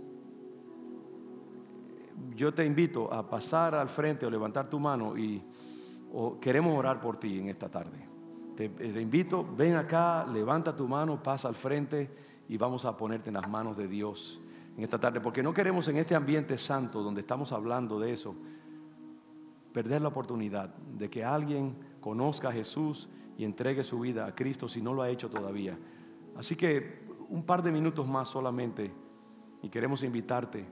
yo 2.34 2.52
te 2.54 2.64
invito 2.64 3.12
a 3.12 3.28
pasar 3.28 3.74
al 3.74 3.90
frente 3.90 4.24
o 4.24 4.30
levantar 4.30 4.70
tu 4.70 4.78
mano 4.78 5.16
y 5.16 5.42
queremos 6.40 6.76
orar 6.78 7.00
por 7.00 7.18
ti 7.18 7.38
en 7.38 7.50
esta 7.50 7.68
tarde. 7.68 8.06
Te, 8.56 8.70
te 8.70 9.00
invito, 9.00 9.46
ven 9.54 9.76
acá, 9.76 10.26
levanta 10.26 10.74
tu 10.74 10.88
mano, 10.88 11.22
pasa 11.22 11.48
al 11.48 11.54
frente 11.54 12.10
y 12.48 12.56
vamos 12.56 12.86
a 12.86 12.96
ponerte 12.96 13.28
en 13.28 13.34
las 13.34 13.48
manos 13.48 13.76
de 13.76 13.86
Dios 13.86 14.40
en 14.76 14.84
esta 14.84 14.98
tarde, 14.98 15.20
porque 15.20 15.42
no 15.42 15.54
queremos 15.54 15.88
en 15.88 15.96
este 15.96 16.14
ambiente 16.14 16.58
santo 16.58 17.02
donde 17.02 17.22
estamos 17.22 17.52
hablando 17.52 17.98
de 17.98 18.12
eso, 18.12 18.34
perder 19.72 20.02
la 20.02 20.08
oportunidad 20.08 20.74
de 20.74 21.08
que 21.08 21.24
alguien 21.24 21.76
conozca 22.00 22.50
a 22.50 22.52
Jesús 22.52 23.08
y 23.38 23.44
entregue 23.44 23.84
su 23.84 24.00
vida 24.00 24.26
a 24.26 24.34
Cristo 24.34 24.68
si 24.68 24.82
no 24.82 24.92
lo 24.92 25.02
ha 25.02 25.08
hecho 25.08 25.30
todavía. 25.30 25.78
Así 26.36 26.56
que 26.56 27.06
un 27.28 27.44
par 27.44 27.62
de 27.62 27.72
minutos 27.72 28.06
más 28.06 28.28
solamente 28.28 28.92
y 29.62 29.68
queremos 29.68 30.02
invitarte 30.02 30.66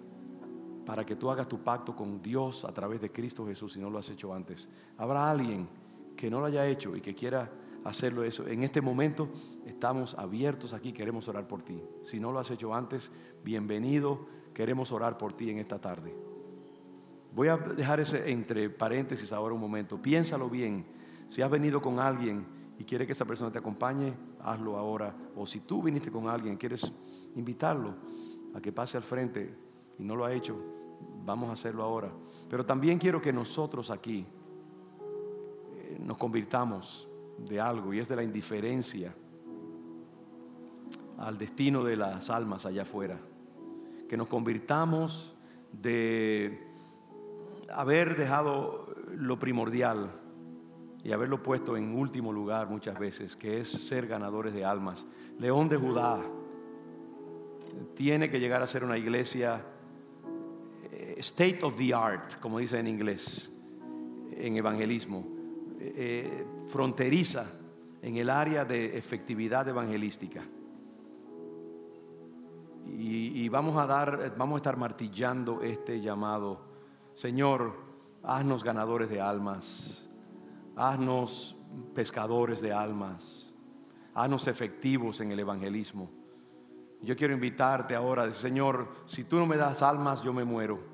para 0.85 1.05
que 1.05 1.17
tú 1.17 1.31
hagas 1.31 1.49
tu 1.49 1.59
pacto 1.63 1.97
con 1.97 2.21
Dios 2.21 2.65
a 2.65 2.73
través 2.73 3.01
de 3.01 3.11
Cristo 3.11 3.47
Jesús 3.47 3.73
si 3.73 3.81
no 3.81 3.89
lo 3.89 3.99
has 3.99 4.11
hecho 4.11 4.35
antes. 4.35 4.69
Habrá 4.99 5.31
alguien 5.31 5.67
que 6.17 6.31
no 6.31 6.41
lo 6.41 6.47
haya 6.47 6.67
hecho 6.67 6.95
y 6.95 7.01
que 7.01 7.15
quiera 7.15 7.51
hacerlo 7.85 8.25
eso. 8.25 8.47
En 8.47 8.63
este 8.63 8.81
momento 8.81 9.29
estamos 9.67 10.15
abiertos 10.15 10.73
aquí, 10.73 10.93
queremos 10.93 11.29
orar 11.29 11.47
por 11.47 11.63
ti. 11.63 11.81
Si 12.03 12.19
no 12.19 12.33
lo 12.33 12.39
has 12.39 12.51
hecho 12.51 12.75
antes, 12.75 13.11
bienvenido, 13.45 14.27
queremos 14.55 14.91
orar 14.91 15.19
por 15.19 15.35
ti 15.35 15.51
en 15.51 15.59
esta 15.59 15.81
tarde. 15.81 16.15
Voy 17.35 17.49
a 17.49 17.57
dejar 17.57 18.01
ese 18.01 18.31
entre 18.31 18.71
paréntesis 18.71 19.33
ahora 19.33 19.55
un 19.55 19.61
momento. 19.61 20.01
Piénsalo 20.01 20.49
bien. 20.49 20.87
Si 21.29 21.43
has 21.43 21.51
venido 21.51 21.83
con 21.83 21.99
alguien 21.99 22.47
y 22.79 22.85
quiere 22.85 23.07
que 23.07 23.13
esa 23.13 23.25
persona 23.25 23.51
te 23.51 23.59
acompañe, 23.59 24.15
hazlo 24.41 24.77
ahora. 24.77 25.15
O 25.37 25.47
si 25.47 25.61
tú 25.61 25.83
viniste 25.83 26.11
con 26.11 26.29
alguien, 26.29 26.57
quieres 26.57 26.93
invitarlo 27.35 27.95
a 28.55 28.61
que 28.61 28.73
pase 28.73 28.97
al 28.97 29.03
frente 29.03 29.53
y 29.99 30.05
no 30.05 30.15
lo 30.15 30.25
ha 30.25 30.33
hecho, 30.33 30.57
vamos 31.25 31.51
a 31.51 31.53
hacerlo 31.53 31.83
ahora. 31.83 32.11
Pero 32.49 32.65
también 32.65 32.99
quiero 32.99 33.21
que 33.21 33.33
nosotros 33.33 33.91
aquí 33.91 34.25
eh, 35.75 35.99
nos 36.01 36.17
convirtamos 36.17 37.09
de 37.39 37.61
algo 37.61 37.93
y 37.93 37.99
es 37.99 38.09
de 38.09 38.17
la 38.17 38.23
indiferencia 38.23 39.15
al 41.19 41.39
destino 41.39 41.85
de 41.85 41.97
las 41.97 42.31
almas 42.31 42.67
allá 42.67 42.83
afuera. 42.83 43.19
Que 44.09 44.17
nos 44.17 44.29
convirtamos 44.29 45.35
de 45.73 46.61
haber 47.73 48.17
dejado 48.17 48.95
lo 49.13 49.39
primordial 49.39 50.11
y 51.03 51.13
haberlo 51.13 51.43
puesto 51.43 51.77
en 51.77 51.97
último 51.97 52.33
lugar 52.33 52.69
muchas 52.69 52.99
veces, 52.99 53.37
que 53.37 53.61
es 53.61 53.69
ser 53.69 54.07
ganadores 54.07 54.55
de 54.55 54.65
almas. 54.65 55.07
León 55.39 55.69
de 55.69 55.77
Judá 55.77 56.21
tiene 57.95 58.31
que 58.31 58.41
llegar 58.41 58.63
a 58.63 58.67
ser 58.67 58.85
una 58.85 58.97
iglesia 58.97 59.65
eh, 60.91 61.17
state 61.19 61.61
of 61.63 61.77
the 61.77 61.93
art, 61.93 62.41
como 62.41 62.59
dice 62.59 62.79
en 62.79 62.87
inglés, 62.87 63.51
en 64.33 64.57
evangelismo, 64.57 65.34
eh, 65.97 66.47
fronteriza 66.69 67.47
en 68.01 68.17
el 68.17 68.31
área 68.31 68.65
de 68.65 68.97
efectividad 68.97 69.69
evangelística. 69.69 70.43
Y, 72.87 73.45
y, 73.45 73.49
vamos 73.49 73.77
a 73.77 73.87
dar, 73.87 74.35
vamos 74.37 74.57
a 74.57 74.59
estar 74.59 74.77
martillando 74.77 75.63
este 75.63 76.01
llamado. 76.01 76.61
Señor, 77.15 77.75
haznos 78.23 78.63
ganadores 78.63 79.09
de 79.11 79.21
almas, 79.21 80.09
haznos 80.77 81.57
pescadores 81.95 82.61
de 82.61 82.73
almas, 82.73 83.53
haznos 84.15 84.49
efectivos 84.49 85.21
en 85.21 85.33
el 85.33 85.41
evangelismo. 85.41 86.11
Yo 87.03 87.17
quiero 87.17 87.35
invitarte 87.35 87.95
ahora, 87.95 88.33
Señor, 88.33 88.89
si 89.07 89.25
tú 89.25 89.37
no 89.37 89.47
me 89.47 89.57
das 89.57 89.83
almas, 89.83 90.23
yo 90.23 90.33
me 90.33 90.45
muero. 90.45 90.94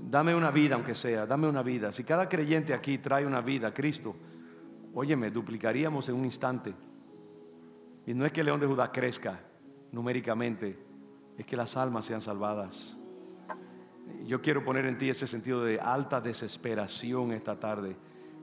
Dame 0.00 0.34
una 0.34 0.50
vida, 0.50 0.74
aunque 0.74 0.94
sea, 0.94 1.26
dame 1.26 1.48
una 1.48 1.62
vida. 1.62 1.92
Si 1.92 2.04
cada 2.04 2.28
creyente 2.28 2.72
aquí 2.72 2.98
trae 2.98 3.26
una 3.26 3.40
vida 3.40 3.68
a 3.68 3.74
Cristo, 3.74 4.14
óyeme, 4.94 5.30
duplicaríamos 5.30 6.08
en 6.08 6.14
un 6.14 6.24
instante. 6.24 6.74
Y 8.06 8.14
no 8.14 8.24
es 8.24 8.32
que 8.32 8.40
el 8.40 8.46
león 8.46 8.60
de 8.60 8.66
Judá 8.66 8.90
crezca 8.90 9.40
numéricamente, 9.92 10.78
es 11.36 11.46
que 11.46 11.56
las 11.56 11.76
almas 11.76 12.06
sean 12.06 12.20
salvadas. 12.20 12.96
Yo 14.24 14.40
quiero 14.40 14.64
poner 14.64 14.86
en 14.86 14.98
ti 14.98 15.10
ese 15.10 15.26
sentido 15.26 15.62
de 15.62 15.78
alta 15.78 16.20
desesperación 16.20 17.32
esta 17.32 17.58
tarde. 17.58 17.96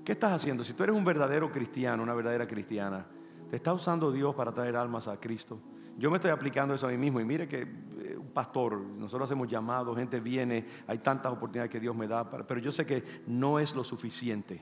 ¿Qué 0.03 0.12
estás 0.12 0.34
haciendo? 0.34 0.64
Si 0.64 0.74
tú 0.74 0.84
eres 0.84 0.95
un 0.95 1.03
verdadero 1.03 1.51
cristiano, 1.51 2.03
una 2.03 2.14
verdadera 2.14 2.47
cristiana, 2.47 3.06
¿te 3.49 3.56
está 3.56 3.74
usando 3.74 4.12
Dios 4.12 4.36
para 4.36 4.53
traer 4.53 4.76
almas 4.76 5.08
a 5.08 5.20
Cristo? 5.20 5.60
Yo 5.97 6.12
me 6.12 6.18
estoy 6.18 6.32
aplicando 6.32 6.76
eso 6.76 6.88
a 6.88 6.91
mí 6.91 6.97
mismo 6.97 7.20
y 7.20 7.26
mire 7.26 7.47
que 7.47 7.68
pastor, 8.34 8.80
nosotros 8.80 9.28
hacemos 9.28 9.47
llamados, 9.47 9.97
gente 9.97 10.19
viene, 10.19 10.65
hay 10.88 10.99
tantas 10.99 11.32
oportunidades 11.32 11.71
que 11.71 11.80
Dios 11.80 11.95
me 11.95 12.07
da, 12.07 12.30
pero 12.30 12.59
yo 12.59 12.71
sé 12.71 12.86
que 12.86 13.03
no 13.28 13.59
es 13.59 13.76
lo 13.76 13.84
suficiente. 13.84 14.61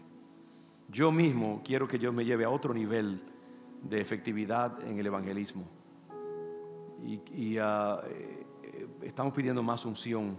Yo 0.89 1.11
mismo 1.11 1.61
quiero 1.63 1.87
que 1.87 1.97
Dios 1.97 2.13
me 2.13 2.25
lleve 2.25 2.45
a 2.45 2.49
otro 2.49 2.73
nivel 2.73 3.21
de 3.81 3.99
efectividad 3.99 4.81
en 4.85 4.99
el 4.99 5.05
evangelismo. 5.05 5.65
Y, 7.05 7.57
ah, 7.57 8.01
eh, 8.05 8.45
estamos 9.01 9.33
pidiendo 9.33 9.61
más 9.61 9.85
unción. 9.85 10.37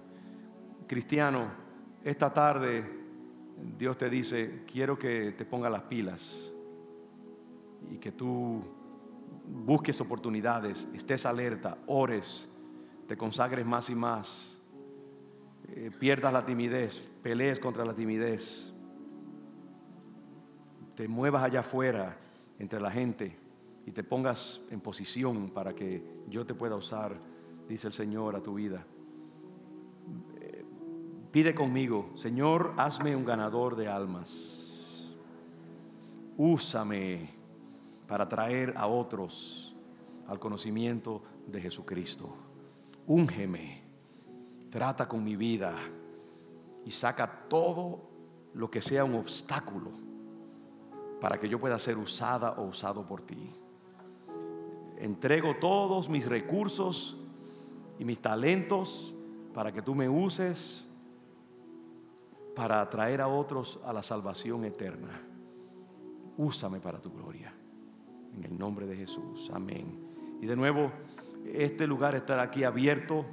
Cristiano, 0.87 1.49
esta 2.03 2.33
tarde 2.33 2.85
Dios 3.79 3.97
te 3.99 4.09
dice, 4.09 4.63
quiero 4.71 4.99
que 4.99 5.33
te 5.33 5.45
ponga 5.45 5.69
las 5.69 5.83
pilas 5.83 6.51
y 7.91 7.99
que 7.99 8.13
tú 8.13 8.63
busques 9.47 10.01
oportunidades, 10.01 10.89
estés 10.95 11.27
alerta, 11.27 11.79
ores, 11.87 12.49
te 13.07 13.17
consagres 13.17 13.67
más 13.67 13.91
y 13.91 13.95
más, 13.95 14.59
eh, 15.69 15.91
pierdas 15.99 16.33
la 16.33 16.45
timidez, 16.45 17.01
pelees 17.23 17.59
contra 17.59 17.85
la 17.85 17.95
timidez, 17.95 18.73
te 20.95 21.09
muevas 21.09 21.43
allá 21.43 21.61
afuera 21.61 22.17
entre 22.59 22.81
la 22.81 22.91
gente 22.91 23.37
y 23.87 23.91
te 23.91 24.05
pongas 24.05 24.63
en 24.71 24.81
posición 24.81 25.51
para 25.51 25.75
que 25.75 26.03
yo 26.29 26.47
te 26.47 26.55
pueda 26.55 26.77
usar, 26.77 27.19
dice 27.69 27.89
el 27.89 27.93
Señor, 27.93 28.37
a 28.37 28.43
tu 28.43 28.55
vida. 28.55 28.87
Eh, 30.41 30.65
pide 31.31 31.55
conmigo, 31.55 32.11
Señor, 32.15 32.75
hazme 32.77 33.17
un 33.17 33.25
ganador 33.25 33.77
de 33.77 33.89
almas. 33.89 35.15
Úsame 36.37 37.31
para 38.07 38.29
traer 38.29 38.75
a 38.77 38.87
otros 38.87 39.75
al 40.27 40.39
conocimiento 40.39 41.23
de 41.47 41.61
Jesucristo. 41.61 42.44
Úngeme, 43.07 43.83
trata 44.71 45.07
con 45.07 45.23
mi 45.23 45.37
vida 45.37 45.75
y 46.85 46.91
saca 46.91 47.47
todo 47.49 48.01
lo 48.55 48.71
que 48.71 48.81
sea 48.81 49.05
un 49.05 49.15
obstáculo 49.15 49.91
para 51.21 51.39
que 51.39 51.49
yo 51.49 51.61
pueda 51.61 51.79
ser 51.79 51.99
usada 51.99 52.53
o 52.53 52.65
usado 52.65 53.07
por 53.07 53.23
ti. 53.23 53.51
Entrego 54.99 55.57
todos 55.57 56.09
mis 56.09 56.27
recursos 56.27 57.17
y 57.99 58.05
mis 58.05 58.21
talentos 58.21 59.15
para 59.53 59.73
que 59.73 59.83
tú 59.83 59.95
me 59.95 60.09
uses 60.09 60.87
para 62.55 62.81
atraer 62.81 63.21
a 63.21 63.29
otros 63.29 63.81
a 63.85 63.93
la 63.93 64.03
salvación 64.03 64.65
eterna. 64.65 65.21
Úsame 66.37 66.81
para 66.81 67.01
tu 67.01 67.13
gloria. 67.13 67.53
En 68.37 68.45
el 68.45 68.59
nombre 68.59 68.87
de 68.87 68.97
Jesús. 68.97 69.51
Amén. 69.53 69.99
Y 70.41 70.47
de 70.47 70.57
nuevo, 70.57 70.91
este 71.45 71.87
lugar 71.87 72.15
estará 72.15 72.43
aquí 72.43 72.65
abierto. 72.65 73.25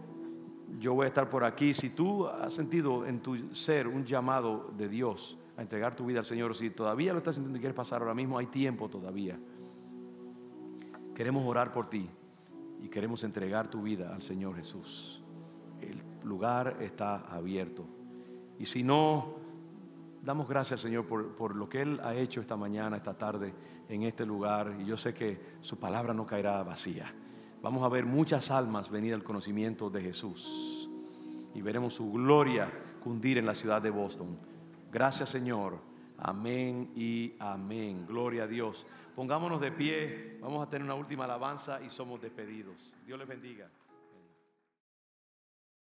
Yo 0.80 0.93
voy 0.93 1.05
a 1.05 1.07
estar 1.07 1.30
por 1.30 1.43
aquí. 1.43 1.74
Si 1.74 1.89
tú 1.91 2.28
has 2.28 2.53
sentido 2.53 3.05
en 3.05 3.22
tu 3.22 3.53
ser 3.55 3.88
un 3.88 4.05
llamado 4.05 4.72
de 4.78 4.89
Dios 4.89 5.38
a 5.57 5.62
entregar 5.62 5.95
tu 5.95 6.05
vida 6.05 6.20
al 6.20 6.26
Señor, 6.26 6.55
si 6.55 6.70
todavía 6.70 7.14
lo 7.14 7.20
estás 7.20 7.36
sintiendo 7.36 7.57
y 7.57 7.62
quieres 7.62 7.76
pasar 7.76 8.01
ahora 8.01 8.14
mismo, 8.14 8.38
hay 8.38 8.47
tiempo 8.47 8.89
todavía. 8.89 9.38
Queremos 11.16 11.45
orar 11.45 11.72
por 11.72 11.89
ti 11.89 12.09
y 12.82 12.89
queremos 12.89 13.24
entregar 13.24 13.70
tu 13.70 13.82
vida 13.82 14.14
al 14.14 14.22
Señor 14.22 14.55
Jesús. 14.55 15.22
El 15.82 16.01
lugar 16.24 16.78
está 16.82 17.28
abierto. 17.28 17.86
Y 18.59 18.66
si 18.66 18.84
no, 18.84 19.36
damos 20.24 20.47
gracias 20.47 20.80
al 20.80 20.89
Señor 20.89 21.05
por, 21.05 21.36
por, 21.36 21.55
lo 21.55 21.68
que 21.68 21.82
Él 21.82 21.99
ha 22.03 22.16
hecho 22.16 22.41
esta 22.41 22.55
mañana, 22.55 22.97
esta 22.97 23.18
tarde, 23.18 23.53
en 23.89 24.03
este 24.03 24.26
lugar. 24.26 24.76
Y 24.80 24.86
yo 24.86 24.97
sé 24.97 25.14
que 25.14 25.39
su 25.62 25.78
palabra 25.78 26.14
no 26.14 26.26
caerá 26.26 26.64
vacía. 26.64 27.14
Vamos 27.62 27.84
a 27.84 27.89
ver 27.89 28.05
muchas 28.05 28.49
almas 28.49 28.89
venir 28.89 29.14
al 29.14 29.24
conocimiento 29.24 29.89
de 29.89 30.01
Jesús. 30.01 30.89
Y 31.53 31.62
veremos 31.62 31.93
su 31.93 32.12
gloria 32.12 32.72
cundir 33.03 33.38
en 33.38 33.45
la 33.45 33.53
ciudad 33.53 33.82
de 33.82 33.89
Boston. 33.91 34.38
Gracias 34.91 35.30
Señor. 35.30 35.78
Amén 36.18 36.91
y 36.95 37.34
amén. 37.39 38.05
Gloria 38.07 38.43
a 38.43 38.47
Dios. 38.47 38.86
Pongámonos 39.16 39.62
de 39.62 39.72
pie. 39.72 40.38
Vamos 40.41 40.66
a 40.66 40.70
tener 40.70 40.86
una 40.86 40.95
última 40.95 41.26
alabanza 41.26 41.82
y 41.82 41.89
somos 41.89 42.22
despedidos. 42.22 42.76
Dios 43.05 43.20
les 43.20 43.28
bendiga. 43.28 43.70